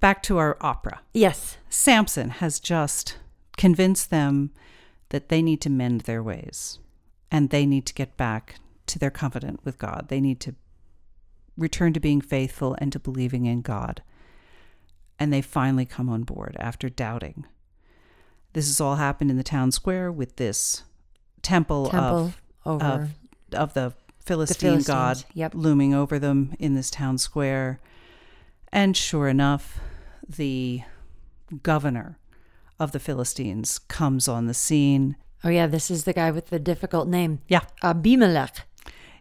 back 0.00 0.22
to 0.22 0.38
our 0.38 0.56
opera 0.60 1.00
Yes. 1.12 1.56
Samson 1.68 2.30
has 2.30 2.58
just 2.60 3.18
convinced 3.56 4.10
them 4.10 4.50
that 5.10 5.28
they 5.28 5.42
need 5.42 5.60
to 5.62 5.70
mend 5.70 6.02
their 6.02 6.22
ways 6.22 6.78
and 7.30 7.50
they 7.50 7.66
need 7.66 7.86
to 7.86 7.94
get 7.94 8.16
back 8.16 8.56
to 8.86 8.98
their 8.98 9.10
covenant 9.10 9.60
with 9.64 9.78
God. 9.78 10.06
They 10.08 10.20
need 10.20 10.40
to 10.40 10.54
return 11.56 11.92
to 11.92 12.00
being 12.00 12.20
faithful 12.20 12.76
and 12.78 12.90
to 12.92 12.98
believing 12.98 13.46
in 13.46 13.60
God. 13.62 14.02
And 15.18 15.32
they 15.32 15.42
finally 15.42 15.84
come 15.84 16.08
on 16.08 16.22
board 16.22 16.56
after 16.58 16.88
doubting. 16.88 17.44
This 18.52 18.66
has 18.66 18.80
all 18.80 18.96
happened 18.96 19.30
in 19.30 19.36
the 19.36 19.42
town 19.44 19.70
square 19.70 20.10
with 20.10 20.36
this 20.36 20.82
temple, 21.42 21.90
Temple 21.90 22.32
over. 22.64 22.84
of, 22.84 23.10
of 23.54 23.74
the 23.74 23.94
Philistine 24.24 24.82
god 24.82 25.24
yep. 25.34 25.52
looming 25.54 25.94
over 25.94 26.18
them 26.18 26.54
in 26.58 26.74
this 26.74 26.90
town 26.90 27.18
square. 27.18 27.80
And 28.72 28.96
sure 28.96 29.28
enough, 29.28 29.80
the 30.28 30.82
governor 31.62 32.18
of 32.78 32.92
the 32.92 33.00
Philistines 33.00 33.78
comes 33.78 34.28
on 34.28 34.46
the 34.46 34.54
scene. 34.54 35.16
oh, 35.44 35.48
yeah. 35.48 35.66
This 35.66 35.90
is 35.90 36.04
the 36.04 36.12
guy 36.12 36.30
with 36.30 36.50
the 36.50 36.58
difficult 36.58 37.08
name. 37.08 37.40
Yeah. 37.48 37.62
Abimelech. 37.82 38.66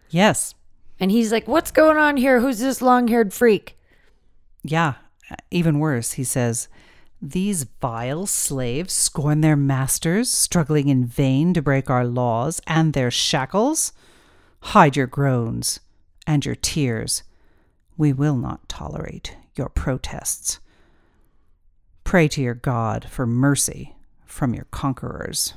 Yes. 0.09 0.55
And 0.99 1.11
he's 1.11 1.31
like, 1.31 1.47
What's 1.47 1.71
going 1.71 1.97
on 1.97 2.17
here? 2.17 2.39
Who's 2.39 2.59
this 2.59 2.81
long 2.81 3.07
haired 3.07 3.33
freak? 3.33 3.77
Yeah. 4.63 4.95
Even 5.51 5.79
worse, 5.79 6.13
he 6.13 6.23
says, 6.23 6.67
These 7.21 7.63
vile 7.81 8.25
slaves 8.25 8.93
scorn 8.93 9.41
their 9.41 9.55
masters, 9.55 10.29
struggling 10.29 10.89
in 10.89 11.05
vain 11.05 11.53
to 11.53 11.61
break 11.61 11.89
our 11.89 12.05
laws 12.05 12.61
and 12.67 12.93
their 12.93 13.11
shackles. 13.11 13.93
Hide 14.61 14.95
your 14.95 15.07
groans 15.07 15.79
and 16.27 16.45
your 16.45 16.55
tears. 16.55 17.23
We 17.97 18.13
will 18.13 18.35
not 18.35 18.69
tolerate 18.69 19.35
your 19.55 19.69
protests. 19.69 20.59
Pray 22.03 22.27
to 22.29 22.41
your 22.41 22.53
God 22.53 23.05
for 23.09 23.25
mercy 23.25 23.95
from 24.25 24.53
your 24.53 24.65
conquerors. 24.71 25.53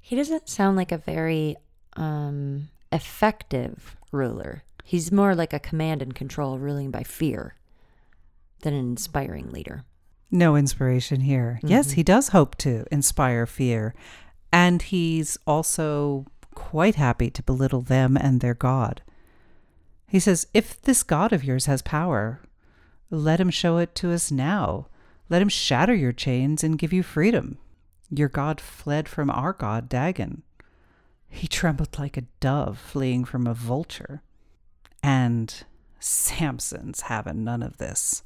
He 0.00 0.16
doesn't 0.16 0.48
sound 0.48 0.76
like 0.76 0.92
a 0.92 0.98
very 0.98 1.56
um, 1.96 2.68
effective 2.92 3.96
ruler. 4.12 4.64
He's 4.84 5.12
more 5.12 5.34
like 5.34 5.52
a 5.52 5.60
command 5.60 6.02
and 6.02 6.14
control, 6.14 6.58
ruling 6.58 6.90
by 6.90 7.04
fear, 7.04 7.54
than 8.62 8.74
an 8.74 8.80
inspiring 8.80 9.50
leader. 9.50 9.84
No 10.30 10.56
inspiration 10.56 11.20
here. 11.20 11.60
Yes, 11.62 11.92
he 11.92 12.02
does 12.02 12.28
hope 12.28 12.56
to 12.58 12.84
inspire 12.90 13.46
fear. 13.46 13.94
And 14.52 14.82
he's 14.82 15.38
also 15.46 16.26
quite 16.54 16.96
happy 16.96 17.30
to 17.30 17.42
belittle 17.42 17.80
them 17.80 18.16
and 18.16 18.40
their 18.40 18.54
God. 18.54 19.02
He 20.06 20.18
says, 20.18 20.46
If 20.52 20.80
this 20.82 21.02
God 21.02 21.32
of 21.32 21.44
yours 21.44 21.66
has 21.66 21.82
power, 21.82 22.40
let 23.10 23.40
him 23.40 23.50
show 23.50 23.78
it 23.78 23.94
to 23.96 24.12
us 24.12 24.30
now. 24.30 24.86
Let 25.28 25.42
him 25.42 25.48
shatter 25.48 25.94
your 25.94 26.12
chains 26.12 26.64
and 26.64 26.78
give 26.78 26.92
you 26.92 27.02
freedom. 27.02 27.58
Your 28.10 28.28
God 28.28 28.60
fled 28.60 29.08
from 29.08 29.30
our 29.30 29.52
God, 29.52 29.88
Dagon. 29.88 30.42
He 31.28 31.46
trembled 31.46 31.98
like 31.98 32.16
a 32.16 32.26
dove 32.40 32.78
fleeing 32.78 33.24
from 33.24 33.46
a 33.46 33.54
vulture. 33.54 34.22
And 35.02 35.54
Samson's 36.00 37.02
having 37.02 37.44
none 37.44 37.62
of 37.62 37.78
this. 37.78 38.24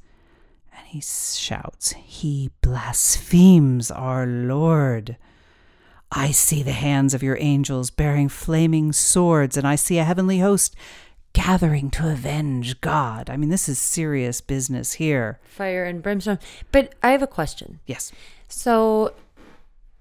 And 0.75 0.87
he 0.87 1.01
shouts, 1.01 1.91
He 1.91 2.49
blasphemes 2.61 3.91
our 3.91 4.25
Lord. 4.25 5.17
I 6.11 6.31
see 6.31 6.63
the 6.63 6.71
hands 6.71 7.13
of 7.13 7.23
your 7.23 7.37
angels 7.39 7.89
bearing 7.89 8.29
flaming 8.29 8.93
swords, 8.93 9.57
and 9.57 9.67
I 9.67 9.75
see 9.75 9.97
a 9.97 10.03
heavenly 10.03 10.39
host 10.39 10.75
gathering 11.33 11.89
to 11.91 12.09
avenge 12.09 12.79
God. 12.79 13.29
I 13.29 13.35
mean, 13.37 13.49
this 13.49 13.67
is 13.67 13.77
serious 13.77 14.39
business 14.39 14.93
here. 14.93 15.39
Fire 15.43 15.83
and 15.83 16.01
brimstone. 16.01 16.39
But 16.71 16.95
I 17.03 17.11
have 17.11 17.21
a 17.21 17.27
question. 17.27 17.79
Yes. 17.85 18.11
So, 18.47 19.13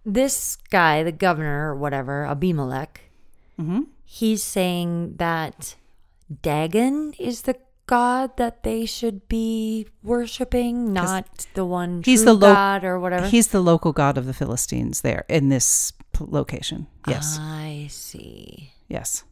this 0.06 0.56
guy, 0.70 1.02
the 1.02 1.12
governor 1.12 1.70
or 1.70 1.74
whatever, 1.74 2.24
Abimelech, 2.26 3.00
mm-hmm. 3.58 3.82
he's 4.04 4.44
saying 4.44 5.16
that 5.16 5.74
Dagon 6.42 7.14
is 7.18 7.42
the 7.42 7.56
god 7.86 8.36
that 8.36 8.62
they 8.62 8.86
should 8.86 9.28
be 9.28 9.86
worshiping, 10.02 10.92
not 10.92 11.46
the 11.54 11.64
one 11.64 12.02
He's 12.04 12.20
true 12.20 12.26
the 12.26 12.34
lo- 12.34 12.52
god 12.54 12.84
or 12.84 12.98
whatever. 12.98 13.26
He's 13.26 13.48
the 13.48 13.60
local 13.60 13.92
god 13.92 14.16
of 14.18 14.26
the 14.26 14.32
Philistines 14.34 15.00
there 15.02 15.24
in 15.28 15.48
this 15.48 15.92
p- 16.12 16.24
location. 16.26 16.86
Yes. 17.08 17.38
I 17.40 17.86
see. 17.90 18.72
yes. 18.88 19.24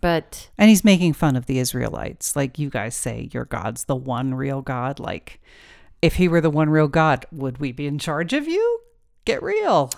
But 0.00 0.48
And 0.56 0.70
he's 0.70 0.82
making 0.84 1.12
fun 1.12 1.36
of 1.36 1.44
the 1.46 1.58
Israelites. 1.58 2.34
Like 2.34 2.58
you 2.58 2.70
guys 2.70 2.94
say, 2.94 3.28
your 3.32 3.44
God's 3.44 3.84
the 3.84 3.96
one 3.96 4.32
real 4.34 4.62
God. 4.62 4.98
Like, 4.98 5.40
if 6.00 6.14
he 6.14 6.26
were 6.26 6.40
the 6.40 6.48
one 6.48 6.70
real 6.70 6.88
God, 6.88 7.26
would 7.30 7.58
we 7.58 7.70
be 7.72 7.86
in 7.86 7.98
charge 7.98 8.32
of 8.32 8.48
you? 8.48 8.80
Get 9.26 9.42
real. 9.42 9.90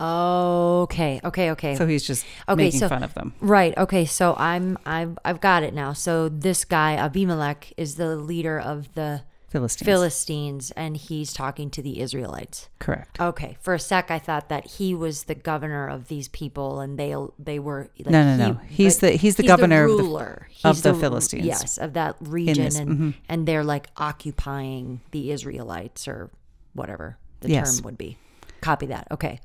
Okay, 0.00 1.20
okay, 1.24 1.50
okay. 1.52 1.76
So 1.76 1.86
he's 1.86 2.06
just 2.06 2.24
Okay, 2.48 2.64
making 2.64 2.80
so- 2.80 2.88
fun 2.88 3.02
of 3.02 3.14
them. 3.14 3.34
Right. 3.40 3.76
Okay. 3.76 4.04
So 4.04 4.34
I'm 4.38 4.78
I've 4.86 5.18
I've 5.24 5.40
got 5.40 5.62
it 5.62 5.74
now. 5.74 5.92
So 5.92 6.28
this 6.28 6.64
guy 6.64 6.94
Abimelech 6.96 7.72
is 7.76 7.96
the 7.96 8.16
leader 8.16 8.58
of 8.58 8.92
the 8.94 9.22
Philistines. 9.48 9.84
Philistines, 9.86 10.70
and 10.76 10.96
he's 10.96 11.32
talking 11.32 11.70
to 11.70 11.82
the 11.82 12.00
Israelites. 12.00 12.68
Correct. 12.78 13.20
Okay. 13.20 13.56
For 13.60 13.74
a 13.74 13.80
sec, 13.80 14.08
I 14.08 14.20
thought 14.20 14.48
that 14.48 14.64
he 14.78 14.94
was 14.94 15.24
the 15.24 15.34
governor 15.34 15.88
of 15.88 16.06
these 16.06 16.28
people, 16.28 16.78
and 16.80 16.96
they 16.96 17.14
they 17.36 17.58
were 17.58 17.90
like, 17.98 18.10
No, 18.12 18.36
no, 18.36 18.52
no. 18.52 18.60
He's 18.68 19.00
but 19.00 19.10
the- 19.12 19.16
he's 19.16 19.34
the 19.36 19.42
governor 19.42 19.84
of 19.84 19.90
the- 19.90 20.02
ruler 20.04 20.46
of 20.64 20.76
He's 20.76 20.82
the 20.82 20.94
Philistines. 20.94 21.46
Yes, 21.46 21.78
of 21.78 21.94
that 21.94 22.14
region, 22.20 22.64
this, 22.64 22.78
and 22.78 22.90
mhm. 22.98 23.14
and 23.28 23.46
they're 23.46 23.64
like 23.64 23.88
occupying 23.96 25.00
the 25.10 25.32
Israelites 25.32 26.06
or 26.06 26.30
whatever 26.74 27.18
the 27.40 27.50
Yes. 27.50 27.76
term 27.78 27.84
would 27.86 27.98
be. 27.98 28.18
Copy 28.60 28.86
that. 28.86 29.08
Okay. 29.10 29.40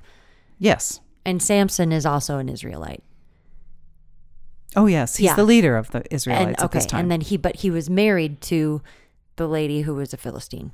Yes. 0.60 1.02
And 1.26 1.41
Samson 1.41 1.91
is 1.91 2.06
also 2.06 2.38
an 2.38 2.50
Israelite. 2.50 3.04
Oh, 4.76 4.86
yes. 4.88 5.15
He's 5.15 5.26
Yeah. 5.26 5.36
the 5.36 5.44
leader 5.44 5.78
of 5.78 5.91
the 5.91 6.04
Israelites 6.13 6.46
and 6.48 6.58
at 6.58 6.63
okay, 6.65 6.78
this 6.80 6.86
time. 6.86 7.00
and 7.02 7.12
then 7.12 7.22
he 7.22 7.38
but 7.38 7.58
he 7.58 7.70
was 7.72 7.89
married 7.89 8.41
to 8.41 8.82
the 9.38 9.48
lady 9.48 9.82
who 9.82 9.96
was 9.96 10.13
a 10.13 10.18
Philistine. 10.18 10.72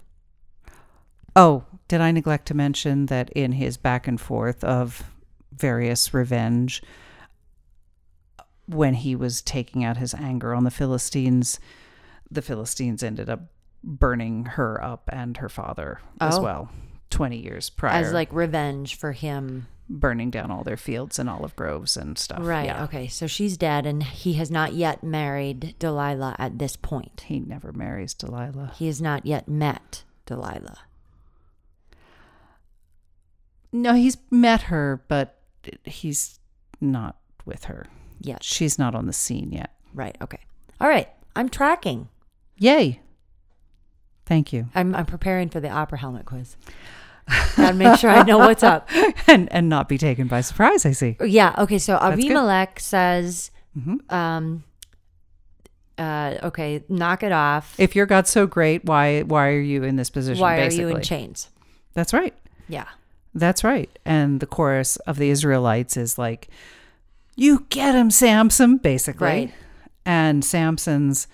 oh, 1.36 1.64
did 1.88 2.02
I 2.02 2.12
neglect 2.12 2.46
to 2.48 2.54
mention 2.54 3.06
that 3.08 3.30
in 3.32 3.54
his 3.54 3.78
back 3.78 4.08
and 4.08 4.20
forth 4.20 4.64
of 4.66 5.04
various 5.54 6.14
revenge, 6.14 6.82
when 8.66 8.94
he 8.96 9.16
was 9.16 9.42
taking 9.42 9.84
out 9.84 9.98
his 9.98 10.14
anger 10.14 10.54
on 10.54 10.64
the 10.64 10.72
Philistines, 10.72 11.60
the 12.30 12.42
Philistines 12.42 13.02
ended 13.04 13.30
up 13.30 13.42
burning 13.84 14.46
her 14.46 14.82
up 14.84 15.10
and 15.12 15.38
her 15.38 15.50
father 15.50 16.00
as 16.20 16.38
Oh. 16.38 16.42
well. 16.42 16.70
20 17.12 17.38
years 17.38 17.70
prior. 17.70 17.94
as 17.94 18.12
like 18.12 18.32
revenge 18.34 18.96
for 18.96 19.12
him. 19.12 19.68
burning 19.90 20.32
down 20.32 20.50
all 20.50 20.64
their 20.64 20.78
fields 20.78 21.20
and 21.20 21.30
olive 21.30 21.56
groves 21.56 21.96
and 21.98 22.18
stuff. 22.18 22.40
Right. 22.42 22.66
Yeah. 22.66 22.84
Okay. 22.86 23.08
So 23.08 23.28
she's 23.28 23.58
dead, 23.58 23.86
and 23.86 24.02
he 24.02 24.34
has 24.34 24.50
not 24.50 24.74
yet 24.74 25.04
married 25.04 25.76
Delilah 25.80 26.36
at 26.40 26.58
this 26.60 26.76
point. 26.76 27.26
He 27.28 27.40
never 27.40 27.72
marries 27.74 28.14
Delilah. 28.14 28.72
He 28.76 28.88
has 28.88 29.02
not 29.02 29.26
yet 29.26 29.48
met 29.48 30.04
Delilah. 30.26 30.80
No, 33.74 33.94
he's 33.94 34.18
met 34.30 34.64
her, 34.64 35.04
but 35.08 35.38
he's 35.86 36.40
not 36.80 37.18
with 37.46 37.66
her. 37.66 37.86
Yet. 38.20 38.44
She's 38.44 38.78
not 38.78 38.94
on 38.96 39.08
the 39.08 39.14
scene 39.14 39.52
yet. 39.52 39.72
Right. 39.94 40.16
Okay. 40.22 40.40
All 40.80 40.88
right. 40.90 41.10
I'm 41.36 41.50
tracking. 41.50 42.10
Yay. 42.58 43.02
Thank 44.26 44.54
you. 44.54 44.68
I'm, 44.76 44.94
I'm 44.94 45.06
preparing 45.06 45.50
for 45.50 45.60
the 45.60 45.70
opera 45.70 45.98
helmet 45.98 46.26
quiz. 46.26 46.56
Gotta 47.56 47.74
make 47.76 48.00
sure 48.00 48.10
I 48.10 48.24
know 48.24 48.38
what's 48.40 48.64
up. 48.64 48.90
and 49.28 49.52
and 49.52 49.70
not 49.70 49.88
be 49.90 49.98
taken 49.98 50.28
by 50.28 50.42
surprise, 50.42 50.86
I 50.86 50.92
see. 50.92 51.18
Yeah. 51.24 51.56
Okay. 51.58 51.78
So. 51.80 51.96
Abimelech 51.96 52.80
says, 52.80 53.52
Mhm. 53.78 54.12
um, 54.12 54.64
uh, 55.98 56.38
okay, 56.44 56.84
knock 56.90 57.24
it 57.24 57.32
off. 57.32 57.76
If 57.80 57.96
your 57.96 58.06
God's 58.06 58.30
so 58.30 58.48
great, 58.48 58.86
why 58.86 59.22
why 59.22 59.50
are 59.50 59.60
you 59.60 59.84
in 59.84 59.96
this 59.96 60.10
position 60.10 60.42
Why 60.42 60.58
basically? 60.58 60.86
are 60.86 60.90
you 60.90 60.96
in 60.98 61.02
chains? 61.04 61.50
That's 61.94 62.14
right. 62.14 62.34
Yeah. 62.68 62.88
That's 63.34 63.64
right. 63.64 63.90
And 64.06 64.40
the 64.40 64.46
chorus 64.46 64.96
of 64.98 65.18
the 65.18 65.30
Israelites 65.30 65.96
is 65.98 66.18
like, 66.18 66.50
You 67.36 67.66
get 67.70 67.96
him, 67.96 68.12
Samson, 68.12 68.78
basically. 68.78 69.26
Right. 69.28 69.54
And 70.06 70.44
Samson's 70.44 71.28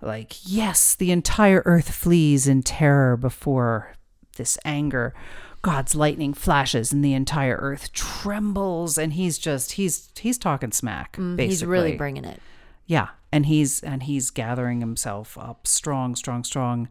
like, 0.00 0.34
Yes, 0.44 0.94
the 0.94 1.10
entire 1.10 1.62
earth 1.64 1.90
flees 1.90 2.46
in 2.46 2.62
terror 2.62 3.16
before 3.16 3.94
this 4.40 4.58
anger. 4.64 5.14
God's 5.62 5.94
lightning 5.94 6.32
flashes 6.32 6.90
and 6.90 7.04
the 7.04 7.12
entire 7.12 7.56
earth 7.56 7.92
trembles 7.92 8.96
and 8.96 9.12
he's 9.12 9.38
just 9.38 9.72
he's 9.72 10.10
he's 10.18 10.38
talking 10.38 10.72
smack 10.72 11.12
basically. 11.12 11.36
Mm, 11.46 11.48
He's 11.50 11.64
really 11.64 11.96
bringing 11.96 12.24
it. 12.24 12.40
Yeah, 12.86 13.08
and 13.30 13.44
he's 13.44 13.80
and 13.82 14.02
he's 14.04 14.30
gathering 14.30 14.80
himself 14.80 15.36
up 15.36 15.66
strong, 15.66 16.16
strong, 16.16 16.44
strong, 16.44 16.88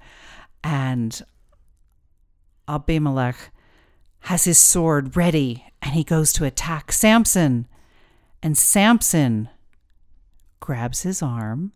and 0.63 1.19
Abimelech 2.67 3.51
has 4.23 4.43
his 4.43 4.59
sword 4.59 5.17
ready, 5.17 5.65
and 5.81 5.93
he 5.93 6.03
goes 6.03 6.31
to 6.33 6.45
attack 6.45 6.91
Samson, 6.91 7.67
and 8.43 8.55
Samson 8.57 9.49
grabs 10.59 11.01
his 11.01 11.23
arm. 11.23 11.71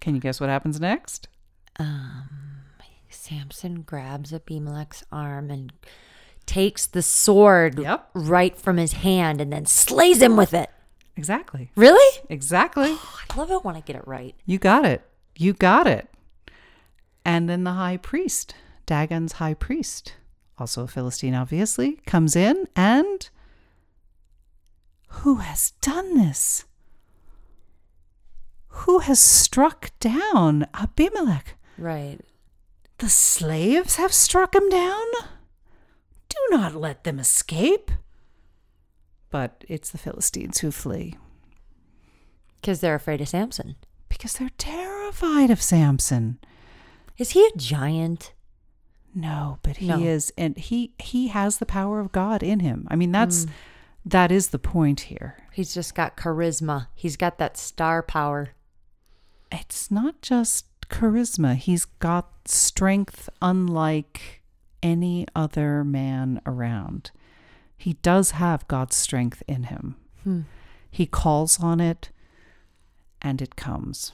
Can 0.00 0.14
you 0.14 0.20
guess 0.20 0.40
what 0.40 0.48
happens 0.48 0.80
next? 0.80 1.28
Samson 3.30 3.82
grabs 3.82 4.32
Abimelech's 4.32 5.04
arm 5.12 5.50
and 5.50 5.72
takes 6.46 6.86
the 6.86 7.02
sword 7.02 7.78
Yep. 7.78 8.10
right 8.14 8.58
from 8.58 8.76
his 8.76 8.92
hand 8.94 9.40
and 9.40 9.52
then 9.52 9.66
slays 9.66 10.20
him 10.20 10.36
with 10.36 10.52
it. 10.52 10.68
Exactly. 11.16 11.70
Really? 11.76 12.20
Exactly. 12.28 12.88
Oh, 12.90 13.18
I 13.30 13.36
love 13.36 13.50
it 13.52 13.64
when 13.64 13.76
I 13.76 13.80
get 13.82 13.94
it 13.94 14.06
right. 14.06 14.34
You 14.46 14.58
got 14.58 14.84
it. 14.84 15.02
You 15.36 15.52
got 15.52 15.86
it. 15.86 16.08
And 17.24 17.48
then 17.48 17.62
the 17.64 17.72
high 17.72 17.98
priest, 17.98 18.54
Dagon's 18.86 19.32
high 19.34 19.54
priest, 19.54 20.14
also 20.58 20.82
a 20.82 20.88
Philistine, 20.88 21.34
obviously, 21.34 22.00
comes 22.06 22.34
in 22.34 22.66
and. 22.74 23.28
Who 25.22 25.36
has 25.36 25.72
done 25.82 26.16
this? 26.16 26.64
Who 28.68 29.00
has 29.00 29.20
struck 29.20 29.90
down 30.00 30.66
Abimelech? 30.74 31.56
Right. 31.76 32.18
The 33.00 33.08
slaves 33.08 33.96
have 33.96 34.12
struck 34.12 34.54
him 34.54 34.68
down? 34.68 35.06
Do 36.28 36.36
not 36.50 36.74
let 36.74 37.04
them 37.04 37.18
escape. 37.18 37.90
But 39.30 39.64
it's 39.68 39.90
the 39.90 39.98
Philistines 39.98 40.58
who 40.58 40.70
flee 40.70 41.16
Because 42.60 42.80
they're 42.80 42.94
afraid 42.94 43.20
of 43.20 43.28
Samson. 43.28 43.76
because 44.10 44.34
they're 44.34 44.50
terrified 44.58 45.50
of 45.50 45.62
Samson. 45.62 46.38
Is 47.16 47.30
he 47.30 47.40
a 47.46 47.56
giant? 47.56 48.34
No, 49.14 49.58
but 49.62 49.78
he 49.78 49.88
No. 49.88 49.98
is, 49.98 50.32
and 50.36 50.56
he 50.58 50.92
he 50.98 51.28
has 51.28 51.56
the 51.58 51.66
power 51.66 52.00
of 52.00 52.12
God 52.12 52.42
in 52.42 52.60
him. 52.60 52.86
I 52.90 52.96
mean, 52.96 53.12
that's 53.12 53.46
mm. 53.46 53.50
that 54.04 54.30
is 54.30 54.48
the 54.48 54.58
point 54.58 55.00
here. 55.02 55.36
He's 55.52 55.72
just 55.72 55.94
got 55.94 56.16
charisma. 56.16 56.88
He's 56.94 57.16
got 57.16 57.38
that 57.38 57.56
star 57.56 58.02
power. 58.02 58.50
It's 59.50 59.90
not 59.90 60.20
just 60.22 60.66
charisma; 60.90 61.54
he's 61.56 61.84
got 61.84 62.28
strength 62.46 63.28
unlike 63.40 64.42
any 64.82 65.26
other 65.34 65.84
man 65.84 66.40
around. 66.44 67.10
He 67.76 67.94
does 67.94 68.32
have 68.32 68.68
God's 68.68 68.96
strength 68.96 69.42
in 69.48 69.64
him. 69.64 69.96
Hmm. 70.24 70.40
He 70.90 71.06
calls 71.06 71.62
on 71.62 71.80
it, 71.80 72.10
and 73.22 73.40
it 73.40 73.56
comes. 73.56 74.12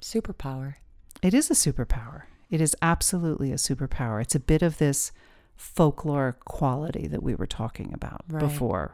Superpower. 0.00 0.76
It 1.22 1.34
is 1.34 1.50
a 1.50 1.54
superpower. 1.54 2.22
It 2.50 2.60
is 2.60 2.76
absolutely 2.82 3.52
a 3.52 3.56
superpower. 3.56 4.20
It's 4.22 4.34
a 4.34 4.40
bit 4.40 4.62
of 4.62 4.78
this 4.78 5.12
folklore 5.56 6.36
quality 6.44 7.06
that 7.06 7.22
we 7.22 7.34
were 7.34 7.46
talking 7.46 7.92
about 7.92 8.24
Right. 8.28 8.40
before. 8.40 8.92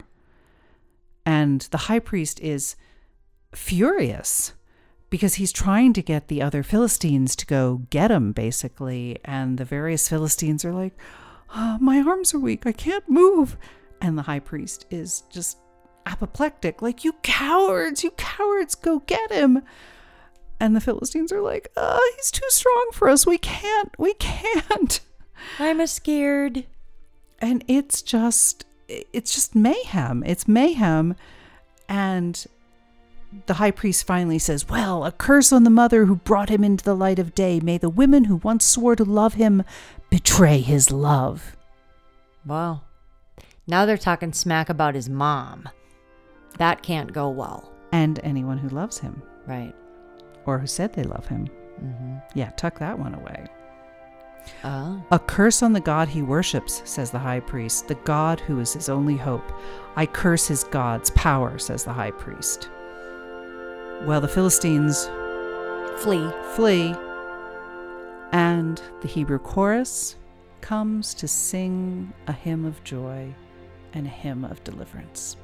And 1.25 1.61
the 1.71 1.79
high 1.89 1.99
priest 1.99 2.41
is 2.41 2.77
furious 3.55 4.53
because 5.11 5.35
he's 5.35 5.53
trying 5.53 5.93
to 5.95 6.03
get 6.03 6.29
the 6.29 6.43
other 6.43 6.63
Philistines 6.63 7.35
to 7.37 7.47
go 7.47 7.83
get 7.91 8.11
him, 8.11 8.33
basically. 8.33 9.19
And 9.25 9.59
the 9.59 9.65
various 9.65 10.09
Philistines 10.09 10.65
are 10.65 10.73
like, 10.73 10.95
oh, 11.55 11.79
My 11.81 12.01
arms 12.01 12.35
are 12.35 12.39
weak. 12.39 12.67
I 12.67 12.73
can't 12.73 13.09
move. 13.09 13.57
And 14.01 14.17
the 14.17 14.23
high 14.23 14.41
priest 14.41 14.87
is 14.91 15.23
just 15.31 15.59
apoplectic, 16.07 16.83
like, 16.83 17.05
You 17.05 17.15
cowards, 17.23 18.05
you 18.05 18.11
cowards, 18.13 18.75
go 18.75 19.01
get 19.01 19.33
him. 19.33 19.63
And 20.61 20.75
the 20.75 20.81
Philistines 20.81 21.33
are 21.33 21.41
like, 21.41 21.71
uh, 21.77 22.01
he's 22.17 22.31
too 22.31 22.47
strong 22.49 22.91
for 22.93 23.09
us. 23.09 23.27
We 23.27 23.39
can't. 23.39 23.95
We 23.99 24.15
can't. 24.15 25.01
I'm 25.59 25.81
a 25.81 25.87
scared. 25.87 26.67
And 27.41 27.63
it's 27.69 28.03
just 28.03 28.65
it's 28.89 29.35
just 29.35 29.55
mayhem. 29.55 30.25
It's 30.27 30.49
mayhem. 30.49 31.15
And 31.89 32.45
the 33.47 33.55
high 33.55 33.71
priest 33.71 34.07
finally 34.07 34.39
says, 34.39 34.69
Well, 34.69 35.05
a 35.05 35.13
curse 35.13 35.53
on 35.53 35.65
the 35.65 35.71
mother 35.71 36.05
who 36.07 36.17
brought 36.17 36.49
him 36.49 36.65
into 36.65 36.85
the 36.85 36.95
light 36.97 37.19
of 37.19 37.35
day. 37.35 37.61
May 37.61 37.79
the 37.79 37.89
women 37.89 38.25
who 38.25 38.37
once 38.37 38.65
swore 38.67 38.97
to 38.97 39.05
love 39.05 39.35
him 39.35 39.63
betray 40.11 40.61
his 40.61 40.91
love. 40.91 41.57
Well, 42.47 42.85
Now 43.67 43.85
they're 43.85 43.99
talking 43.99 44.33
smack 44.33 44.69
about 44.71 44.95
his 44.95 45.09
mom. 45.09 45.69
That 46.59 46.83
can't 46.83 47.13
go 47.13 47.29
well. 47.29 47.71
And 47.93 48.19
anyone 48.23 48.59
who 48.59 48.69
loves 48.69 48.99
him, 48.99 49.23
Right. 49.47 49.75
or 50.47 50.59
who 50.59 50.67
said 50.67 50.93
they 50.93 51.05
love 51.05 51.27
him. 51.27 51.49
Mm-hmm. 51.83 52.17
Yeah, 52.35 52.51
tuck 52.51 52.79
that 52.79 52.99
one 52.99 53.15
away. 53.15 53.47
Oh. 54.65 55.03
A 55.11 55.19
curse 55.19 55.63
on 55.63 55.73
the 55.75 55.81
God 55.81 56.09
he 56.09 56.23
worships, 56.23 56.81
says 56.85 57.11
the 57.11 57.19
high 57.19 57.41
priest, 57.41 57.87
the 57.89 57.95
God 57.97 58.41
who 58.41 58.59
is 58.61 58.73
his 58.73 58.89
only 58.89 59.17
hope. 59.17 59.53
I 59.97 60.07
curse 60.07 60.47
his 60.49 60.65
God's 60.65 61.11
power, 61.11 61.59
says 61.59 61.85
the 61.85 61.93
high 61.93 62.13
priest. 62.13 62.71
Well, 64.03 64.21
the 64.21 64.29
Philistines 64.29 65.11
Flee. 65.99 66.31
flee, 66.55 66.95
and 68.33 68.81
the 69.01 69.09
Hebrew 69.09 69.39
chorus 69.39 70.17
comes 70.61 71.13
to 71.15 71.27
sing 71.27 72.13
a 72.27 72.33
hymn 72.33 72.65
of 72.65 72.83
joy 72.85 73.35
and 73.93 74.07
a 74.07 74.11
hymn 74.11 74.45
of 74.45 74.63
deliverance. 74.63 75.37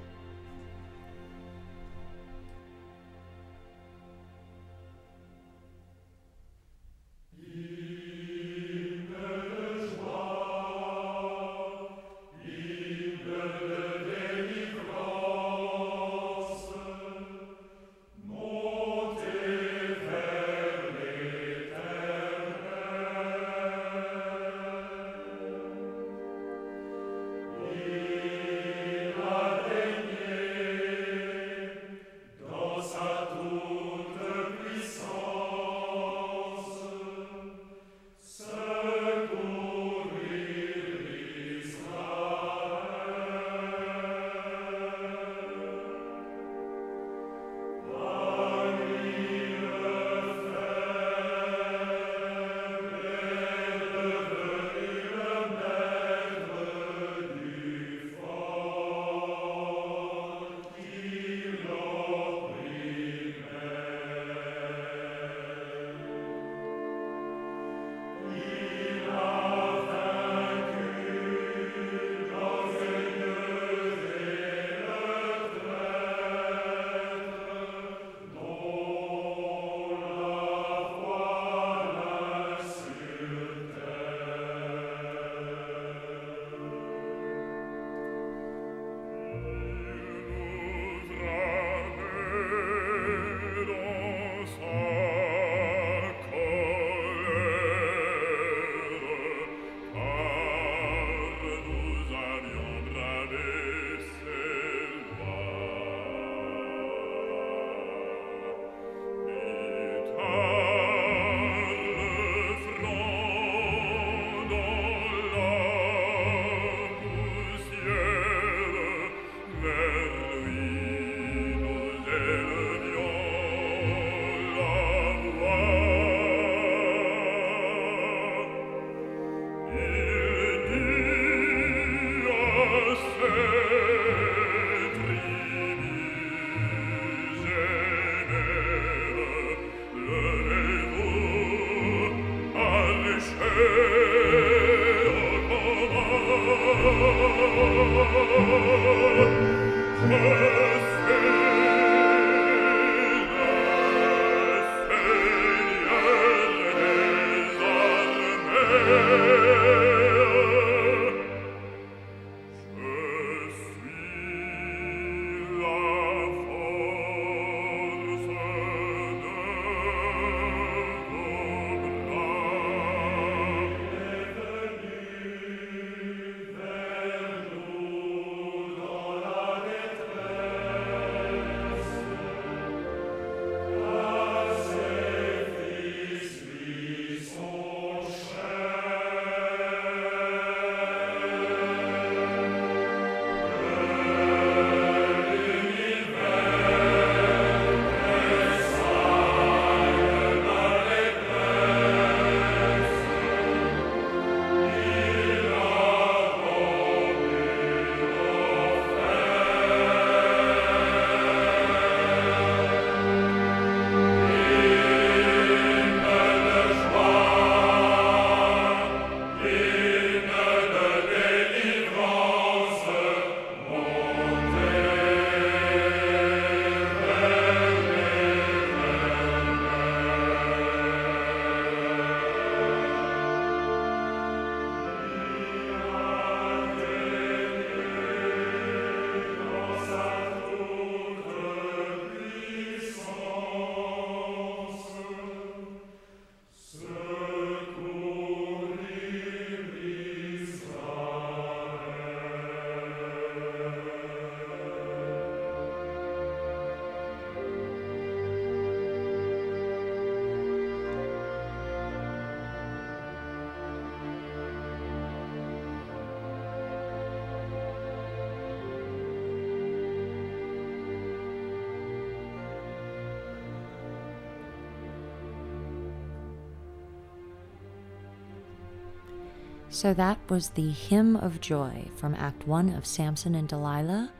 So 279.75 279.93
that 279.95 280.18
was 280.31 280.51
the 280.51 280.70
Hymn 280.70 281.16
of 281.16 281.41
Joy 281.41 281.89
from 281.97 282.14
Act 282.14 282.47
1 282.47 282.68
of 282.70 282.87
Samson 282.87 283.35
and 283.35 283.49
Delilah 283.49 284.12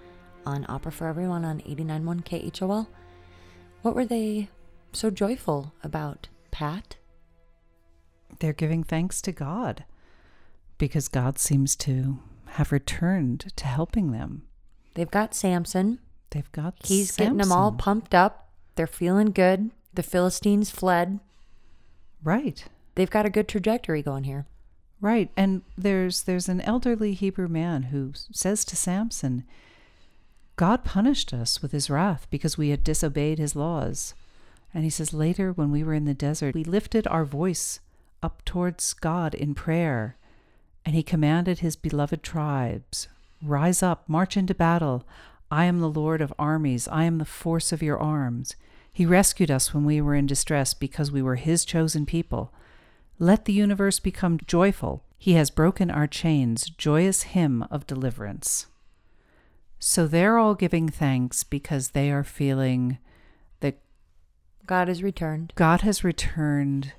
on 0.45 0.67
Opera 0.69 0.91
for 0.91 1.07
Everyone 1.07 1.45
on 1.45 1.61
89.1 1.61 2.25
KHOL. 2.25 2.89
What 3.83 3.95
were 3.95 4.05
they 4.05 4.49
so 4.93 5.11
joyful 5.11 5.73
about, 5.85 6.27
Pat? 6.51 6.97
They're 8.41 8.53
giving 8.53 8.83
thanks 8.83 9.23
to 9.23 9.31
God 9.31 9.85
because 10.77 11.07
God 11.07 11.39
seems 11.39 11.77
to 11.77 12.19
have 12.47 12.73
returned 12.73 13.53
to 13.55 13.67
helping 13.67 14.11
them. 14.11 14.43
They've 14.95 15.09
got 15.09 15.37
Samson. 15.37 16.01
They've 16.31 16.51
got 16.51 16.75
He's 16.85 17.13
getting 17.13 17.37
them 17.37 17.53
all 17.53 17.71
pumped 17.71 18.13
up. 18.13 18.49
They're 18.75 18.89
feeling 18.89 19.31
good. 19.31 19.71
The 19.95 20.03
Philistines 20.03 20.73
fled. 20.73 21.21
right. 22.25 22.65
They've 22.97 23.11
got 23.11 23.25
a 23.25 23.31
good 23.31 23.47
trajectory 23.47 24.03
going 24.03 24.25
here. 24.25 24.47
Right. 25.01 25.31
And 25.37 25.63
there's 25.77 26.23
there's 26.23 26.49
an 26.49 26.61
elderly 26.63 27.13
Hebrew 27.13 27.49
man 27.49 27.85
who 27.85 28.13
says 28.33 28.65
to 28.67 28.77
Samson, 28.77 29.45
God 30.57 30.85
punished 30.85 31.35
us 31.35 31.61
with 31.61 31.73
his 31.73 31.91
wrath 31.91 32.27
because 32.31 32.57
we 32.57 32.69
had 32.69 32.85
disobeyed 32.85 33.39
his 33.39 33.57
laws. 33.57 34.15
And 34.73 34.85
he 34.85 34.91
says 34.91 35.13
later 35.13 35.53
when 35.53 35.71
we 35.71 35.85
were 35.85 35.95
in 35.95 36.05
the 36.05 36.15
desert, 36.15 36.55
we 36.55 36.65
lifted 36.65 37.07
our 37.07 37.25
voice 37.25 37.81
up 38.23 38.45
towards 38.45 38.95
God 38.95 39.35
in 39.35 39.55
prayer, 39.55 40.17
and 40.85 40.95
he 40.95 41.03
commanded 41.03 41.59
his 41.59 41.77
beloved 41.77 42.23
tribes, 42.23 43.09
rise 43.43 43.83
up, 43.83 44.09
march 44.09 44.37
into 44.37 44.55
battle. 44.55 45.07
I 45.51 45.67
am 45.67 45.81
the 45.81 45.91
Lord 45.91 46.21
of 46.21 46.33
armies. 46.39 46.89
I 46.89 47.05
am 47.05 47.19
the 47.19 47.25
force 47.25 47.71
of 47.71 47.83
your 47.83 47.99
arms. 47.99 48.57
He 48.93 49.05
rescued 49.05 49.51
us 49.51 49.75
when 49.75 49.85
we 49.85 50.01
were 50.01 50.15
in 50.15 50.27
distress 50.27 50.73
because 50.73 51.13
we 51.13 51.23
were 51.23 51.37
his 51.37 51.65
chosen 51.65 52.07
people. 52.07 52.53
Let 53.19 53.45
the 53.45 53.53
universe 53.53 54.01
become 54.01 54.39
joyful. 54.47 55.05
He 55.17 55.35
has 55.35 55.51
broken 55.51 55.91
our 55.91 56.07
chains, 56.07 56.69
joyous 56.69 57.23
hymn 57.23 57.63
of 57.71 57.87
deliverance. 57.87 58.67
So 59.79 60.07
they're 60.07 60.39
all 60.39 60.55
giving 60.55 60.89
thanks 60.89 61.45
because 61.45 61.91
they 61.91 62.11
are 62.11 62.25
feeling 62.25 62.99
that 63.61 63.79
God 64.67 64.89
has 64.89 65.03
returned. 65.03 65.53
God 65.57 65.83
has 65.83 66.03
returned 66.03 66.93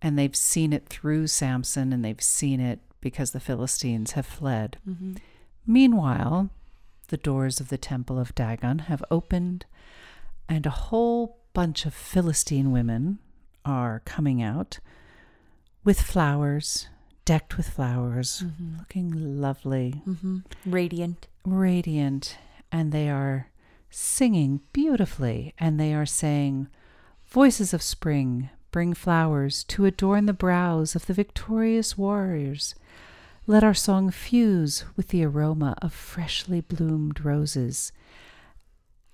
and 0.00 0.18
they've 0.18 0.36
seen 0.36 0.72
it 0.72 0.86
through 0.86 1.26
Samson 1.26 1.92
and 1.92 2.04
they've 2.04 2.22
seen 2.22 2.60
it 2.60 2.80
because 3.00 3.32
the 3.32 3.40
Philistines 3.40 4.12
have 4.12 4.26
fled. 4.26 4.78
Mm-hmm. 4.88 5.14
Meanwhile, 5.66 6.50
the 7.08 7.16
doors 7.16 7.60
of 7.60 7.68
the 7.68 7.78
temple 7.78 8.18
of 8.18 8.34
Dagon 8.34 8.80
have 8.80 9.04
opened 9.10 9.66
and 10.48 10.66
a 10.66 10.70
whole 10.70 11.38
bunch 11.52 11.86
of 11.86 11.94
Philistine 11.94 12.70
women 12.72 13.18
are 13.64 14.02
coming 14.04 14.42
out 14.42 14.78
with 15.84 16.00
flowers, 16.00 16.88
decked 17.24 17.56
with 17.56 17.68
flowers, 17.68 18.42
looking 18.78 19.40
lovely, 19.40 20.02
Mm-hmm. 20.06 20.38
Radiant. 20.66 21.26
radiant, 21.44 22.36
and 22.72 22.90
they 22.92 23.08
are 23.08 23.50
singing 23.90 24.60
beautifully, 24.72 25.54
and 25.58 25.78
they 25.78 25.94
are 25.94 26.06
saying, 26.06 26.68
Voices 27.26 27.72
of 27.74 27.82
spring, 27.82 28.50
bring 28.70 28.94
flowers 28.94 29.64
to 29.64 29.84
adorn 29.84 30.26
the 30.26 30.32
brows 30.32 30.94
of 30.94 31.06
the 31.06 31.14
victorious 31.14 31.96
warriors. 31.98 32.74
Let 33.46 33.62
our 33.64 33.74
song 33.74 34.10
fuse 34.10 34.84
with 34.96 35.08
the 35.08 35.24
aroma 35.24 35.76
of 35.82 35.92
freshly 35.92 36.60
bloomed 36.60 37.24
roses. 37.24 37.92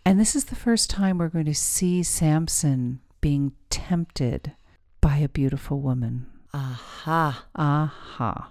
And 0.07 0.18
this 0.21 0.35
is 0.37 0.45
the 0.47 0.55
first 0.57 0.89
time 0.89 1.18
we're 1.18 1.29
going 1.29 1.45
to 1.47 1.55
see 1.55 2.03
Samson 2.03 3.01
being 3.21 3.53
tempted 3.71 4.53
by 5.01 5.16
a 5.16 5.29
beautiful 5.29 5.81
woman. 5.81 6.27
Aha. 6.53 7.44
Aha. 7.55 8.51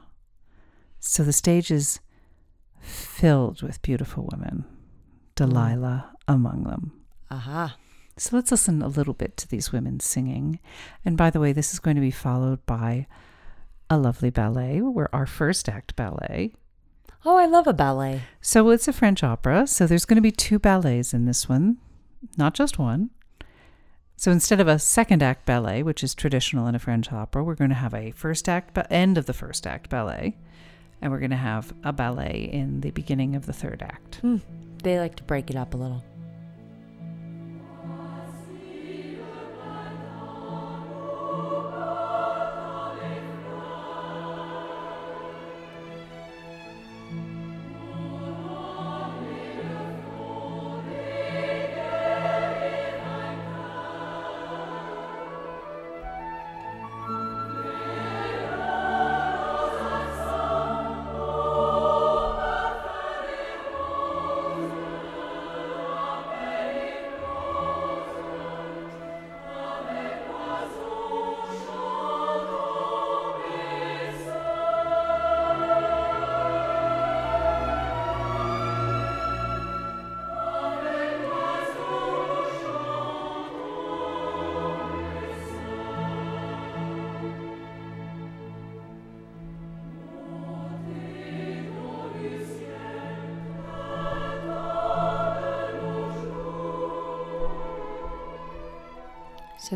So 1.00 1.24
the 1.24 1.34
stage 1.34 1.72
is 1.72 2.00
filled 2.82 3.62
with 3.62 3.82
beautiful 3.82 4.28
women, 4.32 4.66
Delilah 5.36 6.12
among 6.28 6.64
them. 6.64 6.92
Aha. 7.32 7.78
So 8.18 8.36
let's 8.36 8.52
listen 8.52 8.82
a 8.82 8.88
little 8.88 9.14
bit 9.14 9.38
to 9.38 9.48
these 9.48 9.72
women 9.72 10.00
singing. 10.00 10.60
And 11.06 11.16
by 11.16 11.30
the 11.30 11.40
way, 11.40 11.54
this 11.54 11.74
is 11.74 11.80
going 11.80 11.96
to 11.96 12.02
be 12.02 12.12
followed 12.12 12.66
by 12.66 13.08
a 13.90 13.98
lovely 13.98 14.30
ballet. 14.30 14.82
We're 14.82 15.10
our 15.14 15.26
first 15.26 15.70
act 15.70 15.96
ballet. 15.96 16.54
Oh, 17.26 17.38
I 17.38 17.46
love 17.46 17.68
a 17.68 17.74
ballet. 17.74 18.22
So 18.42 18.70
it's 18.70 18.88
a 18.88 18.94
French 18.94 19.24
opera. 19.24 19.68
So 19.68 19.88
there's 19.88 20.06
going 20.06 20.16
to 20.16 20.22
be 20.22 20.32
two 20.32 20.60
ballets 20.60 21.14
in 21.14 21.26
this 21.26 21.50
one, 21.50 21.78
not 22.38 22.54
just 22.54 22.78
one. 22.78 23.10
So 24.20 24.34
instead 24.34 24.60
of 24.60 24.68
a 24.68 24.80
second 24.80 25.24
act 25.24 25.46
ballet, 25.46 25.82
which 25.82 26.04
is 26.04 26.14
traditional 26.14 26.68
in 26.68 26.76
a 26.76 26.80
French 26.80 27.10
opera, 27.14 27.42
we're 27.42 27.56
going 27.56 27.70
to 27.70 27.76
have 27.78 27.94
a 27.94 28.12
first 28.12 28.50
act, 28.50 28.74
ba- 28.74 28.92
end 28.92 29.18
of 29.18 29.28
the 29.28 29.34
first 29.34 29.66
act 29.66 29.90
ballet, 29.90 30.36
and 31.02 31.10
we're 31.10 31.20
going 31.20 31.30
to 31.30 31.38
have 31.38 31.74
a 31.86 31.94
ballet 31.94 32.50
in 32.52 32.82
the 32.82 32.92
beginning 32.92 33.34
of 33.38 33.46
the 33.46 33.54
third 33.54 33.82
act. 33.82 34.16
Hmm. 34.16 34.40
They 34.84 35.00
like 35.00 35.16
to 35.16 35.24
break 35.24 35.50
it 35.50 35.56
up 35.56 35.74
a 35.74 35.78
little. 35.78 36.04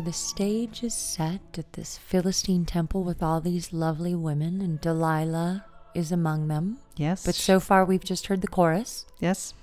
The 0.04 0.12
stage 0.12 0.82
is 0.82 0.94
set 0.94 1.40
at 1.58 1.72
this 1.74 1.96
Philistine 1.98 2.64
temple 2.64 3.02
with 3.04 3.22
all 3.22 3.40
these 3.40 3.72
lovely 3.72 4.14
women, 4.14 4.60
and 4.60 4.80
Delilah 4.80 5.64
is 5.94 6.12
among 6.12 6.48
them. 6.48 6.78
Yes. 6.96 7.24
But 7.24 7.34
so 7.34 7.58
far, 7.60 7.84
we've 7.84 8.04
just 8.04 8.26
heard 8.26 8.40
the 8.40 8.48
chorus. 8.48 9.06
yes, 9.20 9.54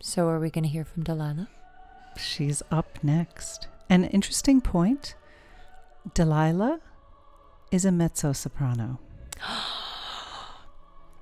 So 0.00 0.28
are 0.28 0.38
we 0.40 0.50
going 0.50 0.64
to 0.64 0.70
hear 0.70 0.84
from 0.84 1.02
Delilah? 1.04 1.48
she's 2.16 2.62
up 2.70 2.98
next. 3.02 3.68
An 3.90 4.04
interesting 4.04 4.60
point 4.62 5.14
Delilah 6.14 6.80
is 7.70 7.84
a 7.84 7.92
mezzo 7.92 8.32
soprano. 8.32 8.98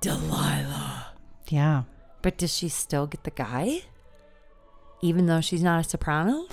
Delilah. 0.01 1.07
Yeah. 1.49 1.83
But 2.21 2.37
does 2.37 2.53
she 2.55 2.69
still 2.69 3.07
get 3.07 3.23
the 3.23 3.31
guy? 3.31 3.81
Even 5.01 5.25
though 5.25 5.41
she's 5.41 5.63
not 5.63 5.85
a 5.85 5.89
soprano? 5.89 6.47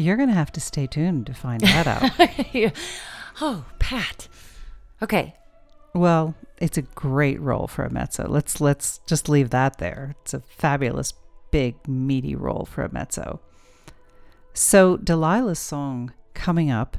You're 0.00 0.16
going 0.16 0.28
to 0.28 0.34
have 0.34 0.52
to 0.52 0.60
stay 0.60 0.86
tuned 0.86 1.26
to 1.26 1.34
find 1.34 1.60
that 1.60 1.86
out. 1.86 2.72
oh, 3.40 3.64
Pat. 3.78 4.28
Okay. 5.02 5.34
well, 5.94 6.34
it's 6.58 6.76
a 6.78 6.82
great 6.82 7.40
role 7.40 7.66
for 7.66 7.84
a 7.84 7.90
mezzo. 7.90 8.26
Let's 8.28 8.60
let's 8.60 9.00
just 9.06 9.28
leave 9.28 9.48
that 9.50 9.78
there. 9.78 10.14
It's 10.22 10.34
a 10.34 10.40
fabulous 10.40 11.14
big 11.50 11.88
meaty 11.88 12.34
role 12.34 12.66
for 12.70 12.82
a 12.84 12.92
mezzo. 12.92 13.40
So 14.52 14.96
Delilah's 14.98 15.58
song 15.58 16.12
coming 16.34 16.70
up 16.70 16.96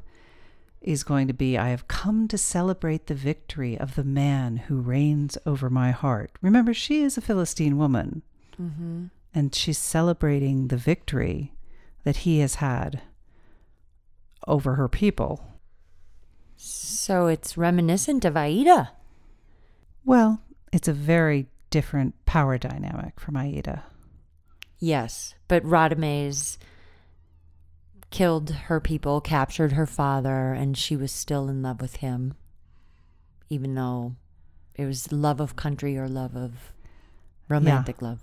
is 0.82 1.04
going 1.04 1.28
to 1.28 1.34
be 1.34 1.58
I 1.60 1.70
have 1.70 1.88
come 1.88 2.28
to 2.30 2.38
celebrate 2.40 3.06
the 3.06 3.14
victory 3.14 3.78
of 3.78 3.94
the 3.96 4.04
man 4.04 4.58
who 4.58 4.82
reigns 4.82 5.38
over 5.46 5.70
my 5.70 5.92
heart. 5.92 6.32
Remember 6.42 6.74
she 6.74 7.04
is 7.04 7.18
a 7.18 7.22
Philistine 7.22 7.78
woman 7.78 8.24
Mm-hmm. 8.62 9.06
and 9.34 9.56
she's 9.56 9.78
celebrating 9.78 10.68
the 10.68 10.78
victory 10.78 11.54
that 12.04 12.18
he 12.18 12.40
has 12.40 12.56
had 12.56 13.02
over 14.48 14.76
her 14.76 14.88
people. 14.88 15.46
So 16.56 17.28
it's 17.28 17.58
reminiscent 17.58 18.26
of 18.26 18.38
Aida. 18.38 18.92
Well, 20.06 20.42
it's 20.72 20.88
a 20.88 20.94
very 20.94 21.48
different 21.70 22.26
power 22.26 22.58
dynamic 22.58 23.20
from 23.20 23.36
Aida. 23.38 23.84
Yes, 24.80 25.36
but 25.48 25.64
Radames 25.64 26.58
killed 28.10 28.50
her 28.50 28.80
people, 28.80 29.22
captured 29.22 29.74
her 29.74 29.86
father, 29.86 30.54
and 30.54 30.78
she 30.78 30.96
was 30.96 31.12
still 31.12 31.48
in 31.50 31.62
love 31.62 31.82
with 31.82 31.98
him, 31.98 32.34
even 33.50 33.74
though 33.74 34.16
it 34.76 34.86
was 34.86 35.12
love 35.12 35.40
of 35.40 35.56
country 35.56 35.98
or 35.98 36.08
love 36.08 36.36
of 36.36 36.74
romantic 37.48 38.02
love. 38.02 38.20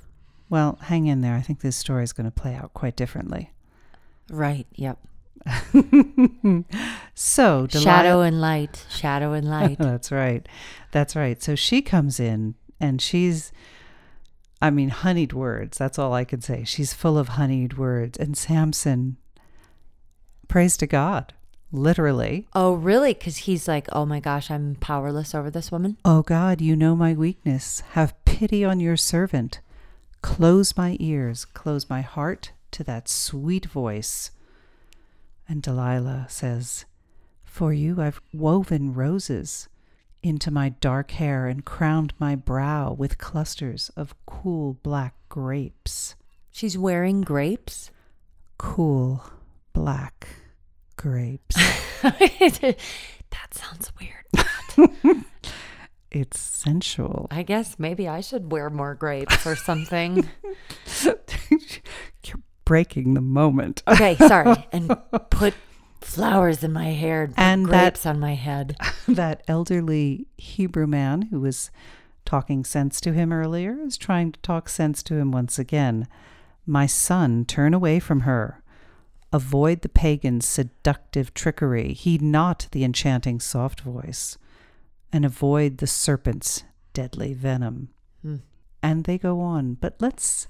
Well, 0.51 0.79
hang 0.83 1.07
in 1.07 1.21
there. 1.21 1.35
I 1.35 1.41
think 1.41 1.61
this 1.61 1.77
story 1.77 2.05
is 2.05 2.13
going 2.13 2.25
to 2.25 2.31
play 2.31 2.55
out 2.55 2.75
quite 2.75 2.97
differently. 2.97 3.53
Right. 4.31 4.67
Yep. 4.75 4.99
So, 7.15 7.67
Delilah- 7.67 7.83
Shadow 7.85 8.21
and 8.21 8.41
light. 8.41 8.87
Shadow 8.91 9.33
and 9.33 9.49
light. 9.49 9.79
That's 9.81 10.13
right. 10.13 10.47
That's 10.93 11.17
right. 11.17 11.43
So 11.43 11.55
she 11.57 11.83
comes 11.83 12.21
in 12.21 12.55
and 12.79 13.03
she's, 13.03 13.51
I 14.63 14.71
mean, 14.71 14.91
honeyed 14.91 15.33
words. 15.33 15.79
That's 15.79 15.99
all 15.99 16.13
I 16.13 16.25
can 16.25 16.41
say. 16.43 16.65
She's 16.65 16.93
full 16.95 17.19
of 17.19 17.29
honeyed 17.31 17.77
words. 17.77 18.17
And 18.19 18.37
Samson, 18.37 19.17
praise 20.47 20.77
to 20.77 20.87
God, 20.87 21.35
literally. 21.73 22.47
oh, 22.55 22.75
really? 22.75 23.15
Because 23.15 23.39
he's 23.39 23.67
like, 23.67 23.89
oh 23.93 24.07
my 24.07 24.21
gosh, 24.21 24.49
I'm 24.51 24.77
powerless 24.77 25.35
over 25.35 25.51
this 25.51 25.73
woman. 25.73 25.97
Oh 26.05 26.23
God, 26.23 26.61
you 26.61 26.77
know 26.77 26.95
my 26.95 27.15
weakness. 27.15 27.83
Have 27.93 28.15
pity 28.25 28.65
on 28.65 28.79
your 28.81 28.97
servant. 28.97 29.61
Close 30.23 30.77
my 30.77 30.97
ears, 31.01 31.45
close 31.45 31.89
my 31.91 32.01
heart 32.03 32.53
to 32.73 32.85
that 32.85 33.09
sweet 33.09 33.67
voice. 33.67 34.31
And 35.49 35.63
Delilah 35.63 36.27
says, 36.29 36.85
For 37.45 37.73
you 37.73 38.01
I've 38.01 38.21
woven 38.33 38.95
roses 38.95 39.69
into 40.23 40.51
my 40.51 40.69
dark 40.69 41.13
hair 41.13 41.47
and 41.47 41.65
crowned 41.65 42.13
my 42.19 42.35
brow 42.35 42.93
with 42.93 43.19
clusters 43.19 43.91
of 43.97 44.15
cool 44.27 44.75
black 44.83 45.15
grapes. 45.29 46.17
She's 46.51 46.77
wearing 46.77 47.23
grapes. 47.23 47.91
Cool 48.59 49.23
black 49.73 50.29
grapes. 50.97 51.57
that 52.03 52.77
sounds 53.53 53.93
weird. 54.01 55.25
it's 56.11 56.41
sensual. 56.41 57.29
I 57.31 57.43
guess 57.45 57.79
maybe 57.79 58.09
I 58.09 58.21
should 58.21 58.51
wear 58.51 58.71
more 58.71 58.95
grapes 58.95 59.47
or 59.47 59.55
something. 59.55 60.29
Breaking 62.69 63.15
the 63.15 63.21
moment. 63.23 63.83
Okay, 63.89 64.15
sorry. 64.29 64.55
And 64.73 64.95
put 65.31 65.55
flowers 66.03 66.63
in 66.63 66.73
my 66.73 66.89
hair 66.91 67.25
and, 67.25 67.35
And 67.37 67.67
that- 67.67 67.95
grapes 67.95 68.07
on 68.07 68.21
my 68.21 68.35
head. 68.35 68.77
that 69.09 69.43
elderly 69.49 70.27
Hebrew 70.37 70.87
man 70.87 71.23
who 71.23 71.41
was 71.41 71.71
talking 72.27 72.63
sense 72.65 73.01
to 73.01 73.13
him 73.15 73.33
earlier 73.33 73.79
is 73.81 73.97
trying 73.97 74.33
to 74.33 74.41
talk 74.41 74.69
sense 74.69 75.03
to 75.05 75.15
him 75.15 75.33
once 75.33 75.59
again. 75.59 76.07
My 76.67 76.85
son, 76.85 77.47
turn 77.47 77.73
away 77.73 77.99
from 78.01 78.21
her. 78.21 78.63
Avoid 79.33 79.81
the 79.81 79.89
pagan's 79.89 80.47
seductive 80.47 81.33
trickery. 81.33 81.95
Heed 81.95 82.21
not 82.21 82.69
the 82.73 82.85
enchanting 82.85 83.41
soft 83.41 83.81
voice. 83.81 84.37
And 85.11 85.25
avoid 85.25 85.79
the 85.79 85.87
serpent's 85.87 86.65
deadly 86.93 87.33
venom. 87.33 87.89
Hmm. 88.21 88.37
And 88.83 89.05
they 89.05 89.17
go 89.17 89.41
on. 89.41 89.75
But 89.75 89.97
let's 90.01 90.49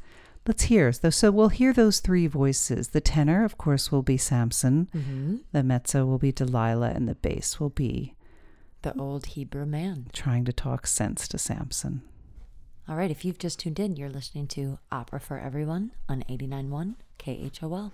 let's 0.48 0.64
hear. 0.64 0.90
So, 0.92 1.10
so 1.10 1.30
we'll 1.30 1.48
hear 1.50 1.72
those 1.72 2.00
three 2.00 2.26
voices. 2.26 2.88
The 2.88 3.00
tenor, 3.00 3.44
of 3.44 3.56
course, 3.58 3.92
will 3.92 4.02
be 4.02 4.16
Samson. 4.16 4.88
hmm 4.92 5.36
The 5.52 5.62
mezzo 5.62 6.04
will 6.04 6.18
be 6.18 6.32
Delilah, 6.32 6.90
and 6.90 7.06
the 7.08 7.14
bass 7.14 7.60
will 7.60 7.70
be 7.70 8.14
The 8.82 8.98
old 8.98 9.26
Hebrew 9.26 9.66
man. 9.66 10.08
trying 10.12 10.44
to 10.46 10.52
talk 10.52 10.86
sense 10.88 11.28
to 11.28 11.38
Samson. 11.38 12.02
All 12.88 12.96
right, 12.96 13.10
if 13.10 13.22
you've 13.24 13.38
just 13.38 13.60
tuned 13.60 13.78
in, 13.78 13.96
you're 13.96 14.08
listening 14.08 14.46
to 14.48 14.78
Opera 14.90 15.20
for 15.20 15.38
Everyone 15.38 15.92
on 16.08 16.24
89.1 16.28 16.94
KHOL. 17.18 17.92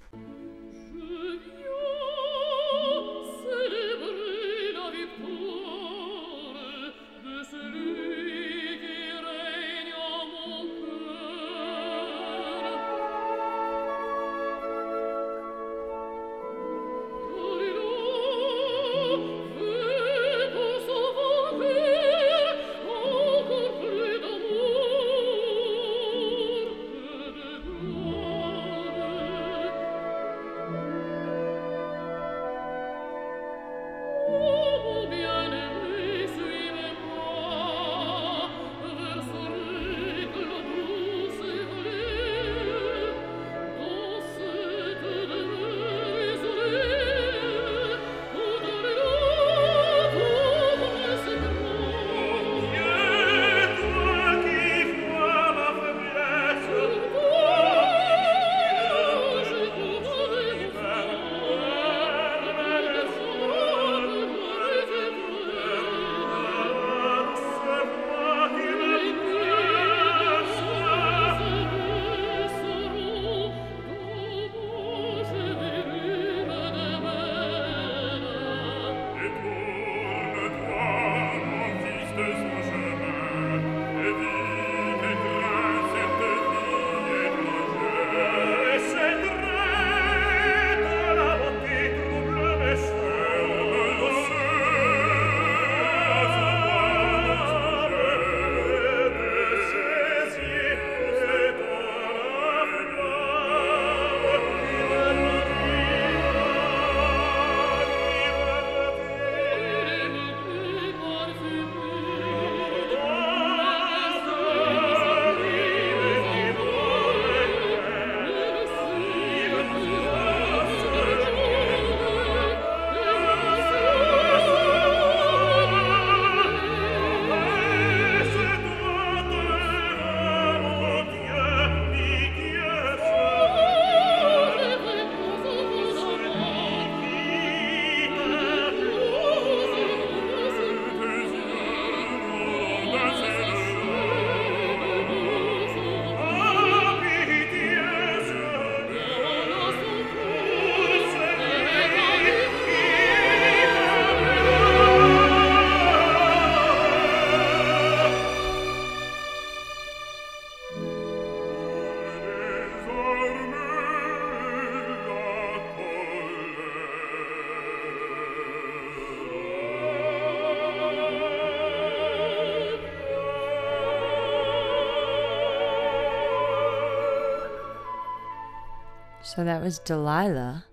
So 179.35 179.43
that 179.43 179.63
was 179.63 179.81
Delilah 179.81 180.65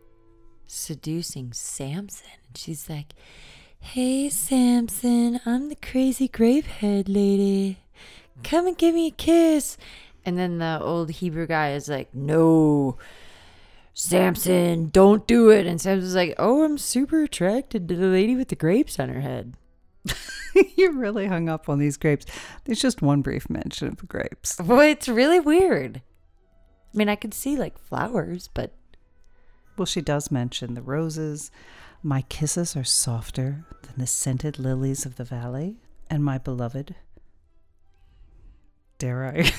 seducing 0.68 1.52
Samson. 1.52 2.28
And 2.48 2.56
she's 2.56 2.88
like, 2.88 3.14
Hey, 3.80 4.30
Samson, 4.30 5.40
I'm 5.48 5.70
the 5.70 5.76
crazy 5.76 6.28
grapehead 6.30 7.06
lady. 7.08 7.80
Come 8.44 8.68
and 8.68 8.78
give 8.78 8.94
me 8.94 9.08
a 9.08 9.12
kiss. 9.12 9.78
And 10.24 10.38
then 10.38 10.60
the 10.60 10.80
old 10.80 11.10
Hebrew 11.10 11.48
guy 11.48 11.72
is 11.72 11.90
like, 11.90 12.14
No, 12.14 13.00
Samson, 13.96 14.90
don't 14.90 15.26
do 15.26 15.50
it. 15.50 15.66
And 15.66 15.82
Samson's 15.82 16.14
like, 16.14 16.36
Oh, 16.38 16.64
I'm 16.64 16.78
super 16.78 17.24
attracted 17.24 17.88
to 17.88 17.96
the 17.96 18.08
lady 18.08 18.36
with 18.36 18.50
the 18.50 18.56
grapes 18.56 19.00
on 19.00 19.10
her 19.10 19.22
head. 19.22 19.56
You're 20.76 20.94
really 20.94 21.26
hung 21.26 21.50
up 21.50 21.68
on 21.68 21.80
these 21.80 21.98
grapes. 21.98 22.28
There's 22.66 22.82
just 22.82 23.02
one 23.02 23.24
brief 23.24 23.50
mention 23.50 23.88
of 23.88 23.98
the 23.98 24.06
grapes. 24.06 24.60
Well, 24.60 24.82
it's 24.82 25.10
really 25.10 25.40
weird. 25.40 26.04
I 26.94 26.98
mean, 26.98 27.10
I 27.10 27.16
could 27.16 27.34
see 27.34 27.56
like 27.58 27.78
flowers, 27.78 28.50
but 28.54 28.74
Well, 29.78 29.86
she 29.86 30.02
does 30.02 30.30
mention 30.32 30.74
the 30.74 30.82
roses. 30.82 31.52
My 32.04 32.22
kisses 32.24 32.76
are 32.76 32.84
softer 32.84 33.64
than 33.84 33.94
the 33.98 34.08
scented 34.08 34.60
lilies 34.60 35.06
of 35.06 35.16
the 35.16 35.24
valley, 35.24 35.78
and 36.10 36.24
my 36.24 36.38
beloved. 36.38 36.96
Dare 38.98 39.26
I? 39.26 39.52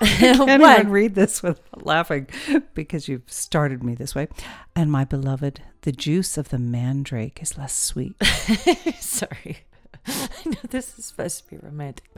can't 0.06 0.62
What? 0.62 0.80
even 0.80 0.90
read 0.92 1.14
this 1.14 1.42
without 1.42 1.84
laughing 1.84 2.26
because 2.74 3.06
you've 3.08 3.30
started 3.30 3.82
me 3.84 3.94
this 3.94 4.14
way. 4.14 4.28
And 4.74 4.90
my 4.90 5.04
beloved, 5.04 5.60
the 5.82 5.92
juice 5.92 6.38
of 6.38 6.48
the 6.48 6.58
mandrake 6.58 7.42
is 7.42 7.58
less 7.58 7.74
sweet. 7.74 8.14
Sorry. 8.98 9.58
I 10.06 10.28
know 10.46 10.56
this 10.70 10.98
is 10.98 11.04
supposed 11.06 11.44
to 11.44 11.50
be 11.50 11.58
romantic. 11.58 12.08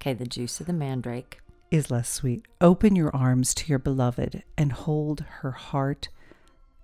Okay, 0.00 0.14
the 0.14 0.24
juice 0.26 0.60
of 0.60 0.66
the 0.66 0.72
mandrake. 0.72 1.38
Is 1.70 1.90
less 1.90 2.08
sweet. 2.08 2.44
Open 2.60 2.94
your 2.96 3.14
arms 3.14 3.54
to 3.54 3.68
your 3.68 3.78
beloved 3.78 4.42
and 4.56 4.72
hold 4.72 5.24
her 5.40 5.52
heart 5.52 6.08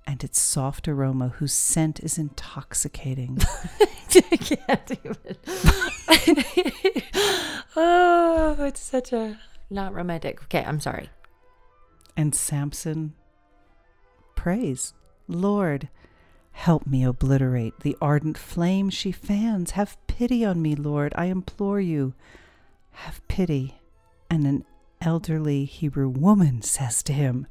and 0.07 0.25
its 0.25 0.41
soft 0.41 0.89
aroma, 0.89 1.29
whose 1.29 1.53
scent 1.53 2.01
is 2.01 2.19
intoxicating. 2.19 3.39
I 4.15 4.37
can't 4.37 4.91
even. 4.91 5.17
oh, 7.77 8.57
it's 8.61 8.81
such 8.81 9.13
a 9.13 9.39
not 9.71 9.95
romantic. 9.95 10.43
Okay, 10.45 10.65
I'm 10.65 10.81
sorry. 10.81 11.09
and 12.17 12.35
Samson 12.35 13.15
prays, 14.35 14.93
Lord, 15.29 15.89
help 16.51 16.87
me 16.87 17.05
obliterate 17.05 17.81
the 17.81 17.97
ardent 18.01 18.37
flame 18.37 18.91
she 18.91 19.13
fans. 19.13 19.71
Have 19.73 19.97
pity 20.09 20.45
on 20.45 20.61
me, 20.61 20.75
Lord, 20.75 21.15
I 21.17 21.27
implore 21.27 21.81
you. 21.81 22.15
Have 22.91 23.27
pity. 23.29 23.79
And 24.29 24.47
an 24.47 24.65
elderly 25.03 25.65
Hebrew 25.65 26.09
woman 26.09 26.63
says 26.63 27.03
to 27.05 27.13
him, 27.13 27.47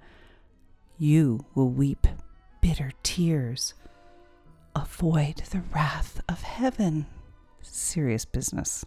You 0.98 1.46
will 1.54 1.70
weep 1.70 2.08
bitter 2.62 2.92
tears. 3.04 3.74
Avoid 4.76 5.44
the 5.52 5.62
wrath 5.74 6.22
of 6.30 6.42
heaven. 6.42 7.06
Serious 7.62 8.26
business. 8.26 8.86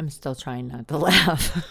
I'm 0.00 0.10
still 0.10 0.34
trying 0.34 0.68
not 0.68 0.88
to 0.88 0.96
laugh. 0.98 1.64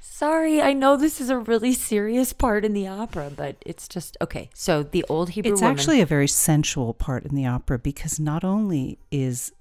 Sorry, 0.00 0.60
I 0.60 0.74
know 0.74 0.96
this 0.96 1.20
is 1.20 1.30
a 1.30 1.38
really 1.38 1.72
serious 1.72 2.32
part 2.32 2.64
in 2.64 2.74
the 2.74 2.86
opera, 2.88 3.30
but 3.34 3.56
it's 3.64 3.88
just 3.88 4.16
okay. 4.20 4.50
So 4.54 4.82
the 4.82 5.04
old 5.08 5.30
Hebrew 5.30 5.52
It's 5.52 5.62
woman, 5.62 5.76
actually 5.76 6.00
a 6.00 6.06
very 6.06 6.28
sensual 6.28 6.92
part 6.92 7.24
in 7.24 7.34
the 7.34 7.46
opera 7.46 7.78
because 7.78 8.20
not 8.20 8.44
only 8.44 8.98
is 9.10 9.52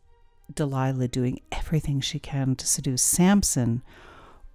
Delilah 0.54 1.08
doing 1.08 1.42
everything 1.52 2.02
she 2.02 2.20
can 2.20 2.56
to 2.56 2.66
seduce 2.68 3.02
Samson, 3.02 3.82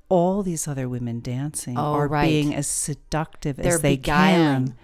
all 0.09 0.42
these 0.42 0.68
other 0.68 0.88
women 0.88 1.20
dancing 1.20 1.78
Oh, 1.78 1.95
are 1.95 2.09
right. 2.09 2.26
being 2.28 2.55
as 2.55 2.66
seductive 2.66 3.57
They're 3.57 3.74
as 3.76 3.80
they 3.82 3.97
beguiling. 3.97 4.66
can 4.68 4.76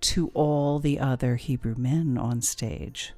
to 0.00 0.28
all 0.34 0.78
the 0.78 0.98
other 1.00 1.36
Hebrew 1.36 1.74
men 1.76 2.16
on 2.16 2.40
stage. 2.42 3.12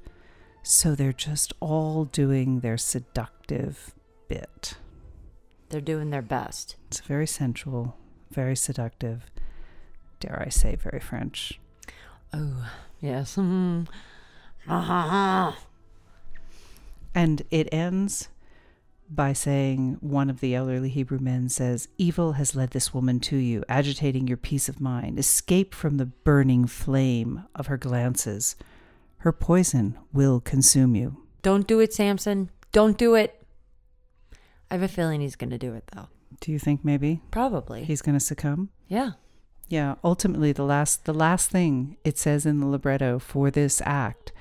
So 0.63 0.95
they're 0.95 1.13
just 1.13 1.53
all 1.59 2.05
doing 2.05 2.59
their 2.61 2.77
seductive 2.77 3.93
bit. 4.27 4.75
they're 5.69 5.79
doing 5.81 6.09
their 6.09 6.21
best. 6.21 6.75
It's 6.87 6.99
very 6.99 7.25
sensual, 7.27 7.95
very 8.31 8.55
seductive, 8.57 9.25
dare 10.19 10.43
I 10.45 10.49
say, 10.49 10.75
very 10.75 10.99
French. 10.99 11.59
Oh 12.33 12.69
yes. 12.99 13.35
Mm. 13.37 13.87
And 17.13 17.41
it 17.51 17.67
ends 17.71 18.29
by 19.09 19.33
saying 19.33 19.97
one 19.99 20.29
of 20.29 20.39
the 20.39 20.55
elderly 20.55 20.89
Hebrew 20.89 21.19
men 21.19 21.49
says, 21.49 21.89
Evil 21.97 22.33
has 22.33 22.55
led 22.55 22.71
this 22.71 22.93
woman 22.93 23.19
to 23.21 23.35
you, 23.35 23.63
agitating 23.67 24.27
your 24.27 24.37
peace 24.37 24.69
of 24.69 24.79
mind. 24.79 25.19
Escape 25.19 25.75
from 25.75 25.97
the 25.97 26.05
burning 26.05 26.65
flame 26.67 27.43
of 27.53 27.67
her 27.67 27.77
glances. 27.77 28.55
Her 29.17 29.33
poison 29.33 29.97
will 30.13 30.39
consume 30.39 30.95
you. 30.95 31.17
Don't 31.41 31.67
do 31.67 31.79
it, 31.79 31.93
Samson. 31.93 32.49
Don't 32.71 32.97
do 32.97 33.15
it. 33.15 33.43
I 34.69 34.75
have 34.75 34.83
a 34.83 34.87
feeling 34.87 35.19
he's 35.19 35.35
going 35.35 35.49
to 35.49 35.57
do 35.57 35.73
it 35.73 35.83
though. 35.93 36.07
Do 36.39 36.51
you 36.51 36.59
think 36.59 36.85
maybe 36.85 37.21
Probably. 37.29 37.83
he's 37.83 38.01
going 38.01 38.17
to 38.17 38.23
succumb? 38.23 38.69
yeah. 38.87 39.11
Yeah, 39.67 39.95
ultimately 40.03 40.51
the 40.51 40.63
last 40.65 41.05
the 41.05 41.13
last 41.13 41.49
thing 41.49 41.95
it 42.03 42.17
says 42.17 42.45
in 42.45 42.59
the 42.59 42.65
libretto 42.65 43.19
for 43.19 43.49
this 43.49 43.81
act, 43.85 44.33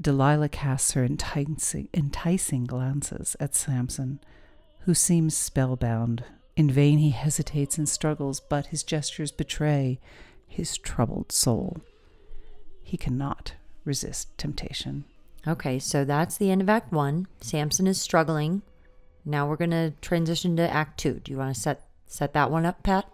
Delilah 0.00 0.48
casts 0.48 0.92
her 0.92 1.04
enticing, 1.04 1.88
enticing 1.94 2.64
glances 2.64 3.36
at 3.38 3.54
Samson, 3.54 4.20
who 4.80 4.94
seems 4.94 5.36
spellbound. 5.36 6.24
In 6.56 6.70
vain 6.70 6.98
he 6.98 7.10
hesitates 7.10 7.78
and 7.78 7.88
struggles, 7.88 8.40
but 8.40 8.66
his 8.66 8.82
gestures 8.82 9.32
betray 9.32 10.00
his 10.46 10.76
troubled 10.76 11.32
soul. 11.32 11.78
He 12.82 12.96
cannot 12.96 13.54
resist 13.84 14.36
temptation. 14.36 15.04
Okay, 15.46 15.78
so 15.78 16.04
that's 16.04 16.36
the 16.36 16.50
end 16.50 16.62
of 16.62 16.68
Act 16.68 16.92
One. 16.92 17.26
Samson 17.40 17.86
is 17.86 18.00
struggling. 18.00 18.62
Now 19.24 19.48
we're 19.48 19.56
going 19.56 19.70
to 19.70 19.92
transition 20.00 20.56
to 20.56 20.72
Act 20.72 20.98
Two. 20.98 21.20
Do 21.20 21.32
you 21.32 21.38
want 21.38 21.54
to 21.54 21.60
set 21.60 21.84
set 22.06 22.32
that 22.34 22.50
one 22.50 22.66
up, 22.66 22.82
Pat? 22.82 23.08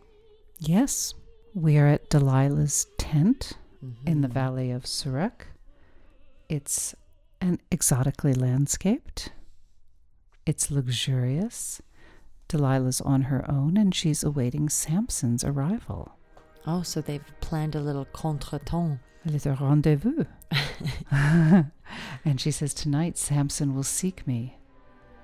Yes, 0.58 1.14
we 1.54 1.78
are 1.78 1.86
at 1.86 2.10
Delilah's 2.10 2.86
tent 2.98 3.52
in 4.04 4.20
the 4.20 4.28
mm-hmm. 4.28 4.34
valley 4.34 4.70
of 4.70 4.84
Sorek. 4.84 5.46
It's 6.48 6.94
an 7.40 7.60
exotically 7.70 8.32
landscaped. 8.32 9.32
It's 10.46 10.70
luxurious. 10.70 11.82
Delilah's 12.48 13.02
on 13.02 13.22
her 13.22 13.44
own 13.50 13.76
and 13.76 13.94
she's 13.94 14.24
awaiting 14.24 14.70
Samson's 14.70 15.44
arrival. 15.44 16.12
Oh, 16.66 16.82
so 16.82 17.02
they've 17.02 17.24
planned 17.40 17.74
a 17.74 17.80
little 17.80 18.06
contretemps. 18.06 18.98
A 19.26 19.30
little 19.30 19.56
rendezvous. 19.56 20.24
and 21.10 21.70
she 22.36 22.50
says, 22.50 22.72
Tonight 22.72 23.18
Samson 23.18 23.74
will 23.74 23.82
seek 23.82 24.26
me, 24.26 24.56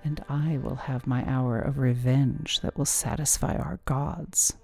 and 0.02 0.22
I 0.28 0.58
will 0.58 0.74
have 0.74 1.06
my 1.06 1.24
hour 1.26 1.58
of 1.58 1.78
revenge 1.78 2.60
that 2.60 2.76
will 2.76 2.84
satisfy 2.84 3.54
our 3.56 3.80
gods. 3.86 4.54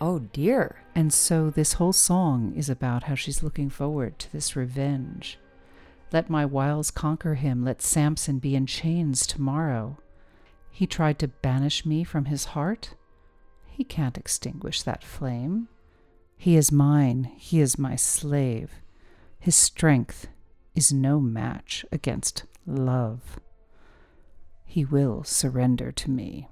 Oh 0.00 0.20
dear. 0.20 0.84
And 0.94 1.12
so 1.12 1.50
this 1.50 1.74
whole 1.74 1.92
song 1.92 2.54
is 2.56 2.70
about 2.70 3.04
how 3.04 3.14
she's 3.14 3.42
looking 3.42 3.68
forward 3.68 4.18
to 4.20 4.32
this 4.32 4.56
revenge. 4.56 5.38
Let 6.12 6.30
my 6.30 6.46
wiles 6.46 6.90
conquer 6.90 7.34
him. 7.34 7.64
Let 7.64 7.82
Samson 7.82 8.38
be 8.38 8.54
in 8.54 8.66
chains 8.66 9.26
tomorrow. 9.26 9.98
He 10.70 10.86
tried 10.86 11.18
to 11.18 11.28
banish 11.28 11.84
me 11.84 12.04
from 12.04 12.26
his 12.26 12.46
heart. 12.46 12.94
He 13.66 13.84
can't 13.84 14.16
extinguish 14.16 14.82
that 14.82 15.04
flame. 15.04 15.68
He 16.36 16.56
is 16.56 16.72
mine. 16.72 17.30
He 17.36 17.60
is 17.60 17.78
my 17.78 17.96
slave. 17.96 18.72
His 19.38 19.54
strength 19.54 20.28
is 20.74 20.92
no 20.92 21.20
match 21.20 21.84
against 21.92 22.44
love. 22.66 23.38
He 24.64 24.84
will 24.84 25.24
surrender 25.24 25.92
to 25.92 26.10
me. 26.10 26.48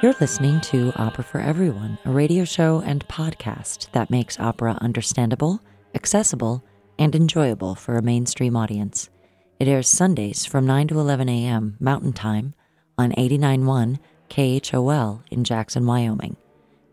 You're 0.00 0.14
listening 0.20 0.60
to 0.60 0.92
Opera 0.94 1.24
for 1.24 1.40
Everyone, 1.40 1.98
a 2.04 2.12
radio 2.12 2.44
show 2.44 2.80
and 2.86 3.06
podcast 3.08 3.90
that 3.90 4.10
makes 4.10 4.38
opera 4.38 4.78
understandable, 4.80 5.60
accessible, 5.92 6.62
and 7.00 7.16
enjoyable 7.16 7.74
for 7.74 7.96
a 7.96 8.02
mainstream 8.02 8.54
audience. 8.54 9.10
It 9.58 9.66
airs 9.66 9.88
Sundays 9.88 10.46
from 10.46 10.66
9 10.66 10.86
to 10.88 11.00
11 11.00 11.28
a.m. 11.28 11.76
Mountain 11.80 12.12
Time 12.12 12.54
on 12.96 13.10
89.1 13.10 13.98
KHOL 14.30 15.24
in 15.32 15.42
Jackson, 15.42 15.84
Wyoming. 15.84 16.36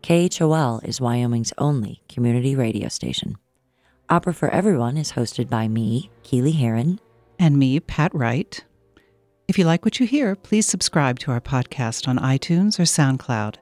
KHOL 0.02 0.80
is 0.82 1.00
Wyoming's 1.00 1.52
only 1.58 2.02
community 2.08 2.56
radio 2.56 2.88
station. 2.88 3.36
Opera 4.08 4.34
for 4.34 4.48
Everyone 4.48 4.96
is 4.96 5.12
hosted 5.12 5.48
by 5.48 5.68
me, 5.68 6.10
Keely 6.24 6.52
Heron, 6.52 6.98
And 7.38 7.56
me, 7.56 7.78
Pat 7.78 8.12
Wright. 8.12 8.64
If 9.48 9.58
you 9.58 9.64
like 9.64 9.84
what 9.84 10.00
you 10.00 10.06
hear, 10.06 10.34
please 10.34 10.66
subscribe 10.66 11.18
to 11.20 11.30
our 11.30 11.40
podcast 11.40 12.08
on 12.08 12.18
iTunes 12.18 12.78
or 12.80 12.82
SoundCloud 12.82 13.56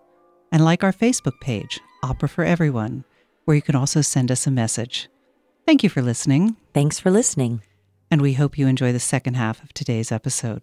and 0.51 0.65
like 0.65 0.83
our 0.83 0.93
Facebook 0.93 1.39
page, 1.41 1.81
Opera 2.03 2.29
for 2.29 2.45
Everyone, 2.45 3.05
where 3.45 3.55
you 3.57 3.63
can 3.63 3.77
also 3.77 4.01
send 4.01 4.31
us 4.31 4.47
a 4.47 4.51
message. 4.51 5.09
Thank 5.67 5.83
you 5.83 5.91
for 5.91 6.03
listening, 6.03 6.57
Thanks 6.73 6.99
for 6.99 7.11
listening. 7.11 7.63
and 8.11 8.21
we 8.23 8.35
hope 8.35 8.57
you 8.57 8.67
enjoy 8.67 8.93
the 8.93 9.01
second 9.01 9.35
half 9.35 9.63
of 9.63 9.73
today's 9.75 10.13
episode. 10.13 10.63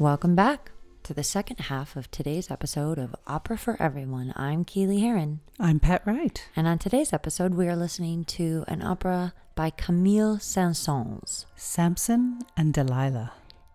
Welcome 0.00 0.34
back 0.34 0.70
to 1.02 1.12
the 1.12 1.22
second 1.22 1.60
half 1.60 1.94
of 1.94 2.10
today's 2.10 2.50
episode 2.50 2.98
of 2.98 3.14
Opera 3.26 3.58
for 3.58 3.76
Everyone. 3.82 4.32
I'm 4.34 4.64
Keely 4.64 5.00
Heron, 5.00 5.40
I'm 5.58 5.78
Pat 5.78 6.00
Wright. 6.06 6.48
and 6.56 6.66
on 6.66 6.78
today's 6.78 7.12
episode, 7.12 7.52
we 7.52 7.68
are 7.68 7.76
listening 7.76 8.24
to 8.24 8.64
an 8.66 8.80
opera 8.80 9.34
by 9.54 9.68
Camille 9.68 10.38
Saint-Saëns. 10.38 11.44
Samson 11.54 12.40
and 12.56 12.72
Delilah. 12.72 13.32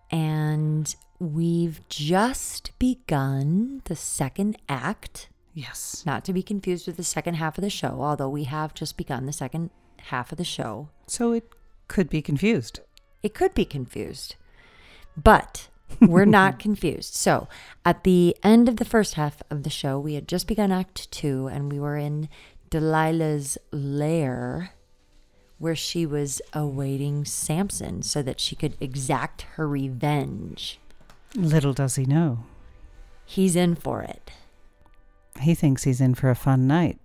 And 0.10 0.96
we've 1.20 1.88
just 1.90 2.72
begun 2.80 3.84
the 3.86 3.96
second 3.96 4.58
act, 4.68 5.30
Yes. 5.54 6.04
not 6.08 6.26
to 6.26 6.34
be 6.34 6.42
confused 6.42 6.88
with 6.88 6.98
the 6.98 7.04
second 7.04 7.36
half 7.36 7.56
of 7.60 7.62
the 7.64 7.70
show, 7.70 8.02
although 8.02 8.30
we 8.30 8.46
have 8.46 8.74
just 8.74 8.98
begun 8.98 9.28
the 9.28 9.32
second 9.32 9.70
half 10.10 10.32
of 10.32 10.40
the 10.40 10.44
show. 10.44 10.90
So 11.06 11.34
it 11.34 11.48
could 11.88 12.10
be 12.10 12.24
confused. 12.24 12.80
It 13.22 13.36
could 13.36 13.54
be 13.54 13.66
confused, 13.66 14.36
but 15.16 15.70
we're 16.02 16.26
not 16.26 16.60
confused. 16.66 17.16
So, 17.16 17.48
at 17.84 18.04
the 18.04 18.36
end 18.44 18.68
of 18.70 18.78
the 18.78 18.86
first 18.86 19.14
half 19.16 19.42
of 19.50 19.64
the 19.64 19.70
show, 19.70 20.00
we 20.00 20.16
had 20.16 20.28
just 20.28 20.48
begun 20.48 20.72
Act 20.72 21.10
Two, 21.12 21.48
and 21.48 21.72
we 21.72 21.80
were 21.80 21.98
in 21.98 22.30
Delilah's 22.70 23.58
lair 23.72 24.72
where 25.58 25.76
she 25.76 26.06
was 26.06 26.42
awaiting 26.54 27.24
Samson 27.24 28.02
so 28.02 28.22
that 28.22 28.40
she 28.40 28.56
could 28.56 28.76
exact 28.82 29.44
her 29.54 29.68
revenge. 29.68 30.80
Little 31.34 31.74
does 31.74 31.96
he 31.96 32.06
know. 32.06 32.40
He's 33.26 33.56
in 33.56 33.76
for 33.76 34.02
it. 34.02 34.32
He 35.42 35.56
thinks 35.56 35.84
he's 35.84 36.02
in 36.02 36.16
for 36.16 36.30
a 36.30 36.36
fun 36.36 36.68
night. 36.68 37.00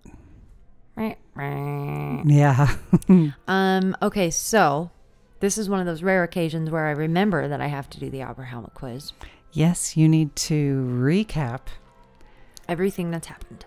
Um, 1.36 2.22
Yeah. 2.26 2.76
Um, 3.48 3.96
okay, 4.02 4.30
so 4.30 4.90
this 5.40 5.58
is 5.58 5.68
one 5.68 5.80
of 5.80 5.86
those 5.86 6.02
rare 6.02 6.22
occasions 6.22 6.70
where 6.70 6.86
I 6.86 6.92
remember 6.92 7.48
that 7.48 7.60
I 7.60 7.66
have 7.66 7.90
to 7.90 8.00
do 8.00 8.10
the 8.10 8.22
Opera 8.22 8.46
Helmet 8.46 8.74
quiz. 8.74 9.12
yes, 9.52 9.96
you 9.96 10.08
need 10.08 10.36
to 10.36 10.86
recap. 11.00 11.62
everything 12.68 13.10
that's 13.10 13.26
happened. 13.26 13.66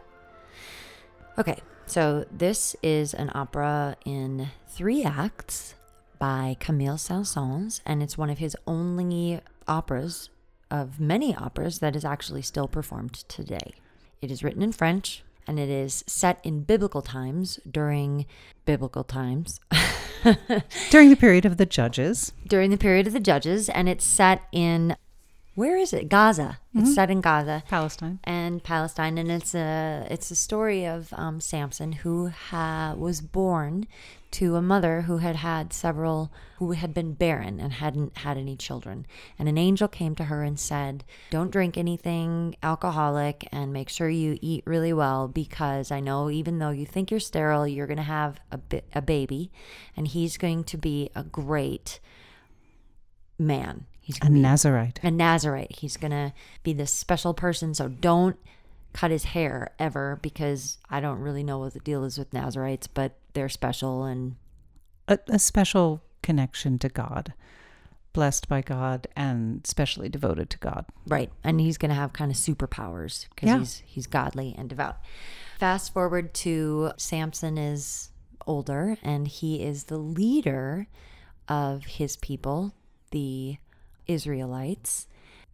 Okay, 1.37 1.59
so 1.85 2.25
this 2.31 2.75
is 2.81 3.13
an 3.13 3.31
opera 3.33 3.97
in 4.05 4.49
three 4.67 5.03
acts 5.03 5.75
by 6.19 6.55
Camille 6.59 6.97
Saint-Saëns, 6.97 7.81
and 7.85 8.01
it's 8.01 8.17
one 8.17 8.29
of 8.29 8.37
his 8.37 8.55
only 8.65 9.41
operas 9.67 10.29
of 10.71 10.99
many 10.99 11.35
operas 11.35 11.79
that 11.79 11.95
is 11.95 12.05
actually 12.05 12.41
still 12.41 12.67
performed 12.67 13.13
today. 13.27 13.73
It 14.21 14.31
is 14.31 14.43
written 14.43 14.61
in 14.61 14.71
French, 14.71 15.23
and 15.47 15.59
it 15.59 15.69
is 15.69 16.03
set 16.07 16.39
in 16.43 16.63
biblical 16.63 17.01
times 17.01 17.59
during 17.69 18.25
biblical 18.65 19.03
times. 19.03 19.59
During 20.89 21.09
the 21.09 21.17
period 21.17 21.43
of 21.45 21.57
the 21.57 21.65
judges. 21.65 22.31
during 22.47 22.69
the 22.69 22.77
period 22.77 23.07
of 23.07 23.13
the 23.13 23.19
judges, 23.19 23.67
and 23.67 23.89
it's 23.89 24.05
set 24.05 24.43
in 24.53 24.95
where 25.55 25.77
is 25.77 25.93
it? 25.93 26.09
Gaza. 26.09 26.59
It's 26.75 26.95
set 26.95 27.11
in 27.11 27.21
Gaza 27.21 27.63
Palestine. 27.67 28.19
and 28.23 28.63
Palestine, 28.63 29.17
and 29.19 29.31
it's 29.31 29.53
a 29.53 30.07
it's 30.09 30.31
a 30.31 30.35
story 30.35 30.85
of 30.85 31.13
um, 31.13 31.39
Samson 31.39 31.91
who 31.91 32.29
ha- 32.29 32.95
was 32.97 33.21
born 33.21 33.85
to 34.31 34.55
a 34.55 34.61
mother 34.63 35.01
who 35.01 35.17
had 35.17 35.35
had 35.35 35.71
several 35.71 36.31
who 36.57 36.71
had 36.71 36.91
been 36.91 37.13
barren 37.13 37.59
and 37.59 37.73
hadn't 37.73 38.17
had 38.17 38.37
any 38.37 38.55
children, 38.55 39.05
and 39.37 39.47
an 39.47 39.59
angel 39.59 39.87
came 39.87 40.15
to 40.15 40.23
her 40.23 40.41
and 40.41 40.59
said, 40.59 41.03
"Don't 41.29 41.51
drink 41.51 41.77
anything 41.77 42.55
alcoholic, 42.63 43.47
and 43.51 43.71
make 43.71 43.89
sure 43.89 44.09
you 44.09 44.39
eat 44.41 44.63
really 44.65 44.93
well 44.93 45.27
because 45.27 45.91
I 45.91 45.99
know 45.99 46.31
even 46.31 46.57
though 46.57 46.71
you 46.71 46.87
think 46.87 47.11
you're 47.11 47.19
sterile, 47.19 47.67
you're 47.67 47.85
going 47.85 47.97
to 47.97 48.03
have 48.03 48.39
a 48.51 48.57
bi- 48.57 48.81
a 48.95 49.01
baby, 49.03 49.51
and 49.95 50.07
he's 50.07 50.37
going 50.37 50.63
to 50.63 50.77
be 50.77 51.11
a 51.15 51.23
great 51.23 51.99
man." 53.37 53.85
He's 54.03 54.19
A 54.21 54.29
Nazarite. 54.29 54.99
a 55.01 55.09
Nazarite. 55.09 55.77
He's 55.77 55.97
gonna 55.97 56.33
be 56.61 56.73
this 56.73 56.91
special 56.93 57.33
person. 57.33 57.73
So 57.73 57.87
don't 57.87 58.35
cut 58.91 59.09
his 59.11 59.23
hair 59.23 59.71
ever 59.79 60.19
because 60.21 60.77
I 60.89 60.99
don't 60.99 61.19
really 61.19 61.41
know 61.43 61.57
what 61.57 61.73
the 61.73 61.79
deal 61.79 62.03
is 62.03 62.17
with 62.19 62.31
Nazarites, 62.33 62.85
but 62.85 63.13
they're 63.33 63.49
special 63.49 64.03
and 64.03 64.35
A, 65.07 65.17
a 65.29 65.39
special 65.39 66.01
connection 66.21 66.77
to 66.79 66.89
God. 66.89 67.33
Blessed 68.11 68.47
by 68.47 68.61
God 68.61 69.07
and 69.15 69.65
specially 69.65 70.07
devoted 70.09 70.49
to 70.51 70.57
God. 70.59 70.85
right. 71.07 71.31
And 71.43 71.59
he's 71.59 71.79
gonna 71.79 71.95
have 71.95 72.13
kind 72.13 72.29
of 72.29 72.37
superpowers 72.37 73.27
because 73.29 73.47
Yeah. 73.47 73.57
he's 73.59 73.81
he's 73.85 74.07
godly 74.07 74.53
and 74.57 74.69
devout. 74.69 74.97
Fast 75.59 75.93
forward 75.93 76.33
to 76.35 76.91
Samson 76.97 77.57
is 77.57 78.09
older 78.45 78.97
and 79.01 79.27
he 79.29 79.63
is 79.63 79.85
the 79.85 79.97
leader 79.97 80.87
of 81.47 81.85
his 81.85 82.17
people, 82.17 82.73
the 83.11 83.57
Israelites. 84.07 85.07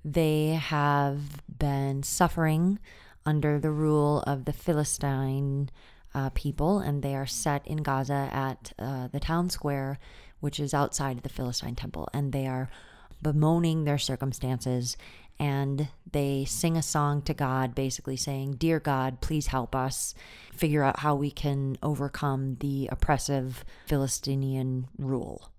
They 0.03 0.49
have 0.49 1.41
been 1.57 2.03
suffering 2.03 2.79
under 3.25 3.59
the 3.59 3.71
rule 3.71 4.21
of 4.25 4.45
the 4.45 4.53
Philistine 4.53 5.69
uh, 6.13 6.29
people, 6.31 6.79
and 6.79 7.03
they 7.03 7.15
are 7.15 7.27
set 7.27 7.65
in 7.67 7.77
Gaza 7.77 8.29
at 8.31 8.73
uh, 8.79 9.07
the 9.07 9.19
town 9.19 9.49
square, 9.49 9.99
which 10.39 10.59
is 10.59 10.73
outside 10.73 11.17
of 11.17 11.23
the 11.23 11.29
Philistine 11.29 11.75
temple, 11.75 12.07
and 12.13 12.31
they 12.31 12.47
are 12.47 12.69
bemoaning 13.21 13.83
their 13.83 13.97
circumstances. 13.97 14.97
And 15.41 15.87
they 16.11 16.43
sing 16.45 16.75
a 16.75 16.81
song 16.81 17.21
to 17.23 17.33
God, 17.33 17.73
basically 17.73 18.17
saying, 18.17 18.53
Dear 18.53 18.79
God, 18.79 19.21
please 19.21 19.47
help 19.47 19.73
us 19.73 20.13
figure 20.53 20.83
out 20.83 20.99
how 20.99 21.15
we 21.15 21.31
can 21.31 21.77
overcome 21.81 22.57
the 22.59 22.89
oppressive 22.91 23.63
Philistinian 23.85 24.87
rule. 24.97 25.51